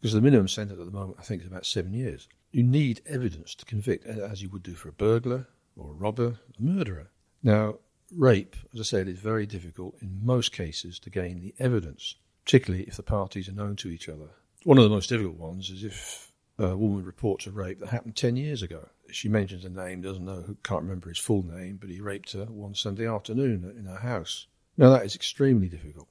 because 0.02 0.14
the 0.14 0.20
minimum 0.20 0.48
sentence 0.48 0.80
at 0.80 0.84
the 0.84 0.90
moment, 0.90 1.16
I 1.20 1.22
think, 1.22 1.42
is 1.42 1.46
about 1.46 1.64
seven 1.64 1.94
years. 1.94 2.26
You 2.50 2.64
need 2.64 3.02
evidence 3.06 3.54
to 3.54 3.64
convict, 3.64 4.04
as 4.04 4.42
you 4.42 4.48
would 4.48 4.64
do 4.64 4.74
for 4.74 4.88
a 4.88 4.92
burglar 4.92 5.46
or 5.76 5.92
a 5.92 5.94
robber, 5.94 6.40
a 6.58 6.62
murderer. 6.62 7.06
Now, 7.40 7.76
rape, 8.10 8.56
as 8.74 8.80
I 8.80 8.82
said, 8.82 9.06
is 9.06 9.20
very 9.20 9.46
difficult 9.46 9.94
in 10.02 10.18
most 10.24 10.50
cases 10.50 10.98
to 10.98 11.10
gain 11.10 11.40
the 11.40 11.54
evidence, 11.60 12.16
particularly 12.44 12.82
if 12.82 12.96
the 12.96 13.04
parties 13.04 13.48
are 13.48 13.52
known 13.52 13.76
to 13.76 13.90
each 13.90 14.08
other. 14.08 14.30
One 14.64 14.76
of 14.76 14.82
the 14.82 14.90
most 14.90 15.08
difficult 15.08 15.36
ones 15.36 15.70
is 15.70 15.84
if 15.84 16.32
a 16.58 16.76
woman 16.76 17.04
reports 17.04 17.46
a 17.46 17.52
rape 17.52 17.78
that 17.78 17.90
happened 17.90 18.16
10 18.16 18.34
years 18.34 18.60
ago. 18.60 18.88
She 19.12 19.28
mentions 19.28 19.64
a 19.64 19.68
name, 19.68 20.00
doesn't 20.00 20.24
know, 20.24 20.56
can't 20.64 20.82
remember 20.82 21.10
his 21.10 21.18
full 21.18 21.44
name, 21.44 21.78
but 21.80 21.90
he 21.90 22.00
raped 22.00 22.32
her 22.32 22.46
one 22.46 22.74
Sunday 22.74 23.06
afternoon 23.06 23.72
in 23.78 23.84
her 23.84 24.00
house. 24.00 24.48
Now, 24.76 24.90
that 24.90 25.06
is 25.06 25.14
extremely 25.14 25.68
difficult 25.68 26.08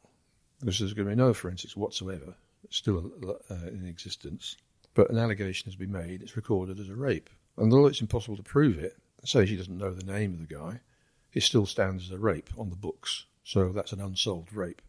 because 0.61 0.79
there's 0.79 0.93
going 0.93 1.09
to 1.09 1.15
be 1.15 1.21
no 1.21 1.33
forensics 1.33 1.75
whatsoever 1.75 2.35
still 2.69 3.11
uh, 3.49 3.67
in 3.67 3.85
existence, 3.85 4.57
but 4.93 5.09
an 5.09 5.17
allegation 5.17 5.65
has 5.65 5.75
been 5.75 5.91
made, 5.91 6.21
it's 6.21 6.35
recorded 6.35 6.79
as 6.79 6.89
a 6.89 6.95
rape. 6.95 7.29
And 7.57 7.71
although 7.71 7.87
it's 7.87 8.01
impossible 8.01 8.37
to 8.37 8.43
prove 8.43 8.77
it, 8.77 8.97
say 9.23 9.45
she 9.45 9.57
doesn't 9.57 9.77
know 9.77 9.93
the 9.93 10.11
name 10.11 10.33
of 10.33 10.47
the 10.47 10.53
guy, 10.53 10.79
it 11.33 11.43
still 11.43 11.65
stands 11.65 12.05
as 12.05 12.11
a 12.11 12.19
rape 12.19 12.49
on 12.57 12.69
the 12.69 12.75
books. 12.75 13.25
So 13.43 13.69
that's 13.69 13.93
an 13.93 14.01
unsolved 14.01 14.53
rape. 14.53 14.81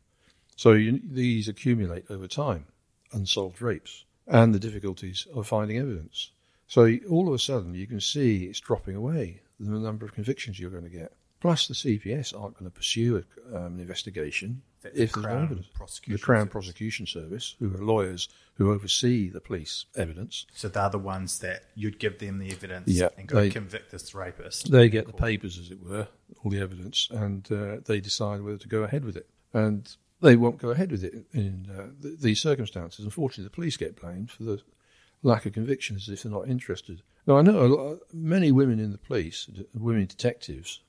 So 0.57 0.73
you, 0.73 1.01
these 1.05 1.49
accumulate 1.49 2.05
over 2.11 2.27
time, 2.27 2.67
unsolved 3.13 3.63
rapes, 3.63 4.05
and 4.27 4.55
the 4.55 4.59
difficulties 4.59 5.27
of 5.35 5.47
finding 5.47 5.79
evidence. 5.79 6.31
So 6.67 6.97
all 7.11 7.29
of 7.29 7.35
a 7.35 7.39
sudden, 7.39 7.75
you 7.75 7.87
can 7.87 8.01
see 8.01 8.45
it's 8.45 8.61
dropping 8.61 8.97
away, 8.97 9.41
the 9.59 9.71
number 9.71 10.05
of 10.05 10.15
convictions 10.15 10.59
you're 10.59 10.71
going 10.71 10.85
to 10.85 10.89
get. 10.89 11.13
Plus, 11.41 11.67
the 11.67 11.75
CPS 11.75 12.39
aren't 12.39 12.59
going 12.59 12.71
to 12.71 12.75
pursue 12.75 13.17
a, 13.17 13.57
um, 13.57 13.75
an 13.75 13.81
investigation 13.81 14.63
if 14.95 15.13
the 15.13 15.21
Crown. 15.21 15.65
Prosecution 15.75 16.13
the 16.13 16.19
Crown 16.19 16.41
Service. 16.47 16.53
Prosecution 16.53 17.07
Service, 17.07 17.57
who 17.59 17.75
are 17.75 17.79
lawyers 17.85 18.29
who 18.57 18.71
oversee 18.73 19.29
the 19.31 19.41
police 19.41 19.87
evidence, 19.97 20.47
So 20.55 20.69
they're 20.69 20.91
the 20.91 20.99
ones 20.99 21.39
that 21.41 21.65
you'd 21.75 21.99
give 21.99 22.19
them 22.19 22.39
the 22.39 22.51
evidence 22.53 22.89
Yeah, 22.89 23.09
and 23.17 23.27
go 23.27 23.37
they- 23.41 23.51
convict 23.51 23.91
this 23.91 24.15
rapist. 24.15 24.71
they 24.71 24.89
get 24.89 25.07
the 25.07 25.13
papers, 25.13 25.59
as 25.59 25.71
it 25.71 25.83
were, 25.83 26.09
all 26.45 26.51
the 26.51 26.61
evidence, 26.61 27.09
and 27.11 27.51
uh, 27.51 27.77
they 27.85 28.01
decide 28.01 28.43
whether 28.43 28.59
to 28.59 28.69
go 28.69 28.83
ahead 28.83 29.05
with 29.05 29.17
it. 29.17 29.29
And 29.55 29.95
they 30.21 30.37
won't 30.37 30.59
go 30.59 30.71
ahead 30.71 30.91
with 30.93 31.03
it 31.03 31.15
in 31.33 31.67
uh, 31.77 31.89
th- 32.03 32.21
these 32.21 32.41
circumstances. 32.41 33.05
Unfortunately, 33.05 33.45
the 33.45 33.51
police 33.51 33.77
get 33.77 34.01
blamed 34.01 34.31
for 34.31 34.43
the 34.45 34.63
lack 35.23 35.47
of 35.47 35.53
convictions 35.55 36.09
if 36.09 36.23
they're 36.23 36.31
not 36.33 36.49
interested. 36.49 37.03
Now, 37.27 37.39
I 37.39 37.43
know 37.43 37.65
a 37.65 37.67
lot, 37.69 37.99
many 38.13 38.53
women 38.53 38.79
in 38.79 38.93
the 38.93 38.99
police, 38.99 39.47
d- 39.47 39.67
women 39.75 40.07
detectives, 40.07 40.81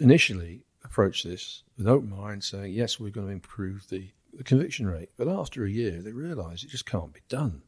initially 0.00 0.64
approach 0.86 1.24
this 1.24 1.62
with 1.76 1.86
open 1.86 2.10
mind, 2.10 2.42
saying, 2.42 2.72
yes, 2.72 2.98
we're 2.98 3.10
going 3.10 3.26
to 3.26 3.32
improve 3.32 3.88
the, 3.88 4.08
the 4.32 4.44
conviction 4.44 4.86
rate. 4.86 5.10
But 5.16 5.28
after 5.28 5.64
a 5.64 5.70
year, 5.70 6.00
they 6.00 6.12
realise 6.12 6.64
it 6.64 6.70
just 6.70 6.86
can't 6.86 7.12
be 7.12 7.20
done. 7.28 7.62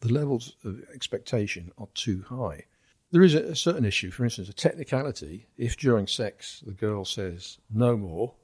The 0.00 0.12
levels 0.12 0.56
of 0.64 0.80
expectation 0.92 1.70
are 1.78 1.88
too 1.94 2.24
high. 2.28 2.64
There 3.12 3.22
is 3.22 3.34
a, 3.34 3.42
a 3.50 3.56
certain 3.56 3.84
issue, 3.84 4.10
for 4.10 4.24
instance, 4.24 4.48
a 4.48 4.52
technicality. 4.52 5.46
If 5.56 5.76
during 5.76 6.06
sex 6.06 6.62
the 6.66 6.72
girl 6.72 7.04
says 7.04 7.58
no 7.70 7.96
more 7.96 8.34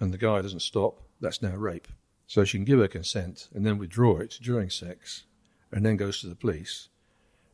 and 0.00 0.12
the 0.12 0.18
guy 0.18 0.42
doesn't 0.42 0.60
stop, 0.60 1.00
that's 1.20 1.40
now 1.40 1.56
rape. 1.56 1.88
So 2.26 2.44
she 2.44 2.58
can 2.58 2.64
give 2.64 2.80
her 2.80 2.88
consent 2.88 3.48
and 3.54 3.64
then 3.64 3.78
withdraw 3.78 4.18
it 4.18 4.38
during 4.42 4.68
sex 4.70 5.24
and 5.72 5.86
then 5.86 5.96
goes 5.96 6.20
to 6.20 6.26
the 6.26 6.34
police. 6.34 6.88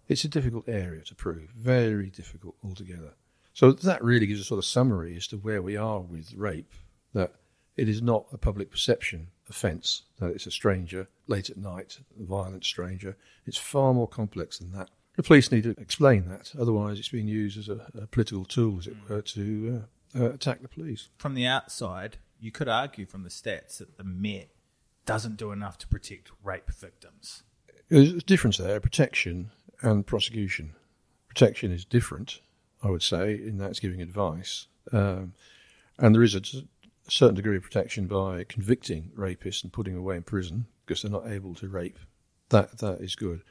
It's 0.09 0.25
a 0.25 0.29
difficult 0.29 0.69
area 0.69 1.03
to 1.03 1.15
prove, 1.15 1.51
very 1.57 2.11
difficult 2.11 2.57
altogether. 2.65 3.15
So 3.55 3.73
that 3.73 4.03
really 4.03 4.27
gives 4.27 4.41
a 4.41 4.45
sort 4.45 4.59
of 4.59 4.65
summary 4.65 5.17
as 5.17 5.29
to 5.29 5.37
where 5.37 5.63
we 5.63 5.77
are 5.77 6.01
with 6.01 6.35
rape, 6.35 6.73
that 7.15 7.33
it 7.77 7.89
is 7.89 8.03
not 8.03 8.27
a 8.33 8.39
public 8.39 8.71
perception 8.71 9.29
offence, 9.49 10.03
that 10.19 10.31
it's 10.31 10.47
a 10.47 10.51
stranger 10.51 11.09
late 11.29 11.51
at 11.51 11.57
night, 11.57 11.99
a 12.21 12.25
violent 12.25 12.65
stranger. 12.65 13.17
It's 13.47 13.57
far 13.57 13.95
more 13.95 14.09
complex 14.09 14.59
than 14.59 14.73
that. 14.73 14.91
The 15.17 15.23
police 15.23 15.53
need 15.53 15.63
to 15.63 15.75
explain 15.79 16.29
that, 16.29 16.53
otherwise 16.59 16.99
it's 16.99 17.09
being 17.09 17.29
used 17.29 17.57
as 17.57 17.69
a, 17.69 17.87
a 17.95 18.09
political 18.09 18.45
tool, 18.45 18.79
as 18.79 18.89
it 18.89 18.97
were, 19.09 19.23
to 19.23 19.85
uh, 20.17 20.21
uh, 20.21 20.33
attack 20.33 20.61
the 20.61 20.69
police. 20.69 21.09
From 21.19 21.35
the 21.35 21.47
outside, 21.47 22.17
you 22.41 22.51
could 22.51 22.69
argue 22.69 23.07
from 23.07 23.23
the 23.23 23.29
stats 23.29 23.79
that 23.79 23.97
the 23.97 24.05
Met 24.05 24.49
doesn't 25.07 25.37
do 25.37 25.53
enough 25.53 25.79
to 25.79 25.87
protect 25.87 26.33
rape 26.43 26.71
victims. 26.73 27.45
There's 27.89 28.13
a 28.13 28.19
difference 28.19 28.57
there, 28.57 28.81
protection 28.81 29.53
and 29.83 30.05
prosecution. 30.05 30.75
Protection 31.29 31.71
is 31.71 31.85
different, 31.85 32.41
I 32.85 32.91
would 32.91 33.03
say, 33.03 33.35
in 33.35 33.59
that 33.59 33.71
it's 33.71 33.81
giving 33.81 34.01
advice. 34.03 34.67
Um, 34.93 35.33
and 35.99 36.15
there 36.15 36.23
is 36.23 36.35
a 36.35 36.43
certain 37.09 37.35
degree 37.35 37.57
of 37.57 37.63
protection 37.63 38.07
by 38.07 38.45
convicting 38.45 39.11
rapists 39.17 39.63
and 39.65 39.73
putting 39.73 39.95
them 39.95 40.03
away 40.03 40.17
in 40.17 40.23
prison 40.23 40.67
because 40.85 41.03
they're 41.03 41.11
not 41.11 41.27
able 41.27 41.55
to 41.57 41.69
rape. 41.69 41.99
That 42.51 42.79
That 42.79 43.01
is 43.01 43.17
good. 43.17 43.43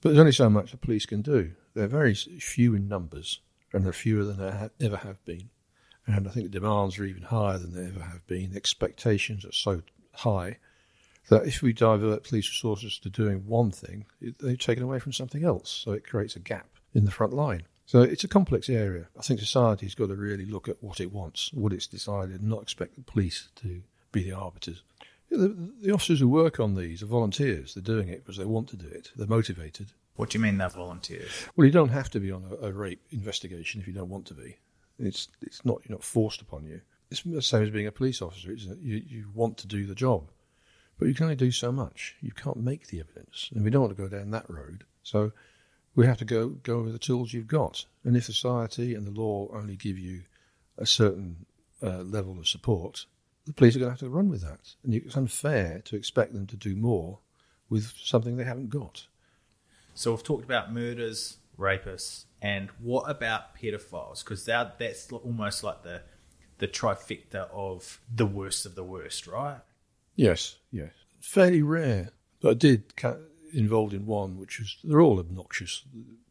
But 0.00 0.08
there's 0.10 0.18
only 0.18 0.32
so 0.32 0.48
much 0.48 0.70
the 0.70 0.78
police 0.78 1.04
can 1.06 1.20
do. 1.22 1.52
They're 1.74 1.86
very 1.86 2.14
few 2.14 2.74
in 2.74 2.88
numbers. 2.88 3.40
and 3.72 3.84
they're 3.84 3.92
fewer 3.92 4.24
than 4.24 4.38
they 4.38 4.50
ha- 4.50 4.70
ever 4.80 4.96
have 4.96 5.24
been. 5.24 5.48
And 6.06 6.26
I 6.26 6.30
think 6.30 6.46
the 6.50 6.58
demands 6.58 6.98
are 6.98 7.04
even 7.04 7.22
higher 7.22 7.58
than 7.58 7.72
they 7.72 7.86
ever 7.86 8.02
have 8.02 8.26
been. 8.26 8.50
The 8.50 8.56
expectations 8.56 9.44
are 9.44 9.52
so 9.52 9.82
high 10.12 10.58
that 11.28 11.46
if 11.46 11.62
we 11.62 11.72
divert 11.72 12.24
police 12.24 12.48
resources 12.48 12.98
to 12.98 13.10
doing 13.10 13.46
one 13.46 13.70
thing, 13.70 14.06
they're 14.40 14.56
taken 14.56 14.82
away 14.82 14.98
from 14.98 15.12
something 15.12 15.44
else. 15.44 15.70
So 15.84 15.92
it 15.92 16.06
creates 16.06 16.34
a 16.34 16.40
gap 16.40 16.66
in 16.94 17.04
the 17.04 17.12
front 17.12 17.32
line. 17.32 17.62
So 17.90 18.02
it's 18.02 18.22
a 18.22 18.28
complex 18.28 18.68
area. 18.70 19.08
I 19.18 19.22
think 19.22 19.40
society's 19.40 19.96
got 19.96 20.10
to 20.10 20.14
really 20.14 20.46
look 20.46 20.68
at 20.68 20.80
what 20.80 21.00
it 21.00 21.10
wants, 21.10 21.52
what 21.52 21.72
it's 21.72 21.88
decided, 21.88 22.40
and 22.40 22.48
not 22.48 22.62
expect 22.62 22.94
the 22.94 23.02
police 23.02 23.48
to 23.62 23.82
be 24.12 24.22
the 24.22 24.30
arbiters. 24.30 24.84
The, 25.28 25.72
the 25.82 25.90
officers 25.90 26.20
who 26.20 26.28
work 26.28 26.60
on 26.60 26.76
these 26.76 27.02
are 27.02 27.06
volunteers. 27.06 27.74
They're 27.74 27.82
doing 27.82 28.08
it 28.08 28.24
because 28.24 28.36
they 28.36 28.44
want 28.44 28.68
to 28.68 28.76
do 28.76 28.86
it. 28.86 29.10
They're 29.16 29.26
motivated. 29.26 29.88
What 30.14 30.30
do 30.30 30.38
you 30.38 30.44
mean 30.44 30.58
they're 30.58 30.68
volunteers? 30.68 31.32
Well, 31.56 31.64
you 31.64 31.72
don't 31.72 31.88
have 31.88 32.08
to 32.10 32.20
be 32.20 32.30
on 32.30 32.44
a, 32.62 32.68
a 32.68 32.72
rape 32.72 33.02
investigation 33.10 33.80
if 33.80 33.88
you 33.88 33.92
don't 33.92 34.08
want 34.08 34.26
to 34.26 34.34
be. 34.34 34.58
It's 35.00 35.26
it's 35.42 35.64
not 35.64 35.80
you're 35.82 35.96
not 35.96 36.04
forced 36.04 36.40
upon 36.40 36.66
you. 36.66 36.82
It's 37.10 37.22
the 37.22 37.42
same 37.42 37.64
as 37.64 37.70
being 37.70 37.88
a 37.88 37.92
police 37.92 38.22
officer, 38.22 38.52
isn't? 38.52 38.80
You 38.80 39.02
you 39.04 39.30
want 39.34 39.58
to 39.58 39.66
do 39.66 39.84
the 39.84 39.96
job, 39.96 40.30
but 40.96 41.08
you 41.08 41.14
can 41.14 41.24
only 41.24 41.34
do 41.34 41.50
so 41.50 41.72
much. 41.72 42.14
You 42.20 42.30
can't 42.30 42.58
make 42.58 42.86
the 42.86 43.00
evidence, 43.00 43.50
and 43.52 43.64
we 43.64 43.70
don't 43.70 43.82
want 43.82 43.96
to 43.96 44.00
go 44.00 44.08
down 44.08 44.30
that 44.30 44.48
road. 44.48 44.84
So 45.02 45.32
we 45.94 46.06
have 46.06 46.18
to 46.18 46.24
go 46.24 46.48
go 46.48 46.82
with 46.82 46.92
the 46.92 46.98
tools 46.98 47.32
you've 47.32 47.46
got. 47.46 47.84
And 48.04 48.16
if 48.16 48.24
society 48.24 48.94
and 48.94 49.06
the 49.06 49.20
law 49.20 49.48
only 49.52 49.76
give 49.76 49.98
you 49.98 50.22
a 50.78 50.86
certain 50.86 51.46
uh, 51.82 52.02
level 52.02 52.38
of 52.38 52.48
support, 52.48 53.06
the 53.46 53.52
police 53.52 53.76
are 53.76 53.80
going 53.80 53.88
to 53.88 53.92
have 53.92 54.00
to 54.00 54.08
run 54.08 54.28
with 54.28 54.42
that. 54.42 54.74
And 54.84 54.94
it's 54.94 55.16
unfair 55.16 55.82
to 55.86 55.96
expect 55.96 56.32
them 56.32 56.46
to 56.46 56.56
do 56.56 56.76
more 56.76 57.18
with 57.68 57.92
something 58.02 58.36
they 58.36 58.44
haven't 58.44 58.70
got. 58.70 59.06
So 59.94 60.12
we've 60.12 60.22
talked 60.22 60.44
about 60.44 60.72
murders, 60.72 61.38
rapists, 61.58 62.24
and 62.40 62.70
what 62.80 63.10
about 63.10 63.56
pedophiles? 63.56 64.24
Because 64.24 64.44
that 64.46 64.78
that's 64.78 65.10
almost 65.12 65.62
like 65.62 65.82
the 65.82 66.02
the 66.58 66.68
trifecta 66.68 67.48
of 67.52 68.00
the 68.14 68.26
worst 68.26 68.66
of 68.66 68.74
the 68.74 68.84
worst, 68.84 69.26
right? 69.26 69.60
Yes, 70.14 70.56
yes. 70.70 70.92
Fairly 71.20 71.62
rare, 71.62 72.10
but 72.40 72.50
I 72.50 72.54
did 72.54 72.96
ca- 72.96 73.16
involved 73.52 73.94
in 73.94 74.06
one 74.06 74.38
which 74.38 74.60
is 74.60 74.76
they're 74.84 75.00
all 75.00 75.18
obnoxious 75.18 75.84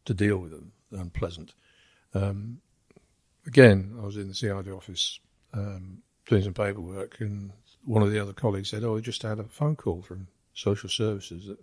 to 0.04 0.14
deal 0.14 0.38
with 0.38 0.50
them, 0.50 0.72
unpleasant. 0.92 1.54
Um, 2.14 2.60
again, 3.46 3.96
I 4.00 4.04
was 4.04 4.16
in 4.16 4.28
the 4.28 4.34
CID 4.34 4.68
office 4.68 5.20
um, 5.52 6.02
doing 6.26 6.42
some 6.42 6.54
paperwork, 6.54 7.20
and 7.20 7.52
one 7.84 8.02
of 8.02 8.10
the 8.10 8.18
other 8.18 8.32
colleagues 8.32 8.70
said, 8.70 8.84
"Oh, 8.84 8.94
we 8.94 9.02
just 9.02 9.22
had 9.22 9.38
a 9.38 9.44
phone 9.44 9.76
call 9.76 10.02
from 10.02 10.28
social 10.54 10.88
services 10.88 11.46
that 11.46 11.58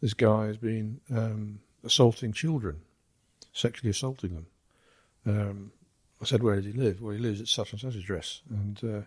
this 0.00 0.14
guy 0.14 0.46
has 0.46 0.56
been 0.56 1.00
um, 1.14 1.60
assaulting 1.84 2.32
children, 2.32 2.80
sexually 3.52 3.90
assaulting 3.90 4.34
them." 4.34 4.46
Um, 5.26 5.72
I 6.20 6.24
said, 6.24 6.42
"Where 6.42 6.56
does 6.56 6.66
he 6.66 6.72
live?" 6.72 7.00
Well, 7.00 7.14
he 7.14 7.18
lives 7.18 7.40
at 7.40 7.48
such 7.48 7.72
and 7.72 7.80
such 7.80 7.94
address, 7.94 8.42
and 8.50 8.80
uh, 8.84 9.02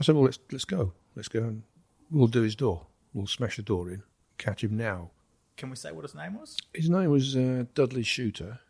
I 0.00 0.04
said, 0.04 0.14
"Well, 0.14 0.24
let's 0.24 0.38
let's 0.52 0.64
go, 0.64 0.92
let's 1.14 1.28
go, 1.28 1.40
and 1.40 1.62
we'll 2.10 2.26
do 2.28 2.42
his 2.42 2.56
door. 2.56 2.86
We'll 3.12 3.26
smash 3.26 3.56
the 3.56 3.62
door 3.62 3.90
in, 3.90 4.02
catch 4.38 4.62
him 4.64 4.76
now." 4.76 5.10
Can 5.56 5.70
we 5.70 5.76
say 5.76 5.90
what 5.92 6.02
his 6.04 6.14
name 6.14 6.34
was? 6.38 6.56
His 6.74 6.90
name 6.90 7.10
was 7.10 7.34
uh, 7.36 7.64
Dudley 7.74 8.02
Shooter. 8.02 8.60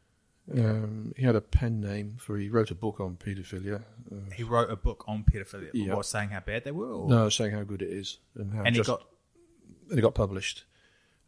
Um, 0.56 1.12
he 1.16 1.24
had 1.24 1.34
a 1.34 1.40
pen 1.40 1.80
name 1.80 2.16
for 2.20 2.38
he 2.38 2.48
wrote 2.48 2.70
a 2.70 2.74
book 2.76 3.00
on 3.00 3.16
paedophilia. 3.16 3.82
Uh, 4.12 4.30
He 4.32 4.44
wrote 4.44 4.70
a 4.70 4.76
book 4.76 5.04
on 5.08 5.24
pedophilia, 5.24 5.70
Yeah. 5.74 5.96
what, 5.96 6.06
saying 6.06 6.28
how 6.28 6.38
bad 6.40 6.62
they 6.62 6.70
were. 6.70 6.92
Or? 6.92 7.08
no, 7.08 7.28
saying 7.28 7.50
how 7.50 7.64
good 7.64 7.82
it 7.82 7.90
is 7.90 8.18
and 8.36 8.54
how 8.54 8.62
and 8.62 8.68
he 8.76 8.78
just, 8.78 8.86
got 8.88 9.02
and 9.90 9.98
it 9.98 10.02
got 10.02 10.14
published 10.14 10.64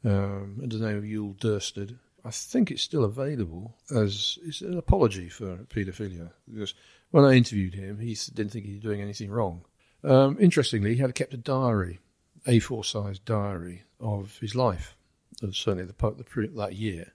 um, 0.04 0.60
under 0.62 0.78
the 0.78 0.86
name 0.86 0.98
of 0.98 1.04
Yule 1.04 1.34
Dursted. 1.34 1.98
I 2.24 2.30
think 2.30 2.70
it's 2.70 2.82
still 2.82 3.04
available 3.04 3.76
as 3.90 4.38
it's 4.44 4.60
an 4.60 4.76
apology 4.78 5.28
for 5.28 5.56
paedophilia 5.64 6.30
because 6.52 6.74
when 7.10 7.24
I 7.24 7.32
interviewed 7.34 7.74
him, 7.74 7.98
he 7.98 8.16
didn't 8.34 8.52
think 8.52 8.66
he 8.66 8.72
was 8.74 8.82
doing 8.82 9.00
anything 9.00 9.30
wrong. 9.30 9.64
Um, 10.04 10.36
interestingly, 10.38 10.94
he 10.94 11.00
had 11.00 11.14
kept 11.16 11.34
a 11.34 11.38
diary, 11.38 11.98
A4 12.46 12.84
sized 12.84 13.24
diary 13.24 13.82
of 14.00 14.38
his 14.38 14.54
life, 14.54 14.96
uh, 15.42 15.50
certainly 15.52 15.84
the, 15.84 16.10
the 16.10 16.48
that 16.56 16.74
year. 16.74 17.12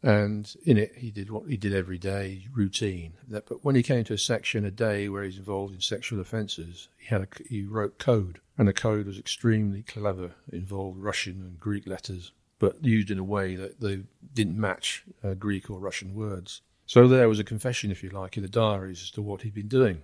And 0.00 0.54
in 0.64 0.78
it, 0.78 0.92
he 0.96 1.10
did 1.10 1.30
what 1.30 1.48
he 1.48 1.56
did 1.56 1.74
every 1.74 1.98
day, 1.98 2.46
routine. 2.54 3.14
That, 3.26 3.48
but 3.48 3.64
when 3.64 3.74
he 3.74 3.82
came 3.82 4.04
to 4.04 4.14
a 4.14 4.18
section 4.18 4.64
a 4.64 4.70
day 4.70 5.08
where 5.08 5.24
he's 5.24 5.38
involved 5.38 5.74
in 5.74 5.80
sexual 5.80 6.20
offences, 6.20 6.88
he 6.98 7.06
had 7.06 7.22
a, 7.22 7.28
he 7.48 7.64
wrote 7.64 7.98
code, 7.98 8.40
and 8.56 8.68
the 8.68 8.72
code 8.72 9.06
was 9.06 9.18
extremely 9.18 9.82
clever. 9.82 10.36
It 10.52 10.54
involved 10.54 10.98
Russian 10.98 11.40
and 11.42 11.58
Greek 11.58 11.86
letters, 11.86 12.30
but 12.60 12.84
used 12.84 13.10
in 13.10 13.18
a 13.18 13.24
way 13.24 13.56
that 13.56 13.80
they 13.80 14.02
didn't 14.34 14.56
match 14.56 15.04
uh, 15.24 15.34
Greek 15.34 15.68
or 15.68 15.80
Russian 15.80 16.14
words. 16.14 16.62
So 16.86 17.08
there 17.08 17.28
was 17.28 17.40
a 17.40 17.44
confession, 17.44 17.90
if 17.90 18.04
you 18.04 18.10
like, 18.10 18.36
in 18.36 18.44
the 18.44 18.48
diaries 18.48 19.02
as 19.02 19.10
to 19.12 19.22
what 19.22 19.42
he'd 19.42 19.54
been 19.54 19.68
doing, 19.68 20.02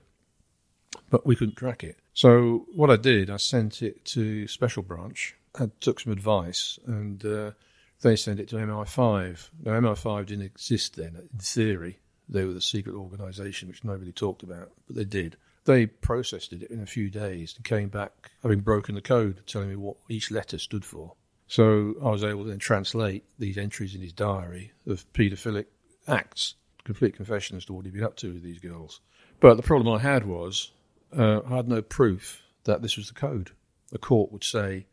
but 1.09 1.25
we 1.25 1.37
couldn't 1.37 1.57
track 1.57 1.85
it. 1.85 1.99
So 2.15 2.67
what 2.75 2.91
I 2.91 2.97
did, 2.97 3.31
I 3.31 3.37
sent 3.37 3.81
it 3.81 4.05
to 4.07 4.49
Special 4.49 4.83
Branch, 4.83 5.35
I 5.59 5.71
took 5.81 6.01
some 6.01 6.13
advice, 6.13 6.79
and 6.87 7.25
uh, 7.25 7.53
they 8.01 8.17
sent 8.17 8.41
it 8.41 8.49
to 8.49 8.57
MI5. 8.57 9.51
Now, 9.63 9.73
MI5 9.81 10.27
didn't 10.27 10.45
exist 10.45 10.97
then, 10.97 11.29
in 11.33 11.39
theory. 11.39 12.01
They 12.29 12.45
were 12.45 12.55
the 12.55 12.61
secret 12.61 12.95
organisation 12.95 13.69
which 13.69 13.85
nobody 13.85 14.13
talked 14.13 14.43
about, 14.43 14.73
but 14.87 14.97
they 14.97 15.05
did. 15.05 15.37
They 15.65 15.87
processed 15.87 16.53
it 16.53 16.63
in 16.65 16.83
a 16.83 16.87
few 16.87 17.09
days 17.09 17.55
and 17.57 17.65
came 17.65 17.89
back 17.89 18.33
having 18.43 18.61
broken 18.61 18.95
the 18.95 19.01
code, 19.01 19.43
telling 19.47 19.71
me 19.71 19.77
what 19.77 19.97
each 20.09 20.31
letter 20.31 20.59
stood 20.59 20.85
for. 20.85 21.15
So 21.47 21.95
I 22.03 22.11
was 22.11 22.25
able 22.25 22.45
to 22.45 22.51
then 22.51 22.59
translate 22.59 23.25
these 23.39 23.59
entries 23.59 23.95
in 23.95 24.01
his 24.01 24.13
diary 24.13 24.73
of 24.87 25.11
paedophilic 25.13 25.67
acts, 26.07 26.55
complete 26.85 27.17
confession 27.17 27.57
as 27.57 27.65
to 27.67 27.73
what 27.73 27.85
he'd 27.85 27.95
been 27.95 28.05
up 28.05 28.17
to 28.17 28.33
with 28.33 28.43
these 28.43 28.59
girls. 28.59 29.01
But 29.41 29.57
the 29.57 29.63
problem 29.63 29.95
I 29.95 30.01
had 30.01 30.27
was 30.27 30.73
uh, 31.17 31.41
I 31.47 31.57
had 31.57 31.69
no 31.69 31.83
proof 31.83 32.43
that 32.65 32.83
this 32.83 32.97
was 32.97 33.09
the 33.09 33.15
code. 33.15 33.51
The 33.91 33.99
court 33.99 34.33
would 34.33 34.45
say, 34.45 34.87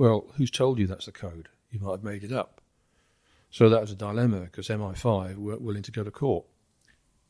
well, 0.00 0.24
who's 0.38 0.50
told 0.50 0.78
you 0.78 0.86
that's 0.86 1.04
the 1.04 1.12
code? 1.12 1.50
You 1.70 1.78
might 1.78 1.90
have 1.90 2.02
made 2.02 2.24
it 2.24 2.32
up. 2.32 2.62
So 3.50 3.68
that 3.68 3.82
was 3.82 3.90
a 3.90 3.94
dilemma 3.94 4.40
because 4.40 4.68
MI5 4.68 5.36
weren't 5.36 5.60
willing 5.60 5.82
to 5.82 5.92
go 5.92 6.02
to 6.02 6.10
court. 6.10 6.46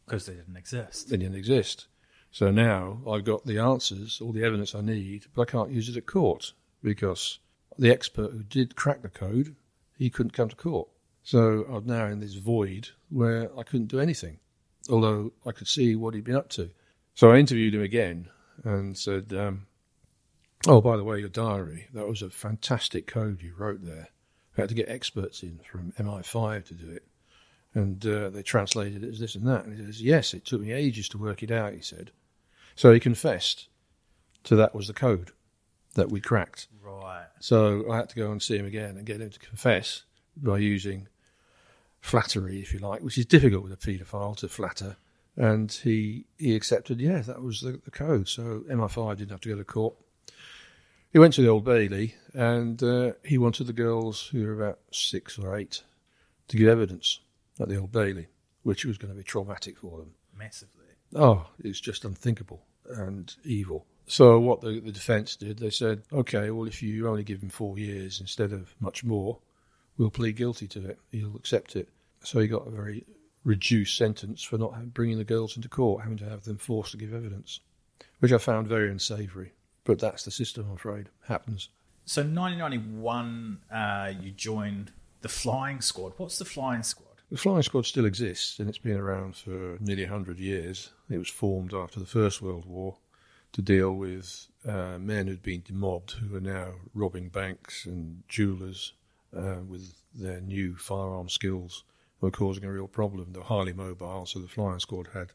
because 0.04 0.26
they 0.26 0.34
didn't 0.34 0.56
exist. 0.56 1.10
They 1.10 1.16
didn't 1.16 1.34
exist. 1.34 1.88
So 2.30 2.52
now 2.52 3.00
I've 3.10 3.24
got 3.24 3.44
the 3.44 3.58
answers, 3.58 4.20
all 4.20 4.30
the 4.30 4.44
evidence 4.44 4.72
I 4.72 4.82
need, 4.82 5.26
but 5.34 5.42
I 5.42 5.50
can't 5.50 5.72
use 5.72 5.88
it 5.88 5.96
at 5.96 6.06
court 6.06 6.52
because 6.80 7.40
the 7.76 7.90
expert 7.90 8.30
who 8.30 8.44
did 8.44 8.76
crack 8.76 9.02
the 9.02 9.08
code, 9.08 9.56
he 9.98 10.08
couldn't 10.08 10.32
come 10.32 10.48
to 10.48 10.54
court. 10.54 10.88
So 11.24 11.64
I'm 11.68 11.86
now 11.86 12.06
in 12.06 12.20
this 12.20 12.34
void 12.34 12.90
where 13.08 13.50
I 13.58 13.64
couldn't 13.64 13.88
do 13.88 13.98
anything, 13.98 14.38
although 14.88 15.32
I 15.44 15.50
could 15.50 15.66
see 15.66 15.96
what 15.96 16.14
he'd 16.14 16.22
been 16.22 16.36
up 16.36 16.50
to. 16.50 16.70
So 17.16 17.32
I 17.32 17.38
interviewed 17.38 17.74
him 17.74 17.82
again 17.82 18.28
and 18.62 18.96
said, 18.96 19.32
um, 19.32 19.66
"Oh, 20.66 20.80
by 20.80 20.96
the 20.96 21.04
way, 21.04 21.20
your 21.20 21.28
diary, 21.28 21.88
that 21.94 22.08
was 22.08 22.22
a 22.22 22.30
fantastic 22.30 23.06
code 23.06 23.42
you 23.42 23.54
wrote 23.56 23.84
there. 23.84 24.08
I 24.56 24.62
had 24.62 24.68
to 24.68 24.74
get 24.74 24.88
experts 24.88 25.42
in 25.42 25.60
from 25.64 25.92
MI5 25.92 26.66
to 26.66 26.74
do 26.74 26.90
it 26.90 27.04
and 27.74 28.04
uh, 28.06 28.30
they 28.30 28.42
translated 28.42 29.04
it 29.04 29.08
as 29.08 29.20
this 29.20 29.34
and 29.34 29.46
that. 29.46 29.64
And 29.64 29.78
he 29.78 29.84
says, 29.84 30.02
Yes, 30.02 30.34
it 30.34 30.44
took 30.44 30.60
me 30.60 30.72
ages 30.72 31.08
to 31.10 31.18
work 31.18 31.42
it 31.42 31.50
out, 31.50 31.72
he 31.72 31.80
said. 31.80 32.10
So 32.74 32.92
he 32.92 33.00
confessed 33.00 33.68
to 34.44 34.56
that 34.56 34.74
was 34.74 34.86
the 34.86 34.92
code 34.92 35.30
that 35.94 36.10
we 36.10 36.20
cracked. 36.20 36.68
Right. 36.82 37.26
So 37.40 37.90
I 37.90 37.98
had 37.98 38.08
to 38.10 38.16
go 38.16 38.32
and 38.32 38.42
see 38.42 38.56
him 38.56 38.66
again 38.66 38.96
and 38.96 39.06
get 39.06 39.20
him 39.20 39.30
to 39.30 39.38
confess 39.38 40.02
by 40.36 40.58
using 40.58 41.08
flattery, 42.00 42.60
if 42.60 42.72
you 42.72 42.78
like, 42.78 43.02
which 43.02 43.18
is 43.18 43.26
difficult 43.26 43.62
with 43.62 43.72
a 43.72 43.76
paedophile 43.76 44.36
to 44.38 44.48
flatter. 44.48 44.96
And 45.36 45.70
he, 45.70 46.26
he 46.38 46.56
accepted, 46.56 47.00
yeah, 47.00 47.20
that 47.20 47.42
was 47.42 47.60
the, 47.60 47.80
the 47.84 47.90
code. 47.90 48.28
So 48.28 48.64
MI5 48.68 49.18
didn't 49.18 49.30
have 49.30 49.40
to 49.42 49.48
go 49.48 49.56
to 49.56 49.64
court. 49.64 49.94
He 51.12 51.18
went 51.18 51.34
to 51.34 51.42
the 51.42 51.48
Old 51.48 51.64
Bailey 51.64 52.14
and 52.34 52.80
uh, 52.82 53.12
he 53.24 53.36
wanted 53.36 53.66
the 53.66 53.72
girls, 53.72 54.28
who 54.28 54.44
were 54.44 54.62
about 54.62 54.78
six 54.92 55.38
or 55.38 55.56
eight, 55.56 55.82
to 56.48 56.56
give 56.56 56.68
evidence 56.68 57.18
at 57.58 57.68
the 57.68 57.78
Old 57.78 57.90
Bailey, 57.90 58.28
which 58.62 58.84
was 58.84 58.96
going 58.96 59.12
to 59.12 59.18
be 59.18 59.24
traumatic 59.24 59.78
for 59.78 59.98
them. 59.98 60.14
Massively. 60.36 60.86
Oh, 61.16 61.48
it's 61.58 61.80
just 61.80 62.04
unthinkable 62.04 62.62
and 62.88 63.34
evil. 63.44 63.86
So 64.06 64.38
what 64.38 64.60
the, 64.60 64.80
the 64.80 64.92
defence 64.92 65.34
did, 65.34 65.58
they 65.58 65.70
said, 65.70 66.02
okay, 66.12 66.50
well, 66.50 66.68
if 66.68 66.80
you 66.80 67.08
only 67.08 67.24
give 67.24 67.42
him 67.42 67.50
four 67.50 67.76
years 67.76 68.20
instead 68.20 68.52
of 68.52 68.74
much 68.78 69.02
more, 69.02 69.40
we'll 69.98 70.10
plead 70.10 70.36
guilty 70.36 70.68
to 70.68 70.90
it. 70.90 71.00
He'll 71.10 71.36
accept 71.36 71.74
it. 71.74 71.88
So 72.22 72.38
he 72.38 72.46
got 72.46 72.68
a 72.68 72.70
very 72.70 73.04
reduced 73.42 73.96
sentence 73.96 74.44
for 74.44 74.58
not 74.58 74.94
bringing 74.94 75.18
the 75.18 75.24
girls 75.24 75.56
into 75.56 75.68
court, 75.68 76.02
having 76.02 76.18
to 76.18 76.28
have 76.28 76.44
them 76.44 76.58
forced 76.58 76.92
to 76.92 76.98
give 76.98 77.12
evidence, 77.12 77.58
which 78.20 78.32
I 78.32 78.38
found 78.38 78.68
very 78.68 78.90
unsavoury. 78.90 79.52
But 79.84 79.98
that's 79.98 80.24
the 80.24 80.30
system, 80.30 80.66
I'm 80.68 80.76
afraid. 80.76 81.08
Happens. 81.26 81.68
So 82.04 82.22
1991, 82.22 83.58
uh, 83.72 84.12
you 84.20 84.32
joined 84.32 84.92
the 85.22 85.28
Flying 85.28 85.80
Squad. 85.80 86.12
What's 86.16 86.38
the 86.38 86.44
Flying 86.44 86.82
Squad? 86.82 87.06
The 87.30 87.38
Flying 87.38 87.62
Squad 87.62 87.86
still 87.86 88.06
exists, 88.06 88.58
and 88.58 88.68
it's 88.68 88.78
been 88.78 88.96
around 88.96 89.36
for 89.36 89.78
nearly 89.80 90.02
100 90.02 90.40
years. 90.40 90.90
It 91.08 91.18
was 91.18 91.28
formed 91.28 91.72
after 91.72 92.00
the 92.00 92.06
First 92.06 92.42
World 92.42 92.66
War 92.66 92.96
to 93.52 93.62
deal 93.62 93.92
with 93.92 94.48
uh, 94.66 94.98
men 94.98 95.26
who'd 95.26 95.42
been 95.42 95.62
demobbed, 95.64 96.12
who 96.12 96.36
are 96.36 96.40
now 96.40 96.72
robbing 96.94 97.28
banks 97.28 97.86
and 97.86 98.22
jewellers 98.28 98.94
uh, 99.36 99.60
with 99.66 99.94
their 100.14 100.40
new 100.40 100.76
firearm 100.76 101.28
skills 101.28 101.84
were 102.20 102.30
causing 102.30 102.64
a 102.64 102.72
real 102.72 102.88
problem. 102.88 103.32
They 103.32 103.38
were 103.38 103.44
highly 103.44 103.72
mobile, 103.72 104.26
so 104.26 104.40
the 104.40 104.48
flying 104.48 104.80
squad 104.80 105.08
had 105.14 105.32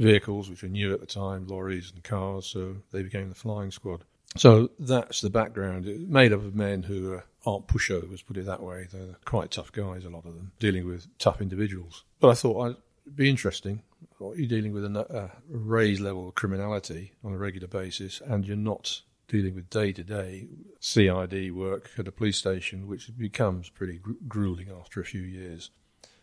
vehicles 0.00 0.48
which 0.48 0.62
were 0.62 0.68
new 0.68 0.92
at 0.92 1.00
the 1.00 1.06
time, 1.06 1.46
lorries 1.46 1.92
and 1.92 2.02
cars, 2.02 2.46
so 2.46 2.76
they 2.90 3.02
became 3.02 3.28
the 3.28 3.34
flying 3.34 3.70
squad. 3.70 4.02
So 4.36 4.70
that's 4.78 5.20
the 5.20 5.30
background. 5.30 5.86
It 5.86 6.08
made 6.08 6.32
up 6.32 6.40
of 6.40 6.54
men 6.54 6.82
who 6.82 7.12
are, 7.12 7.24
aren't 7.44 7.66
pushovers, 7.66 8.24
put 8.24 8.36
it 8.36 8.46
that 8.46 8.62
way. 8.62 8.86
They're 8.90 9.16
quite 9.24 9.50
tough 9.50 9.72
guys, 9.72 10.04
a 10.04 10.10
lot 10.10 10.24
of 10.24 10.34
them, 10.34 10.52
dealing 10.58 10.86
with 10.86 11.06
tough 11.18 11.40
individuals. 11.40 12.04
But 12.20 12.30
I 12.30 12.34
thought 12.34 12.66
it'd 12.66 13.16
be 13.16 13.28
interesting. 13.28 13.82
You're 14.20 14.48
dealing 14.48 14.72
with 14.72 14.84
a, 14.84 15.30
raised 15.48 16.00
level 16.00 16.28
of 16.28 16.34
criminality 16.34 17.12
on 17.24 17.32
a 17.32 17.38
regular 17.38 17.68
basis, 17.68 18.22
and 18.24 18.46
you're 18.46 18.56
not 18.56 19.02
dealing 19.28 19.54
with 19.54 19.70
day 19.70 19.92
to 19.92 20.02
day 20.02 20.48
CID 20.80 21.54
work 21.54 21.90
at 21.98 22.08
a 22.08 22.12
police 22.12 22.38
station, 22.38 22.86
which 22.86 23.16
becomes 23.16 23.68
pretty 23.68 23.98
gru- 23.98 24.16
grueling 24.26 24.68
after 24.78 25.00
a 25.00 25.04
few 25.04 25.22
years. 25.22 25.70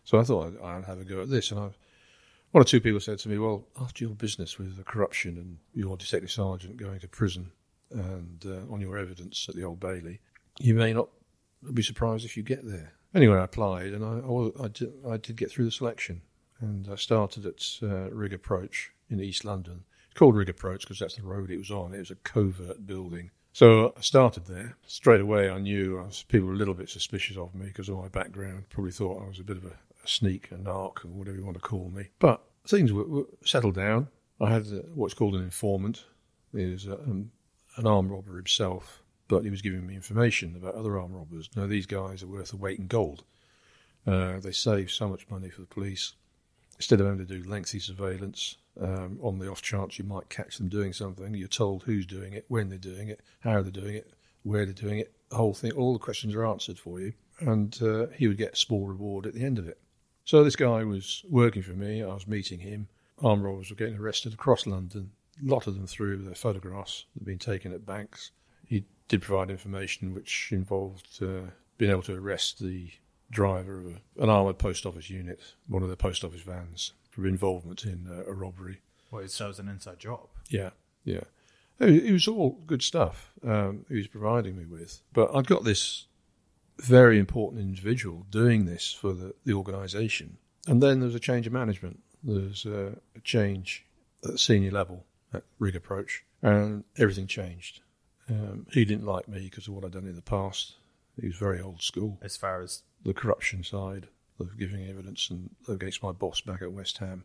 So 0.03 0.19
I 0.19 0.23
thought 0.23 0.47
I'd, 0.47 0.65
I'd 0.65 0.85
have 0.85 0.99
a 0.99 1.03
go 1.03 1.21
at 1.21 1.29
this, 1.29 1.51
and 1.51 1.59
I've 1.59 1.77
one 2.51 2.61
or 2.61 2.65
two 2.65 2.81
people 2.81 2.99
said 2.99 3.19
to 3.19 3.29
me, 3.29 3.37
"Well, 3.37 3.67
after 3.79 4.03
your 4.03 4.15
business 4.15 4.57
with 4.57 4.77
the 4.77 4.83
corruption 4.83 5.37
and 5.37 5.57
your 5.73 5.97
detective 5.97 6.31
sergeant 6.31 6.77
going 6.77 6.99
to 6.99 7.07
prison, 7.07 7.51
and 7.91 8.43
uh, 8.45 8.73
on 8.73 8.81
your 8.81 8.97
evidence 8.97 9.47
at 9.49 9.55
the 9.55 9.63
Old 9.63 9.79
Bailey, 9.79 10.19
you 10.59 10.73
may 10.73 10.93
not 10.93 11.09
be 11.73 11.83
surprised 11.83 12.25
if 12.25 12.37
you 12.37 12.43
get 12.43 12.65
there." 12.65 12.93
Anyway, 13.13 13.37
I 13.37 13.45
applied, 13.45 13.93
and 13.93 14.03
I, 14.03 14.19
I, 14.19 14.29
was, 14.29 14.51
I, 14.61 14.67
did, 14.67 14.93
I 15.09 15.17
did, 15.17 15.37
get 15.37 15.49
through 15.49 15.65
the 15.65 15.71
selection, 15.71 16.21
and 16.59 16.87
I 16.91 16.95
started 16.95 17.45
at 17.45 17.63
uh, 17.81 18.11
Rigg 18.11 18.33
Approach 18.33 18.91
in 19.09 19.19
East 19.19 19.45
London. 19.45 19.85
It's 20.05 20.19
called 20.19 20.35
Rigg 20.35 20.49
Approach 20.49 20.81
because 20.81 20.99
that's 20.99 21.15
the 21.15 21.23
road 21.23 21.49
it 21.49 21.57
was 21.57 21.71
on. 21.71 21.93
It 21.93 21.99
was 21.99 22.11
a 22.11 22.15
covert 22.15 22.85
building. 22.85 23.31
So 23.53 23.93
I 23.97 24.01
started 24.01 24.45
there. 24.45 24.77
Straight 24.85 25.19
away, 25.19 25.49
I 25.49 25.57
knew 25.57 25.99
I 25.99 26.05
was, 26.05 26.23
people 26.27 26.47
were 26.47 26.53
a 26.53 26.57
little 26.57 26.75
bit 26.75 26.91
suspicious 26.91 27.37
of 27.37 27.55
me 27.55 27.65
because 27.65 27.89
of 27.89 27.97
my 27.97 28.07
background. 28.07 28.69
Probably 28.69 28.91
thought 28.91 29.23
I 29.23 29.27
was 29.27 29.39
a 29.39 29.43
bit 29.43 29.57
of 29.57 29.65
a, 29.65 29.73
a 29.96 29.96
sneak, 30.07 30.51
a 30.51 30.55
narc, 30.55 31.05
or 31.05 31.09
whatever 31.09 31.37
you 31.37 31.45
want 31.45 31.57
to 31.57 31.61
call 31.61 31.89
me. 31.89 32.09
But 32.19 32.41
things 32.67 32.91
were, 32.93 33.05
were 33.05 33.27
settled 33.45 33.75
down. 33.75 34.07
I 34.39 34.51
had 34.51 34.67
uh, 34.67 34.81
what's 34.93 35.13
called 35.13 35.35
an 35.35 35.43
informant. 35.43 36.05
He 36.55 36.65
was 36.65 36.87
uh, 36.87 36.97
um, 37.05 37.31
an 37.77 37.87
armed 37.87 38.11
robber 38.11 38.35
himself, 38.35 39.03
but 39.27 39.43
he 39.43 39.49
was 39.49 39.61
giving 39.61 39.85
me 39.85 39.95
information 39.95 40.55
about 40.55 40.75
other 40.75 40.99
armed 40.99 41.15
robbers. 41.15 41.49
Now, 41.55 41.67
these 41.67 41.85
guys 41.85 42.23
are 42.23 42.27
worth 42.27 42.53
a 42.53 42.57
weight 42.57 42.79
in 42.79 42.87
gold. 42.87 43.23
Uh, 44.05 44.39
they 44.39 44.51
save 44.51 44.89
so 44.89 45.07
much 45.07 45.29
money 45.29 45.49
for 45.49 45.61
the 45.61 45.67
police. 45.67 46.13
Instead 46.77 47.01
of 47.01 47.07
having 47.07 47.25
to 47.25 47.41
do 47.41 47.49
lengthy 47.49 47.79
surveillance, 47.79 48.57
um, 48.79 49.19
on 49.21 49.39
the 49.39 49.49
off 49.49 49.61
chance 49.61 49.97
you 49.97 50.05
might 50.05 50.29
catch 50.29 50.57
them 50.57 50.69
doing 50.69 50.93
something, 50.93 51.33
you're 51.33 51.47
told 51.47 51.83
who's 51.83 52.05
doing 52.05 52.33
it, 52.33 52.45
when 52.47 52.69
they're 52.69 52.77
doing 52.77 53.09
it, 53.09 53.21
how 53.39 53.61
they're 53.61 53.71
doing 53.71 53.95
it, 53.95 54.13
where 54.43 54.65
they're 54.65 54.73
doing 54.73 54.99
it. 54.99 55.13
The 55.29 55.35
whole 55.35 55.53
thing, 55.53 55.71
all 55.71 55.93
the 55.93 55.99
questions 55.99 56.35
are 56.35 56.45
answered 56.45 56.79
for 56.79 56.99
you, 56.99 57.13
and 57.39 57.77
uh, 57.81 58.07
he 58.15 58.27
would 58.27 58.37
get 58.37 58.53
a 58.53 58.57
small 58.57 58.87
reward 58.87 59.25
at 59.25 59.33
the 59.33 59.43
end 59.43 59.59
of 59.59 59.67
it. 59.67 59.79
So 60.27 60.43
this 60.43 60.57
guy 60.57 60.83
was 60.83 61.23
working 61.29 61.61
for 61.61 61.71
me. 61.71 62.03
I 62.03 62.13
was 62.13 62.27
meeting 62.27 62.59
him. 62.59 62.89
Armed 63.23 63.45
robbers 63.45 63.69
were 63.69 63.77
getting 63.77 63.95
arrested 63.95 64.33
across 64.33 64.67
London. 64.67 65.11
A 65.41 65.49
lot 65.49 65.67
of 65.67 65.75
them 65.75 65.87
through 65.87 66.17
their 66.17 66.35
photographs 66.35 67.05
that 67.13 67.21
had 67.21 67.25
been 67.25 67.39
taken 67.39 67.71
at 67.71 67.85
banks. 67.85 68.31
He 68.65 68.83
did 69.07 69.21
provide 69.21 69.49
information 69.49 70.13
which 70.13 70.49
involved 70.51 71.07
uh, 71.21 71.51
being 71.77 71.91
able 71.91 72.01
to 72.01 72.17
arrest 72.17 72.59
the 72.59 72.91
driver 73.31 73.79
of 73.79 73.85
a, 73.85 74.23
an 74.23 74.29
armoured 74.29 74.57
post 74.57 74.85
office 74.85 75.09
unit, 75.09 75.39
one 75.69 75.81
of 75.81 75.87
the 75.87 75.95
post 75.95 76.25
office 76.25 76.41
vans, 76.41 76.91
for 77.09 77.25
involvement 77.25 77.85
in 77.85 78.05
uh, 78.11 78.29
a 78.29 78.33
robbery. 78.33 78.81
Well, 79.09 79.25
so 79.29 79.45
it 79.45 79.47
was 79.47 79.59
an 79.59 79.69
inside 79.69 79.99
job. 79.99 80.27
Yeah, 80.49 80.71
yeah. 81.05 81.23
It 81.79 82.11
was 82.11 82.27
all 82.27 82.59
good 82.67 82.81
stuff 82.81 83.31
um, 83.45 83.85
he 83.87 83.95
was 83.95 84.07
providing 84.07 84.57
me 84.57 84.65
with. 84.65 84.99
But 85.13 85.33
I'd 85.33 85.47
got 85.47 85.63
this 85.63 86.07
very 86.79 87.19
important 87.19 87.61
individual 87.61 88.25
doing 88.29 88.65
this 88.65 88.93
for 88.93 89.13
the, 89.13 89.33
the 89.45 89.53
organisation. 89.53 90.37
And 90.67 90.81
then 90.81 90.99
there 90.99 91.07
was 91.07 91.15
a 91.15 91.19
change 91.19 91.47
of 91.47 91.53
management. 91.53 91.99
There 92.23 92.41
was 92.41 92.65
a, 92.65 92.97
a 93.15 93.19
change 93.23 93.85
at 94.23 94.39
senior 94.39 94.71
level 94.71 95.05
at 95.33 95.43
Rigg 95.59 95.75
Approach, 95.75 96.23
and 96.41 96.83
everything 96.97 97.27
changed. 97.27 97.81
Um, 98.29 98.67
he 98.71 98.85
didn't 98.85 99.05
like 99.05 99.27
me 99.27 99.41
because 99.41 99.67
of 99.67 99.73
what 99.73 99.85
I'd 99.85 99.91
done 99.91 100.05
in 100.05 100.15
the 100.15 100.21
past. 100.21 100.75
He 101.19 101.27
was 101.27 101.37
very 101.37 101.61
old 101.61 101.81
school. 101.81 102.17
As 102.21 102.37
far 102.37 102.61
as 102.61 102.83
the 103.03 103.13
corruption 103.13 103.63
side 103.63 104.07
of 104.39 104.57
giving 104.57 104.87
evidence 104.87 105.29
and 105.29 105.49
against 105.67 106.03
my 106.03 106.11
boss 106.11 106.41
back 106.41 106.61
at 106.61 106.71
West 106.71 106.97
Ham. 106.99 107.23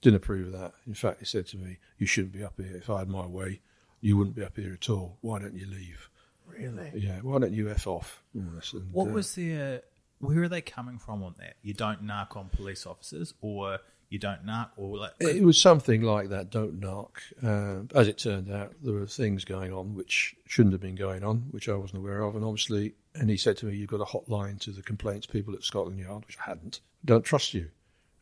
Didn't 0.00 0.16
approve 0.16 0.46
of 0.46 0.60
that. 0.60 0.74
In 0.86 0.94
fact, 0.94 1.18
he 1.18 1.26
said 1.26 1.46
to 1.48 1.56
me, 1.56 1.78
You 1.98 2.06
shouldn't 2.06 2.32
be 2.32 2.44
up 2.44 2.54
here. 2.56 2.76
If 2.76 2.88
I 2.88 3.00
had 3.00 3.08
my 3.08 3.26
way, 3.26 3.60
you 4.00 4.16
wouldn't 4.16 4.36
be 4.36 4.44
up 4.44 4.56
here 4.56 4.72
at 4.74 4.88
all. 4.88 5.18
Why 5.20 5.40
don't 5.40 5.54
you 5.54 5.66
leave? 5.66 6.08
Really? 6.48 6.92
Yeah, 6.94 7.18
why 7.22 7.38
don't 7.38 7.52
you 7.52 7.70
F 7.70 7.86
off? 7.86 8.22
And, 8.34 8.60
what 8.92 9.08
uh, 9.08 9.12
was 9.12 9.34
the. 9.34 9.82
Where 10.20 10.42
are 10.42 10.48
they 10.48 10.60
coming 10.60 10.98
from 10.98 11.22
on 11.22 11.34
that? 11.38 11.54
You 11.62 11.74
don't 11.74 12.04
narc 12.04 12.36
on 12.36 12.48
police 12.48 12.86
officers, 12.86 13.34
or 13.40 13.78
you 14.08 14.18
don't 14.18 14.44
narc, 14.44 14.70
or 14.76 14.98
like. 14.98 15.12
It 15.20 15.44
was 15.44 15.60
something 15.60 16.02
like 16.02 16.30
that, 16.30 16.50
don't 16.50 16.80
narc. 16.80 17.10
Uh, 17.42 17.84
as 17.96 18.08
it 18.08 18.18
turned 18.18 18.50
out, 18.50 18.74
there 18.82 18.94
were 18.94 19.06
things 19.06 19.44
going 19.44 19.72
on 19.72 19.94
which 19.94 20.34
shouldn't 20.46 20.72
have 20.72 20.80
been 20.80 20.96
going 20.96 21.22
on, 21.22 21.48
which 21.50 21.68
I 21.68 21.74
wasn't 21.74 21.98
aware 21.98 22.22
of. 22.22 22.34
And 22.34 22.44
obviously, 22.44 22.94
and 23.14 23.30
he 23.30 23.36
said 23.36 23.56
to 23.58 23.66
me, 23.66 23.76
You've 23.76 23.90
got 23.90 24.00
a 24.00 24.04
hotline 24.04 24.58
to 24.60 24.70
the 24.70 24.82
complaints 24.82 25.26
people 25.26 25.54
at 25.54 25.62
Scotland 25.62 26.00
Yard, 26.00 26.24
which 26.26 26.38
I 26.44 26.50
hadn't. 26.50 26.80
Don't 27.04 27.24
trust 27.24 27.54
you. 27.54 27.70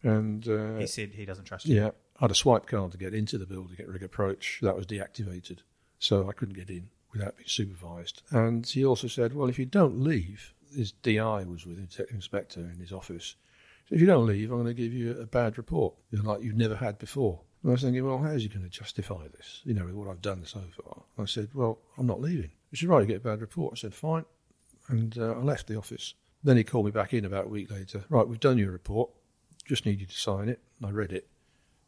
And 0.03 0.47
uh, 0.49 0.77
he 0.77 0.87
said 0.87 1.13
he 1.15 1.25
doesn't 1.25 1.47
trust 1.47 1.67
you. 1.67 1.77
Yeah, 1.77 1.91
I 2.19 2.25
had 2.25 2.31
a 2.31 2.35
swipe 2.35 2.67
card 2.67 2.93
to 2.93 2.99
get 2.99 3.15
into 3.15 3.39
the 3.39 3.47
building 3.47 3.77
at 3.79 3.89
Rigg 3.89 4.03
Approach. 4.03 4.59
That 4.63 4.77
was 4.77 4.87
deactivated, 4.87 5.61
so 5.99 6.29
I 6.29 6.33
couldn't 6.33 6.55
get 6.55 6.69
in 6.69 6.91
without 7.13 7.37
being 7.37 7.49
supervised. 7.49 8.23
And 8.31 8.67
he 8.67 8.85
also 8.85 9.09
said, 9.09 9.35
well, 9.35 9.49
if 9.49 9.59
you 9.59 9.67
don't 9.67 10.01
leave, 10.01 10.55
his 10.75 10.93
DI 10.93 11.45
was 11.45 11.67
with 11.67 11.77
detective 11.77 12.15
inspector 12.15 12.61
in 12.61 12.79
his 12.79 12.93
office. 12.93 13.37
So 13.89 13.95
if 13.95 14.01
you 14.01 14.07
don't 14.07 14.27
leave, 14.27 14.51
I'm 14.51 14.63
going 14.63 14.67
to 14.67 14.75
give 14.75 14.93
you 14.93 15.19
a 15.21 15.27
bad 15.27 15.59
report, 15.59 15.95
like 16.13 16.43
you've 16.43 16.57
never 16.57 16.77
had 16.77 16.99
before. 16.99 17.41
And 17.63 17.71
I 17.71 17.73
was 17.73 17.83
thinking, 17.83 18.05
well, 18.05 18.19
how's 18.19 18.43
he 18.43 18.49
going 18.49 18.63
to 18.63 18.69
justify 18.69 19.29
this, 19.37 19.63
you 19.65 19.75
know, 19.75 19.87
with 19.87 19.95
what 19.95 20.09
I've 20.09 20.23
done 20.23 20.45
so 20.45 20.61
far? 20.83 21.03
I 21.19 21.25
said, 21.25 21.51
well, 21.55 21.79
I'm 21.97 22.07
not 22.07 22.21
leaving. 22.21 22.51
He 22.71 22.77
said, 22.77 22.89
right, 22.89 23.01
you 23.01 23.07
get 23.07 23.17
a 23.17 23.21
bad 23.21 23.41
report. 23.41 23.75
I 23.75 23.77
said, 23.77 23.95
fine. 23.95 24.25
And 24.89 25.17
uh, 25.19 25.33
I 25.33 25.39
left 25.39 25.67
the 25.67 25.77
office. 25.77 26.15
Then 26.45 26.57
he 26.57 26.65
called 26.65 26.85
me 26.85 26.93
back 26.93 27.15
in 27.15 27.25
about 27.25 27.47
a 27.47 27.49
week 27.49 27.71
later. 27.71 28.05
Right, 28.09 28.27
we've 28.27 28.41
done 28.41 28.59
your 28.59 28.71
report. 28.71 29.11
Just 29.65 29.87
need 29.87 30.01
you 30.01 30.07
to 30.07 30.17
sign 30.17 30.49
it. 30.49 30.61
I 30.85 30.91
read 30.91 31.13
it. 31.13 31.29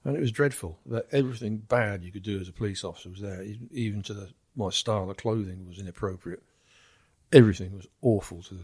And 0.05 0.17
it 0.17 0.21
was 0.21 0.33
dreadful 0.33 0.79
that 0.87 1.07
everything 1.13 1.59
bad 1.59 2.03
you 2.03 2.11
could 2.11 2.23
do 2.23 2.41
as 2.41 2.49
a 2.49 2.53
police 2.53 2.83
officer 2.83 3.11
was 3.11 3.21
there, 3.21 3.45
even 3.71 4.03
to 4.03 4.15
the 4.15 4.31
my 4.59 4.71
style 4.71 5.09
of 5.09 5.17
clothing 5.17 5.67
was 5.69 5.79
inappropriate. 5.79 6.43
Everything 7.33 7.77
was 7.77 7.87
awful 8.03 8.43
to 8.43 8.55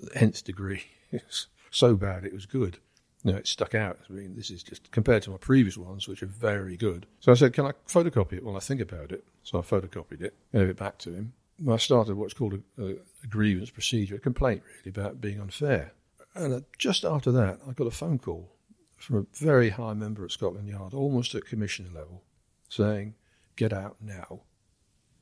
the 0.00 0.16
nth 0.18 0.42
degree. 0.44 0.84
It's 1.12 1.48
so 1.72 1.96
bad 1.96 2.24
it 2.24 2.32
was 2.32 2.46
good. 2.46 2.78
You 3.24 3.32
know, 3.32 3.38
it 3.38 3.48
stuck 3.48 3.74
out. 3.74 3.98
I 4.08 4.12
mean, 4.12 4.36
this 4.36 4.48
is 4.48 4.62
just 4.62 4.92
compared 4.92 5.24
to 5.24 5.30
my 5.30 5.38
previous 5.38 5.76
ones, 5.76 6.06
which 6.06 6.22
are 6.22 6.26
very 6.26 6.76
good. 6.76 7.04
So 7.18 7.32
I 7.32 7.34
said, 7.34 7.52
"Can 7.52 7.66
I 7.66 7.72
photocopy 7.88 8.34
it?" 8.34 8.44
Well, 8.44 8.56
I 8.56 8.60
think 8.60 8.80
about 8.80 9.10
it. 9.10 9.24
So 9.42 9.58
I 9.58 9.62
photocopied 9.62 10.22
it, 10.22 10.36
gave 10.52 10.68
it 10.68 10.76
back 10.76 10.98
to 10.98 11.12
him. 11.12 11.32
I 11.68 11.78
started 11.78 12.14
what's 12.14 12.32
called 12.32 12.54
a, 12.54 12.82
a, 12.82 12.90
a 13.24 13.26
grievance 13.28 13.70
procedure, 13.70 14.14
a 14.14 14.20
complaint 14.20 14.62
really 14.64 14.96
about 14.96 15.20
being 15.20 15.40
unfair. 15.40 15.94
And 16.36 16.54
uh, 16.54 16.60
just 16.78 17.04
after 17.04 17.32
that, 17.32 17.58
I 17.68 17.72
got 17.72 17.88
a 17.88 17.90
phone 17.90 18.20
call 18.20 18.52
from 18.96 19.16
a 19.16 19.26
very 19.44 19.70
high 19.70 19.94
member 19.94 20.24
at 20.24 20.30
Scotland 20.30 20.68
Yard, 20.68 20.94
almost 20.94 21.34
at 21.34 21.44
commissioner 21.44 21.90
level, 21.92 22.22
saying, 22.68 23.14
"Get 23.56 23.72
out 23.72 23.96
now." 24.00 24.42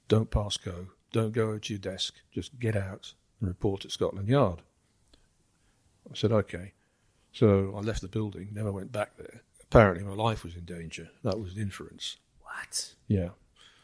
Don't 0.09 0.31
pass 0.31 0.57
go. 0.57 0.89
Don't 1.13 1.33
go 1.33 1.59
to 1.59 1.73
your 1.73 1.79
desk. 1.79 2.15
Just 2.33 2.59
get 2.59 2.77
out 2.77 3.15
and 3.41 3.49
report 3.49 3.85
at 3.85 3.91
Scotland 3.93 4.29
Yard. 4.29 4.63
I 6.11 6.15
said, 6.15 6.33
okay. 6.33 6.73
So 7.33 7.75
I 7.77 7.81
left 7.81 8.01
the 8.01 8.09
building, 8.09 8.49
never 8.53 8.73
went 8.73 8.91
back 8.91 9.17
there. 9.17 9.43
Apparently, 9.63 10.03
my 10.03 10.15
life 10.15 10.45
was 10.45 10.57
in 10.57 10.65
danger. 10.65 11.11
That 11.23 11.39
was 11.39 11.55
the 11.55 11.61
inference. 11.61 12.17
What? 12.41 12.95
Yeah. 13.07 13.31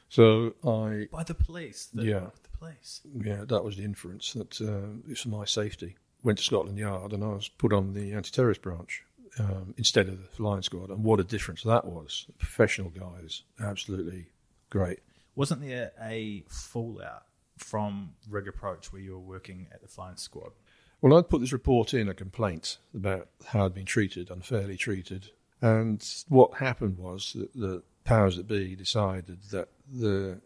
So 0.08 0.54
I. 0.66 1.08
By 1.12 1.24
the 1.24 1.34
police? 1.34 1.88
The, 1.92 2.04
yeah. 2.04 2.30
The 2.42 2.58
police? 2.58 3.02
Yeah, 3.14 3.44
that 3.46 3.62
was 3.62 3.76
the 3.76 3.84
inference 3.84 4.32
that 4.32 4.60
uh, 4.60 5.10
it's 5.10 5.20
for 5.20 5.28
my 5.28 5.44
safety. 5.44 5.96
Went 6.22 6.38
to 6.38 6.44
Scotland 6.44 6.78
Yard 6.78 7.12
and 7.12 7.22
I 7.22 7.28
was 7.28 7.48
put 7.48 7.74
on 7.74 7.92
the 7.92 8.12
anti 8.14 8.30
terrorist 8.30 8.62
branch 8.62 9.04
um, 9.38 9.74
instead 9.76 10.08
of 10.08 10.22
the 10.22 10.28
flying 10.28 10.62
squad. 10.62 10.88
And 10.88 11.04
what 11.04 11.20
a 11.20 11.24
difference 11.24 11.62
that 11.64 11.84
was. 11.84 12.26
Professional 12.38 12.90
guys, 12.90 13.42
absolutely 13.60 14.28
great. 14.70 15.00
Wasn't 15.36 15.60
there 15.60 15.92
a 16.00 16.44
fallout 16.48 17.24
from 17.56 18.10
Rigg 18.28 18.48
Approach 18.48 18.92
where 18.92 19.02
you 19.02 19.12
were 19.12 19.18
working 19.18 19.66
at 19.72 19.82
the 19.82 19.88
flying 19.88 20.16
squad? 20.16 20.52
Well, 21.00 21.18
I'd 21.18 21.28
put 21.28 21.40
this 21.40 21.52
report 21.52 21.92
in, 21.92 22.08
a 22.08 22.14
complaint 22.14 22.78
about 22.94 23.28
how 23.46 23.66
I'd 23.66 23.74
been 23.74 23.84
treated, 23.84 24.30
unfairly 24.30 24.76
treated. 24.76 25.30
And 25.60 26.06
what 26.28 26.54
happened 26.54 26.98
was 26.98 27.32
that 27.34 27.52
the 27.54 27.82
powers 28.04 28.36
that 28.36 28.46
be 28.46 28.76
decided 28.76 29.42
that 29.50 29.68
the 29.92 30.40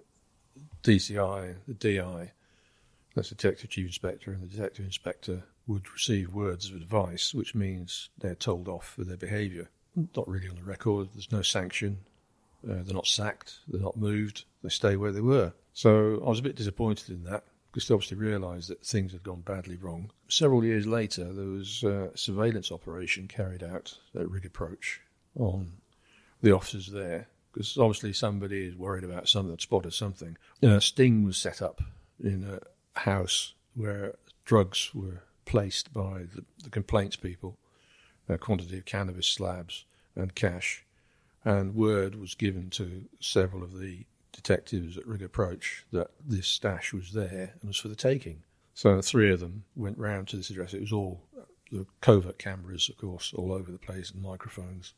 DCI, 0.83 1.57
the 1.67 1.75
DI, 1.75 2.33
that's 3.15 3.29
the 3.29 3.35
Detective 3.35 3.71
Chief 3.71 3.87
Inspector, 3.87 4.31
and 4.31 4.43
the 4.43 4.47
Detective 4.47 4.85
Inspector 4.85 5.43
would 5.67 5.93
receive 5.93 6.33
words 6.33 6.71
of 6.71 6.77
advice, 6.77 7.35
which 7.35 7.55
means 7.55 8.09
they're 8.19 8.35
told 8.35 8.69
off 8.69 8.87
for 8.87 9.05
their 9.05 9.17
behaviour. 9.17 9.69
Not 10.17 10.29
really 10.29 10.49
on 10.49 10.57
the 10.57 10.63
record, 10.63 11.09
there's 11.13 11.33
no 11.33 11.43
sanction, 11.43 11.99
uh, 12.65 12.83
they're 12.83 12.95
not 12.95 13.07
sacked, 13.07 13.59
they're 13.69 13.81
not 13.81 13.97
moved, 13.97 14.45
they 14.63 14.69
stay 14.69 14.97
where 14.97 15.13
they 15.13 15.21
were. 15.21 15.53
So 15.73 16.23
I 16.25 16.29
was 16.29 16.39
a 16.39 16.43
bit 16.43 16.57
disappointed 16.57 17.11
in 17.11 17.25
that 17.25 17.45
because 17.71 17.87
they 17.87 17.95
obviously 17.95 18.17
realised 18.17 18.71
that 18.71 18.85
things 18.85 19.13
had 19.13 19.23
gone 19.23 19.43
badly 19.43 19.77
wrong. 19.77 20.11
Several 20.29 20.65
years 20.65 20.87
later, 20.87 21.33
there 21.33 21.47
was 21.47 21.85
a 21.85 22.11
surveillance 22.15 22.73
operation 22.73 23.29
carried 23.29 23.63
out 23.63 23.97
at 24.19 24.29
Rigg 24.29 24.47
Approach 24.47 25.01
on 25.39 25.73
the 26.43 26.53
officers 26.53 26.89
there, 26.89 27.29
because 27.53 27.77
obviously 27.77 28.13
somebody 28.13 28.67
is 28.67 28.75
worried 28.75 29.05
about 29.05 29.29
something, 29.29 29.59
spotted 29.59 29.93
something. 29.93 30.37
a 30.63 30.81
sting 30.81 31.25
was 31.25 31.37
set 31.37 31.61
up 31.61 31.83
in 32.23 32.45
a 32.45 33.01
house 33.01 33.55
where 33.75 34.15
drugs 34.45 34.95
were 34.95 35.23
placed 35.45 35.93
by 35.93 36.25
the, 36.35 36.45
the 36.65 36.71
complaints 36.71 37.17
people, 37.17 37.59
a 38.29 38.39
quantity 38.39 38.79
of 38.79 38.85
cannabis 38.85 39.27
slabs 39.27 39.85
and 40.17 40.35
cash, 40.35 40.85
and 41.45 41.75
word 41.75 42.15
was 42.15 42.35
given 42.35 42.71
to 42.71 43.05
several 43.21 43.63
of 43.63 43.79
the 43.79 44.05
detectives 44.33 44.97
at 44.97 45.07
Rigg 45.07 45.23
Approach 45.23 45.85
that 45.93 46.11
this 46.25 46.47
stash 46.47 46.93
was 46.93 47.13
there 47.13 47.55
and 47.61 47.69
was 47.69 47.77
for 47.77 47.89
the 47.89 47.97
taking. 47.97 48.43
So 48.75 49.01
three 49.03 49.33
of 49.33 49.41
them 49.41 49.65
went 49.75 49.99
round 49.99 50.29
to 50.29 50.37
this 50.37 50.51
address. 50.51 50.75
It 50.75 50.81
was 50.81 50.93
all 50.93 51.25
the 51.73 51.87
covert 52.01 52.39
cameras, 52.39 52.89
of 52.89 52.97
course, 52.97 53.33
all 53.35 53.53
over 53.53 53.73
the 53.73 53.79
place 53.79 54.11
and 54.11 54.23
microphones. 54.23 54.95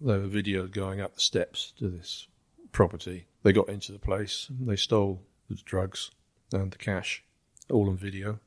They 0.00 0.18
were 0.18 0.28
videoed 0.28 0.72
going 0.72 1.00
up 1.00 1.14
the 1.14 1.20
steps 1.20 1.72
to 1.78 1.88
this 1.88 2.28
property. 2.72 3.26
They 3.42 3.52
got 3.52 3.68
into 3.68 3.92
the 3.92 3.98
place. 3.98 4.48
They 4.60 4.76
stole 4.76 5.22
the 5.48 5.56
drugs 5.56 6.10
and 6.52 6.70
the 6.70 6.78
cash, 6.78 7.24
all 7.70 7.88
on 7.88 7.96
video. 7.96 8.38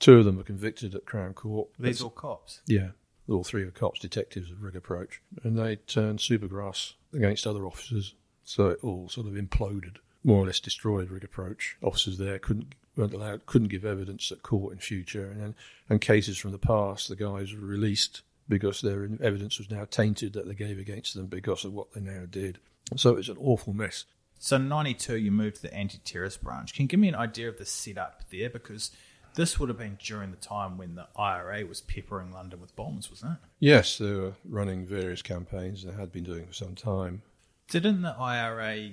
Two 0.00 0.18
of 0.18 0.24
them 0.24 0.36
were 0.36 0.42
convicted 0.42 0.94
at 0.94 1.06
Crown 1.06 1.34
Court. 1.34 1.68
These 1.78 2.02
all 2.02 2.10
cops? 2.10 2.60
Yeah. 2.66 2.88
All 3.28 3.44
three 3.44 3.64
were 3.64 3.70
cops, 3.70 4.00
detectives 4.00 4.50
of 4.50 4.62
Rigg 4.62 4.76
Approach. 4.76 5.22
And 5.42 5.58
they 5.58 5.76
turned 5.76 6.18
Supergrass 6.18 6.94
against 7.14 7.46
other 7.46 7.66
officers 7.66 8.14
so 8.44 8.68
it 8.68 8.80
all 8.82 9.08
sort 9.08 9.26
of 9.26 9.34
imploded, 9.34 9.96
more 10.24 10.42
or 10.42 10.46
less 10.46 10.60
destroyed 10.60 11.10
Rigg 11.10 11.24
Approach. 11.24 11.76
Officers 11.82 12.18
there 12.18 12.38
couldn't 12.38 12.74
weren't 12.96 13.14
allowed, 13.14 13.46
couldn't 13.46 13.68
give 13.68 13.84
evidence 13.84 14.30
at 14.30 14.42
court 14.42 14.72
in 14.72 14.78
future, 14.78 15.30
and 15.30 15.54
and 15.88 16.00
cases 16.00 16.38
from 16.38 16.52
the 16.52 16.58
past, 16.58 17.08
the 17.08 17.16
guys 17.16 17.54
were 17.54 17.66
released 17.66 18.22
because 18.48 18.80
their 18.80 19.08
evidence 19.22 19.58
was 19.58 19.70
now 19.70 19.84
tainted 19.84 20.32
that 20.32 20.46
they 20.46 20.54
gave 20.54 20.78
against 20.78 21.14
them 21.14 21.26
because 21.26 21.64
of 21.64 21.72
what 21.72 21.92
they 21.92 22.00
now 22.00 22.24
did. 22.28 22.58
So 22.96 23.10
it 23.10 23.16
was 23.16 23.28
an 23.28 23.38
awful 23.38 23.72
mess. 23.72 24.04
So 24.38 24.56
in 24.56 24.68
'92, 24.68 25.16
you 25.16 25.30
moved 25.30 25.56
to 25.56 25.62
the 25.62 25.74
anti-terrorist 25.74 26.42
branch. 26.42 26.74
Can 26.74 26.82
you 26.82 26.88
give 26.88 27.00
me 27.00 27.08
an 27.08 27.14
idea 27.14 27.48
of 27.48 27.58
the 27.58 27.64
setup 27.64 28.24
there? 28.30 28.50
Because 28.50 28.90
this 29.34 29.58
would 29.58 29.68
have 29.68 29.78
been 29.78 29.98
during 30.02 30.30
the 30.30 30.36
time 30.36 30.76
when 30.76 30.94
the 30.94 31.06
IRA 31.16 31.64
was 31.66 31.80
peppering 31.80 32.32
London 32.32 32.60
with 32.60 32.74
bombs, 32.76 33.10
wasn't 33.10 33.32
it? 33.32 33.38
Yes, 33.60 33.98
they 33.98 34.12
were 34.12 34.34
running 34.48 34.86
various 34.86 35.22
campaigns. 35.22 35.84
They 35.84 35.92
had 35.92 36.12
been 36.12 36.24
doing 36.24 36.46
for 36.46 36.52
some 36.52 36.74
time. 36.74 37.22
Didn't 37.68 38.02
the 38.02 38.14
IRA 38.18 38.90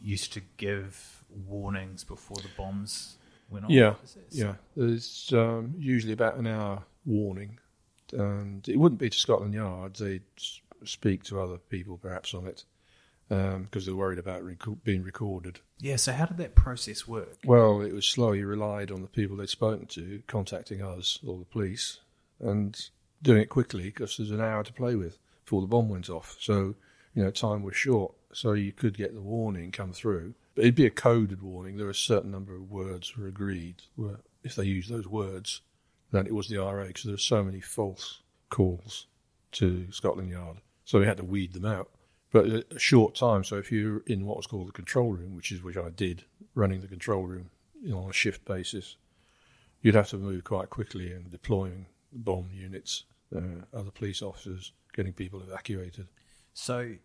used 0.00 0.32
to 0.34 0.42
give 0.56 1.24
warnings 1.48 2.04
before 2.04 2.36
the 2.36 2.50
bombs 2.56 3.16
went 3.50 3.64
off? 3.64 3.70
Yeah, 3.70 3.94
yeah. 4.30 4.54
There's 4.76 5.32
um, 5.32 5.74
usually 5.78 6.12
about 6.12 6.36
an 6.36 6.46
hour 6.46 6.82
warning, 7.04 7.58
and 8.12 8.68
it 8.68 8.78
wouldn't 8.78 9.00
be 9.00 9.10
to 9.10 9.18
Scotland 9.18 9.54
Yard. 9.54 9.96
They'd 9.96 10.22
speak 10.84 11.24
to 11.24 11.40
other 11.40 11.58
people 11.58 11.96
perhaps 11.96 12.34
on 12.34 12.46
it 12.46 12.64
because 13.28 13.54
um, 13.54 13.68
they're 13.72 13.96
worried 13.96 14.18
about 14.18 14.44
rec- 14.44 14.84
being 14.84 15.02
recorded. 15.02 15.60
Yeah. 15.78 15.96
So 15.96 16.12
how 16.12 16.26
did 16.26 16.38
that 16.38 16.54
process 16.54 17.08
work? 17.08 17.36
Well, 17.44 17.80
it 17.80 17.92
was 17.92 18.06
slow. 18.06 18.32
You 18.32 18.46
relied 18.46 18.90
on 18.90 19.02
the 19.02 19.08
people 19.08 19.36
they'd 19.36 19.48
spoken 19.48 19.86
to 19.86 20.22
contacting 20.26 20.82
us 20.82 21.18
or 21.26 21.38
the 21.38 21.44
police 21.44 21.98
and 22.40 22.78
doing 23.22 23.40
it 23.40 23.48
quickly 23.48 23.84
because 23.84 24.16
there's 24.16 24.30
an 24.30 24.40
hour 24.40 24.62
to 24.62 24.72
play 24.72 24.94
with 24.94 25.18
before 25.44 25.60
the 25.60 25.66
bomb 25.66 25.88
went 25.88 26.08
off. 26.08 26.36
So 26.40 26.74
you 27.14 27.24
know, 27.24 27.30
time 27.30 27.62
was 27.62 27.74
short, 27.74 28.12
so 28.32 28.52
you 28.52 28.72
could 28.72 28.96
get 28.96 29.14
the 29.14 29.20
warning 29.20 29.72
come 29.72 29.92
through. 29.92 30.34
But 30.54 30.62
it'd 30.62 30.74
be 30.74 30.86
a 30.86 30.90
coded 30.90 31.42
warning. 31.42 31.76
There 31.76 31.86
were 31.86 31.92
a 31.92 31.94
certain 31.94 32.30
number 32.30 32.54
of 32.54 32.70
words 32.70 33.16
were 33.16 33.26
agreed. 33.26 33.82
Where 33.96 34.20
if 34.44 34.54
they 34.54 34.64
used 34.64 34.90
those 34.90 35.06
words, 35.06 35.62
then 36.12 36.26
it 36.26 36.34
was 36.34 36.48
the 36.48 36.58
IRA 36.58 36.86
because 36.86 37.04
there 37.04 37.14
were 37.14 37.18
so 37.18 37.42
many 37.42 37.60
false 37.60 38.20
calls 38.50 39.06
to 39.52 39.90
Scotland 39.90 40.30
Yard. 40.30 40.58
So 40.84 41.00
we 41.00 41.06
had 41.06 41.16
to 41.16 41.24
weed 41.24 41.54
them 41.54 41.64
out. 41.64 41.90
But 42.36 42.66
a 42.70 42.78
short 42.78 43.14
time. 43.14 43.44
So 43.44 43.56
if 43.56 43.72
you're 43.72 44.02
in 44.06 44.26
what 44.26 44.36
was 44.36 44.46
called 44.46 44.68
the 44.68 44.72
control 44.72 45.12
room, 45.12 45.34
which 45.34 45.50
is 45.52 45.62
which 45.62 45.78
I 45.78 45.88
did, 45.88 46.24
running 46.54 46.82
the 46.82 46.86
control 46.86 47.22
room 47.22 47.48
you 47.82 47.92
know, 47.92 48.00
on 48.00 48.10
a 48.10 48.12
shift 48.12 48.44
basis, 48.44 48.96
you'd 49.80 49.94
have 49.94 50.10
to 50.10 50.18
move 50.18 50.44
quite 50.44 50.68
quickly 50.68 51.12
and 51.12 51.30
deploying 51.30 51.86
bomb 52.12 52.50
units, 52.52 53.04
uh, 53.34 53.64
other 53.72 53.90
police 53.90 54.20
officers, 54.20 54.72
getting 54.94 55.14
people 55.14 55.40
evacuated. 55.40 56.08
So 56.52 56.96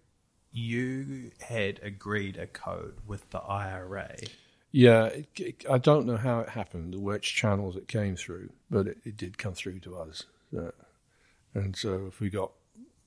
you 0.52 1.32
had 1.40 1.80
agreed 1.82 2.36
a 2.36 2.48
code 2.48 2.98
with 3.08 3.30
the 3.30 3.40
IRA. 3.40 4.18
Yeah, 4.74 5.06
it, 5.06 5.28
it, 5.38 5.66
I 5.70 5.78
don't 5.78 6.06
know 6.06 6.18
how 6.18 6.42
it 6.42 6.50
happened, 6.50 6.94
which 6.96 7.36
channels 7.36 7.78
it 7.78 7.88
came 7.88 8.18
through, 8.18 8.50
but 8.70 8.88
it, 8.88 8.98
it 9.06 9.16
did 9.16 9.38
come 9.38 9.54
through 9.54 9.80
to 9.80 9.96
us. 9.96 10.24
Uh, 10.58 10.72
and 11.54 11.74
so 11.74 12.08
if 12.08 12.20
we 12.20 12.30
got, 12.30 12.52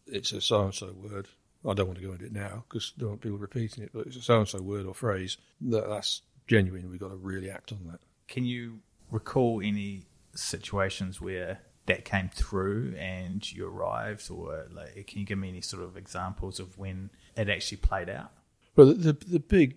it's 0.06 0.32
a 0.32 0.40
so 0.40 0.64
and 0.64 0.74
so 0.74 0.90
word, 0.92 1.28
I 1.66 1.74
don't 1.74 1.86
want 1.86 1.98
to 1.98 2.06
go 2.06 2.12
into 2.12 2.26
it 2.26 2.32
now 2.32 2.64
because 2.68 2.92
I 2.98 3.02
don't 3.02 3.20
people 3.20 3.38
repeating 3.38 3.84
it, 3.84 3.90
but 3.92 4.06
it's 4.06 4.16
a 4.16 4.22
so 4.22 4.38
and 4.38 4.48
so 4.48 4.60
word 4.60 4.86
or 4.86 4.94
phrase, 4.94 5.38
that, 5.62 5.88
that's 5.88 6.22
genuine. 6.46 6.90
We've 6.90 7.00
got 7.00 7.08
to 7.08 7.16
really 7.16 7.50
act 7.50 7.72
on 7.72 7.80
that. 7.90 8.00
Can 8.28 8.44
you 8.44 8.80
recall 9.10 9.62
any 9.62 10.06
situations 10.34 11.20
where 11.20 11.60
that 11.86 12.04
came 12.04 12.30
through 12.30 12.94
and 12.98 13.50
you 13.52 13.66
arrived, 13.66 14.30
or 14.30 14.66
like, 14.74 15.06
can 15.06 15.20
you 15.20 15.26
give 15.26 15.38
me 15.38 15.48
any 15.48 15.60
sort 15.60 15.82
of 15.82 15.96
examples 15.96 16.58
of 16.58 16.78
when 16.78 17.10
it 17.36 17.48
actually 17.48 17.78
played 17.78 18.08
out? 18.08 18.32
Well, 18.76 18.88
the, 18.88 18.94
the, 18.94 19.12
the 19.12 19.40
big 19.40 19.76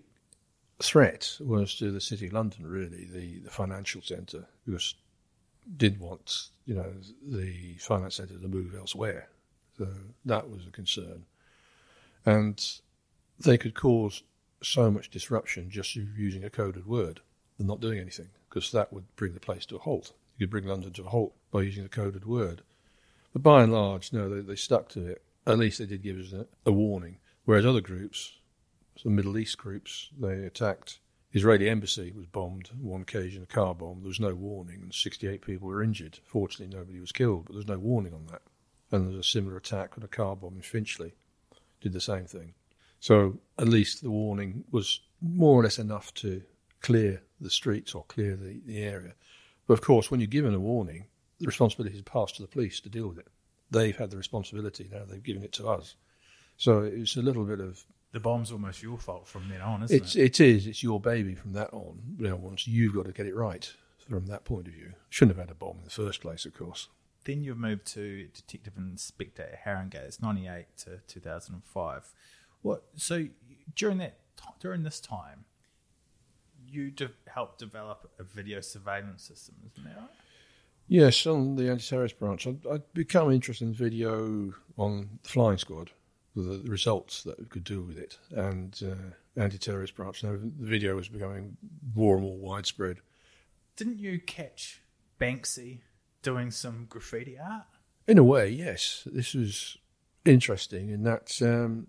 threat 0.79 1.37
was 1.39 1.75
to 1.75 1.91
the 1.91 2.01
city 2.01 2.27
of 2.27 2.33
London, 2.33 2.65
really, 2.65 3.05
the, 3.05 3.39
the 3.39 3.49
financial 3.49 4.01
centre, 4.01 4.47
because 4.65 4.95
did 5.75 5.99
want 5.99 6.47
you 6.65 6.73
know 6.73 6.93
the 7.27 7.75
finance 7.79 8.15
centre 8.15 8.39
to 8.39 8.47
move 8.47 8.73
elsewhere, 8.73 9.27
so 9.77 9.87
that 10.23 10.49
was 10.49 10.65
a 10.65 10.71
concern, 10.71 11.25
and 12.27 12.81
they 13.39 13.57
could 13.57 13.73
cause 13.73 14.21
so 14.61 14.91
much 14.91 15.09
disruption 15.09 15.69
just 15.69 15.95
using 15.95 16.43
a 16.43 16.49
coded 16.49 16.85
word 16.85 17.21
and 17.57 17.65
not 17.65 17.79
doing 17.79 17.99
anything, 17.99 18.27
because 18.49 18.69
that 18.73 18.91
would 18.91 19.05
bring 19.15 19.33
the 19.33 19.39
place 19.39 19.65
to 19.65 19.77
a 19.77 19.79
halt. 19.79 20.11
You 20.37 20.45
could 20.45 20.51
bring 20.51 20.65
London 20.65 20.91
to 20.93 21.05
a 21.05 21.09
halt 21.09 21.33
by 21.51 21.61
using 21.61 21.85
a 21.85 21.89
coded 21.89 22.25
word. 22.25 22.63
But 23.31 23.43
by 23.43 23.63
and 23.63 23.71
large, 23.71 24.11
no, 24.11 24.27
they, 24.27 24.41
they 24.41 24.57
stuck 24.57 24.89
to 24.89 25.07
it. 25.07 25.23
At 25.45 25.57
least 25.57 25.79
they 25.79 25.85
did 25.85 26.03
give 26.03 26.19
us 26.19 26.33
a, 26.33 26.45
a 26.65 26.71
warning. 26.71 27.19
Whereas 27.45 27.65
other 27.65 27.79
groups, 27.79 28.33
some 28.97 29.15
Middle 29.15 29.37
East 29.37 29.57
groups, 29.57 30.09
they 30.19 30.43
attacked. 30.43 30.99
Israeli 31.31 31.69
embassy 31.69 32.11
was 32.11 32.25
bombed 32.25 32.71
on 32.73 32.83
one 32.83 33.01
occasion, 33.03 33.41
a 33.41 33.45
car 33.45 33.73
bomb. 33.73 34.01
There 34.01 34.09
was 34.09 34.19
no 34.19 34.35
warning, 34.35 34.81
and 34.81 34.93
68 34.93 35.41
people 35.41 35.69
were 35.69 35.81
injured. 35.81 36.19
Fortunately, 36.25 36.75
nobody 36.75 36.99
was 36.99 37.13
killed, 37.13 37.45
but 37.45 37.53
there 37.53 37.59
was 37.59 37.67
no 37.67 37.79
warning 37.79 38.13
on 38.13 38.25
that. 38.25 38.41
And 38.91 39.05
there 39.05 39.15
was 39.15 39.25
a 39.25 39.29
similar 39.29 39.55
attack 39.55 39.97
on 39.97 40.03
a 40.03 40.09
car 40.09 40.35
bomb 40.35 40.55
in 40.55 40.61
Finchley. 40.61 41.13
Did 41.81 41.93
the 41.93 42.01
same 42.01 42.25
thing. 42.25 42.53
So 42.99 43.39
at 43.59 43.67
least 43.67 44.01
the 44.01 44.11
warning 44.11 44.63
was 44.71 45.01
more 45.21 45.59
or 45.59 45.63
less 45.63 45.79
enough 45.79 46.13
to 46.15 46.41
clear 46.81 47.21
the 47.39 47.49
streets 47.49 47.93
or 47.93 48.03
clear 48.05 48.35
the, 48.35 48.59
the 48.65 48.79
area. 48.79 49.13
But 49.67 49.73
of 49.73 49.81
course, 49.81 50.09
when 50.09 50.19
you're 50.19 50.27
given 50.27 50.55
a 50.55 50.59
warning, 50.59 51.05
the 51.39 51.45
responsibility 51.45 51.95
is 51.95 52.01
passed 52.01 52.35
to 52.37 52.41
the 52.41 52.47
police 52.47 52.79
to 52.81 52.89
deal 52.89 53.07
with 53.07 53.19
it. 53.19 53.27
They've 53.69 53.95
had 53.95 54.11
the 54.11 54.17
responsibility 54.17 54.89
now; 54.91 55.03
they've 55.05 55.21
given 55.21 55.43
it 55.43 55.51
to 55.53 55.67
us. 55.67 55.95
So 56.55 56.81
it's 56.81 57.17
a 57.17 57.21
little 57.21 57.43
bit 57.43 57.59
of 57.59 57.83
the 58.13 58.19
bomb's 58.19 58.51
almost 58.51 58.81
your 58.81 58.97
fault 58.97 59.27
from 59.27 59.49
then 59.49 59.61
on, 59.61 59.83
isn't 59.83 59.95
it's, 59.95 60.15
it? 60.15 60.39
It 60.39 60.39
is. 60.39 60.67
It's 60.67 60.81
your 60.81 60.99
baby 60.99 61.35
from 61.35 61.53
that 61.53 61.71
on. 61.73 61.99
You 62.17 62.29
know, 62.29 62.35
once 62.37 62.67
you've 62.67 62.95
got 62.95 63.05
to 63.05 63.11
get 63.11 63.27
it 63.27 63.35
right 63.35 63.71
from 64.09 64.27
that 64.27 64.45
point 64.45 64.67
of 64.67 64.73
view. 64.73 64.93
Shouldn't 65.09 65.37
have 65.37 65.47
had 65.47 65.51
a 65.51 65.55
bomb 65.55 65.77
in 65.79 65.83
the 65.83 65.89
first 65.89 66.21
place, 66.21 66.45
of 66.45 66.53
course. 66.53 66.87
Then 67.27 67.43
you've 67.43 67.57
moved 67.57 67.85
to 67.87 68.27
detective 68.33 68.73
inspector 68.77 69.43
at 69.43 69.65
Haringey. 69.65 69.95
It's 69.95 70.21
ninety 70.21 70.47
eight 70.47 70.67
to 70.77 71.01
two 71.07 71.19
thousand 71.19 71.55
and 71.55 71.63
five. 71.65 72.07
What? 72.61 72.83
So 72.95 73.27
during 73.75 73.97
that 73.97 74.17
during 74.61 74.83
this 74.83 75.01
time, 75.01 75.43
you 76.69 76.89
de- 76.89 77.11
helped 77.27 77.59
develop 77.59 78.09
a 78.17 78.23
video 78.23 78.61
surveillance 78.61 79.23
system, 79.23 79.55
isn't 79.69 79.83
that 79.83 79.97
right? 79.99 80.09
Yes, 80.87 81.27
on 81.27 81.57
the 81.57 81.69
anti-terrorist 81.69 82.17
branch, 82.17 82.47
I'd, 82.47 82.65
I'd 82.65 82.93
become 82.93 83.29
interested 83.33 83.65
in 83.65 83.73
video 83.73 84.53
on 84.77 85.19
the 85.21 85.29
flying 85.29 85.57
squad, 85.57 85.91
the, 86.33 86.41
the 86.63 86.71
results 86.71 87.23
that 87.23 87.37
we 87.37 87.45
could 87.45 87.65
do 87.65 87.81
with 87.81 87.97
it, 87.97 88.17
and 88.31 88.79
uh, 88.89 89.41
anti-terrorist 89.41 89.97
branch. 89.97 90.23
Now 90.23 90.31
the 90.31 90.49
video 90.59 90.95
was 90.95 91.09
becoming 91.09 91.57
more 91.93 92.15
and 92.15 92.23
more 92.23 92.37
widespread. 92.37 92.99
Didn't 93.75 93.99
you 93.99 94.17
catch 94.19 94.81
Banksy 95.19 95.79
doing 96.27 96.51
some 96.51 96.87
graffiti 96.89 97.37
art? 97.39 97.63
In 98.05 98.17
a 98.17 98.23
way, 98.23 98.49
yes. 98.49 99.07
This 99.09 99.33
was 99.33 99.77
interesting 100.25 100.89
in 100.89 101.03
that 101.03 101.41
um, 101.41 101.87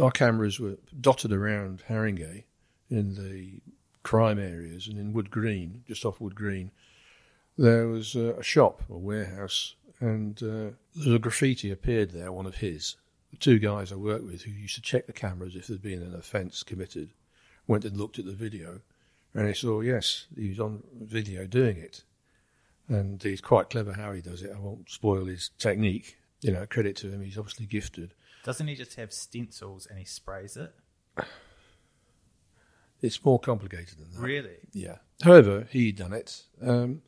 our 0.00 0.10
cameras 0.10 0.58
were 0.58 0.78
dotted 0.98 1.32
around 1.32 1.82
Haringey 1.86 2.44
in 2.88 3.14
the 3.14 3.60
crime 4.02 4.38
areas, 4.38 4.88
and 4.88 4.98
in 4.98 5.12
Wood 5.12 5.30
Green, 5.30 5.84
just 5.86 6.06
off 6.06 6.18
Wood 6.18 6.34
Green, 6.34 6.70
there 7.58 7.88
was 7.88 8.14
a 8.14 8.42
shop, 8.42 8.82
a 8.88 8.96
warehouse, 8.96 9.74
and 10.00 10.42
uh, 10.42 11.12
a 11.14 11.18
graffiti 11.18 11.70
appeared 11.70 12.12
there, 12.12 12.32
one 12.32 12.46
of 12.46 12.56
his. 12.56 12.96
The 13.32 13.36
two 13.36 13.58
guys 13.58 13.92
I 13.92 13.96
worked 13.96 14.24
with 14.24 14.42
who 14.42 14.50
used 14.50 14.76
to 14.76 14.82
check 14.82 15.06
the 15.06 15.12
cameras 15.12 15.56
if 15.56 15.66
there'd 15.66 15.82
been 15.82 16.02
an 16.02 16.14
offence 16.14 16.62
committed 16.62 17.10
went 17.66 17.84
and 17.84 17.98
looked 17.98 18.18
at 18.18 18.24
the 18.24 18.32
video 18.32 18.80
And 19.34 19.46
he 19.46 19.54
saw, 19.54 19.80
yes, 19.80 20.26
he 20.34 20.48
was 20.48 20.60
on 20.60 20.82
video 21.00 21.46
doing 21.46 21.76
it. 21.76 22.02
And 22.88 23.22
he's 23.22 23.40
quite 23.40 23.70
clever 23.70 23.92
how 23.92 24.12
he 24.12 24.20
does 24.20 24.42
it. 24.42 24.52
I 24.54 24.58
won't 24.58 24.90
spoil 24.90 25.26
his 25.26 25.50
technique. 25.58 26.18
You 26.40 26.52
know, 26.52 26.66
credit 26.66 26.96
to 26.96 27.10
him. 27.10 27.22
He's 27.22 27.38
obviously 27.38 27.66
gifted. 27.66 28.14
Doesn't 28.44 28.66
he 28.66 28.74
just 28.74 28.96
have 28.96 29.12
stencils 29.12 29.86
and 29.86 29.98
he 29.98 30.04
sprays 30.04 30.56
it? 30.56 30.74
It's 33.00 33.24
more 33.24 33.38
complicated 33.38 33.98
than 33.98 34.10
that. 34.12 34.20
Really? 34.20 34.56
Yeah. 34.72 34.96
However, 35.22 35.66
he'd 35.70 35.96
done 35.96 36.12
it. 36.12 36.44
Um, 36.60 37.02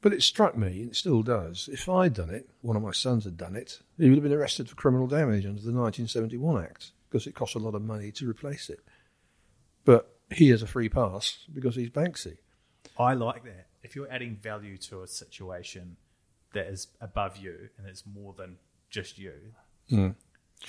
but 0.00 0.12
it 0.12 0.22
struck 0.22 0.56
me, 0.56 0.80
and 0.80 0.90
it 0.90 0.96
still 0.96 1.22
does, 1.22 1.68
if 1.70 1.88
I'd 1.88 2.14
done 2.14 2.30
it, 2.30 2.48
one 2.62 2.76
of 2.76 2.82
my 2.82 2.92
sons 2.92 3.24
had 3.24 3.36
done 3.36 3.54
it, 3.54 3.80
he 3.98 4.08
would 4.08 4.16
have 4.16 4.22
been 4.22 4.32
arrested 4.32 4.68
for 4.68 4.76
criminal 4.76 5.06
damage 5.06 5.44
under 5.44 5.60
the 5.60 5.72
1971 5.72 6.64
Act 6.64 6.92
because 7.10 7.26
it 7.26 7.34
costs 7.34 7.56
a 7.56 7.58
lot 7.58 7.74
of 7.74 7.82
money 7.82 8.10
to 8.12 8.28
replace 8.28 8.70
it. 8.70 8.80
But 9.84 10.16
he 10.30 10.50
has 10.50 10.62
a 10.62 10.66
free 10.66 10.88
pass 10.88 11.44
because 11.52 11.74
he's 11.74 11.90
Banksy. 11.90 12.38
I 12.98 13.14
like 13.14 13.44
that. 13.44 13.66
If 13.82 13.96
you're 13.96 14.10
adding 14.10 14.36
value 14.36 14.76
to 14.78 15.02
a 15.02 15.06
situation 15.06 15.96
that 16.52 16.66
is 16.66 16.88
above 17.00 17.36
you 17.36 17.68
and 17.78 17.86
it's 17.88 18.04
more 18.06 18.34
than 18.36 18.56
just 18.90 19.18
you, 19.18 19.32
Mm. 19.90 20.14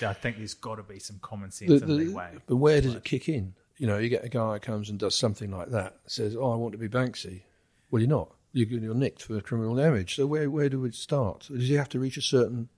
I 0.00 0.12
think 0.14 0.38
there's 0.38 0.54
got 0.54 0.76
to 0.76 0.82
be 0.82 0.98
some 0.98 1.18
common 1.20 1.50
sense 1.52 1.68
The- 1.80 1.86
the- 1.86 1.92
leeway. 1.92 2.38
but 2.46 2.56
where 2.56 2.80
does 2.80 2.94
it 2.94 3.04
kick 3.04 3.28
in? 3.28 3.54
You 3.78 3.86
know, 3.86 3.98
you 3.98 4.08
get 4.08 4.24
a 4.24 4.28
guy 4.28 4.54
who 4.54 4.60
comes 4.60 4.88
and 4.90 4.98
does 4.98 5.14
something 5.16 5.50
like 5.50 5.68
that, 5.70 5.98
says, 6.06 6.34
"Oh, 6.34 6.50
I 6.50 6.56
want 6.56 6.72
to 6.72 6.78
be 6.78 6.88
Banksy." 6.88 7.42
Well, 7.90 8.00
you're 8.00 8.08
not. 8.08 8.34
You're, 8.52 8.68
you're 8.68 8.94
nicked 8.94 9.22
for 9.22 9.40
criminal 9.40 9.74
damage. 9.76 10.16
So 10.16 10.26
where 10.26 10.50
where 10.50 10.68
do 10.68 10.80
we 10.80 10.90
start? 10.92 11.46
Does 11.50 11.68
he 11.68 11.74
have 11.74 11.88
to 11.90 12.00
reach 12.00 12.16
a 12.16 12.22
certain 12.22 12.68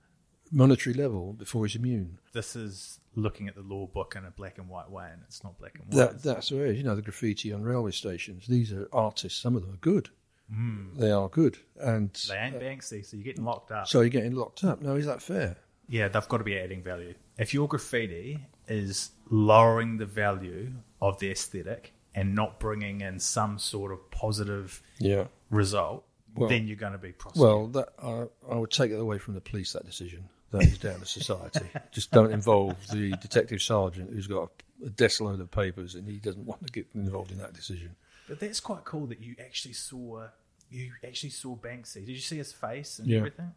monetary 0.51 0.93
level 0.93 1.33
before 1.33 1.65
he's 1.65 1.75
immune? 1.75 2.19
This 2.33 2.55
is 2.55 2.99
looking 3.15 3.47
at 3.47 3.55
the 3.55 3.61
law 3.61 3.87
book 3.87 4.15
in 4.17 4.25
a 4.25 4.31
black 4.31 4.57
and 4.57 4.67
white 4.69 4.89
way, 4.91 5.09
and 5.11 5.21
it's 5.23 5.43
not 5.43 5.57
black 5.57 5.79
and 5.79 5.87
white. 5.87 5.95
That, 5.95 6.21
that's 6.23 6.51
where 6.51 6.71
you 6.71 6.83
know 6.83 6.95
the 6.95 7.01
graffiti 7.01 7.51
on 7.53 7.63
railway 7.63 7.91
stations. 7.91 8.45
These 8.47 8.71
are 8.73 8.87
artists. 8.93 9.39
Some 9.39 9.55
of 9.55 9.61
them 9.63 9.73
are 9.73 9.77
good. 9.77 10.09
Mm. 10.53 10.97
They 10.97 11.11
are 11.11 11.27
good, 11.27 11.57
and 11.79 12.11
they 12.29 12.35
ain't 12.37 12.55
uh, 12.55 12.59
Banksy, 12.59 13.05
so 13.05 13.17
you're 13.17 13.23
getting 13.23 13.45
locked 13.45 13.71
up. 13.71 13.87
so 13.87 14.01
you're 14.01 14.09
getting 14.09 14.35
locked 14.35 14.63
up. 14.63 14.81
Now, 14.81 14.93
is 14.93 15.05
that 15.07 15.21
fair? 15.21 15.57
yeah, 15.87 16.07
they've 16.07 16.27
got 16.27 16.37
to 16.37 16.43
be 16.43 16.57
adding 16.57 16.81
value. 16.83 17.13
If 17.37 17.53
your 17.53 17.67
graffiti 17.67 18.39
is 18.67 19.11
lowering 19.29 19.97
the 19.97 20.05
value 20.05 20.71
of 21.01 21.19
the 21.19 21.29
aesthetic 21.31 21.93
and 22.15 22.33
not 22.33 22.59
bringing 22.59 23.01
in 23.01 23.19
some 23.19 23.59
sort 23.59 23.91
of 23.91 24.09
positive 24.11 24.81
Yeah. 24.99 25.25
result, 25.51 26.05
Well- 26.35 26.49
then 26.49 26.67
you're 26.67 26.77
going 26.77 26.93
to 26.93 26.97
be 26.97 27.11
prosecuted. 27.11 27.47
Well, 27.47 27.67
that 27.67 27.89
I, 28.01 28.53
I 28.53 28.55
would 28.57 28.71
take 28.71 28.91
it 28.91 28.99
away 28.99 29.17
from 29.19 29.33
the 29.35 29.41
police. 29.41 29.73
That 29.73 29.85
decision. 29.85 30.29
That 30.51 30.63
is 30.63 30.77
down 30.77 30.99
to 30.99 31.05
society. 31.05 31.65
Just 31.91 32.11
don't 32.11 32.31
involve 32.31 32.75
the 32.87 33.11
detective 33.17 33.61
sergeant 33.61 34.11
who's 34.13 34.27
got 34.27 34.49
a, 34.83 34.85
a 34.85 34.89
desk 34.89 35.19
load 35.21 35.39
of 35.41 35.51
papers 35.51 35.95
and 35.95 36.07
he 36.07 36.17
doesn't 36.17 36.45
want 36.45 36.65
to 36.65 36.71
get 36.71 36.87
involved 36.95 37.31
in 37.31 37.37
that 37.39 37.53
decision. 37.53 37.95
But 38.27 38.39
that's 38.39 38.59
quite 38.59 38.83
cool 38.85 39.07
that 39.07 39.19
you 39.21 39.35
actually 39.39 39.73
saw 39.73 40.27
you 40.69 40.91
actually 41.05 41.29
saw 41.29 41.55
Banksy. 41.55 42.05
Did 42.05 42.09
you 42.09 42.17
see 42.19 42.37
his 42.37 42.51
face 42.51 42.99
and 42.99 43.07
Yeah. 43.07 43.17
everything? 43.19 43.53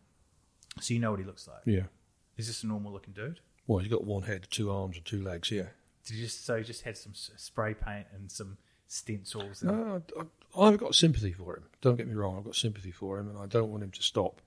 So 0.80 0.94
you 0.94 1.00
know 1.00 1.10
what 1.10 1.20
he 1.20 1.26
looks 1.26 1.48
like. 1.48 1.62
Yeah. 1.64 1.86
Is 2.36 2.46
this 2.46 2.62
a 2.62 2.66
normal 2.66 2.92
looking 2.92 3.14
dude? 3.14 3.40
Well, 3.66 3.78
he's 3.78 3.88
got 3.90 4.04
one 4.04 4.22
head, 4.24 4.46
two 4.50 4.70
arms, 4.70 4.96
and 4.96 5.04
two 5.04 5.22
legs. 5.22 5.50
Yeah. 5.50 5.68
Did 6.04 6.16
you 6.16 6.24
just 6.24 6.44
so 6.44 6.56
he 6.58 6.64
just 6.64 6.82
had 6.82 6.96
some 6.96 7.12
spray 7.14 7.74
paint 7.74 8.06
and 8.14 8.30
some 8.30 8.58
stencils? 8.86 9.62
And, 9.62 9.70
No, 9.72 10.02
I, 10.56 10.60
I've 10.62 10.78
got 10.78 10.94
sympathy 10.94 11.32
for 11.32 11.56
him. 11.56 11.64
Don't 11.80 11.96
get 11.96 12.06
me 12.06 12.14
wrong. 12.14 12.36
I've 12.38 12.44
got 12.44 12.54
sympathy 12.54 12.90
for 12.90 13.18
him, 13.18 13.28
and 13.28 13.38
I 13.38 13.46
don't 13.46 13.70
want 13.70 13.82
him 13.82 13.90
to 13.90 14.02
stop. 14.02 14.40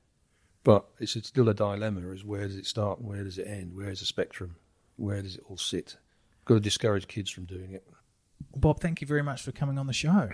But 0.63 0.86
it's, 0.99 1.15
it's 1.15 1.28
still 1.28 1.49
a 1.49 1.53
dilemma: 1.53 2.07
is 2.11 2.24
where 2.24 2.47
does 2.47 2.55
it 2.57 2.65
start 2.67 2.99
and 2.99 3.07
where 3.07 3.24
does 3.24 3.38
it 3.39 3.47
end? 3.47 3.76
Where 3.76 3.89
is 3.89 3.99
the 3.99 4.05
spectrum? 4.05 4.55
Where 4.95 5.22
does 5.22 5.36
it 5.36 5.43
all 5.49 5.57
sit? 5.57 5.97
Got 6.45 6.55
to 6.55 6.59
discourage 6.59 7.07
kids 7.07 7.30
from 7.32 7.45
doing 7.45 7.72
it. 7.74 7.88
Bob, 8.56 8.80
thank 8.80 9.02
you 9.02 9.08
very 9.08 9.24
much 9.24 9.44
for 9.44 9.52
coming 9.52 9.78
on 9.78 9.88
the 9.88 9.94
show. 9.94 10.30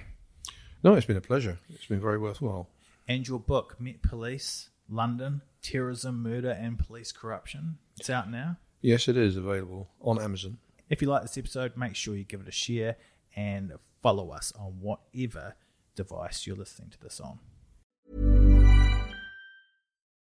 No, 0.83 0.93
it's 0.93 1.05
been 1.05 1.17
a 1.17 1.21
pleasure. 1.21 1.59
It's 1.69 1.85
been 1.85 2.01
very 2.01 2.17
worthwhile. 2.17 2.69
And 3.07 3.27
your 3.27 3.39
book, 3.39 3.77
Met 3.79 4.01
Police, 4.01 4.69
London, 4.89 5.41
Terrorism, 5.61 6.21
Murder 6.21 6.51
and 6.51 6.77
Police 6.77 7.11
Corruption. 7.11 7.77
It's 7.97 8.09
out 8.09 8.29
now. 8.29 8.57
Yes, 8.81 9.07
it 9.07 9.17
is 9.17 9.37
available 9.37 9.89
on 10.01 10.21
Amazon. 10.21 10.59
If 10.89 11.01
you 11.01 11.09
like 11.09 11.23
this 11.23 11.37
episode, 11.37 11.75
make 11.75 11.95
sure 11.95 12.15
you 12.15 12.23
give 12.23 12.41
it 12.41 12.47
a 12.47 12.51
share 12.51 12.97
and 13.35 13.73
follow 14.01 14.29
us 14.31 14.53
on 14.57 14.79
whatever 14.79 15.55
device 15.95 16.45
you're 16.45 16.55
listening 16.55 16.89
to 16.91 16.99
this 17.01 17.19
on. 17.19 17.39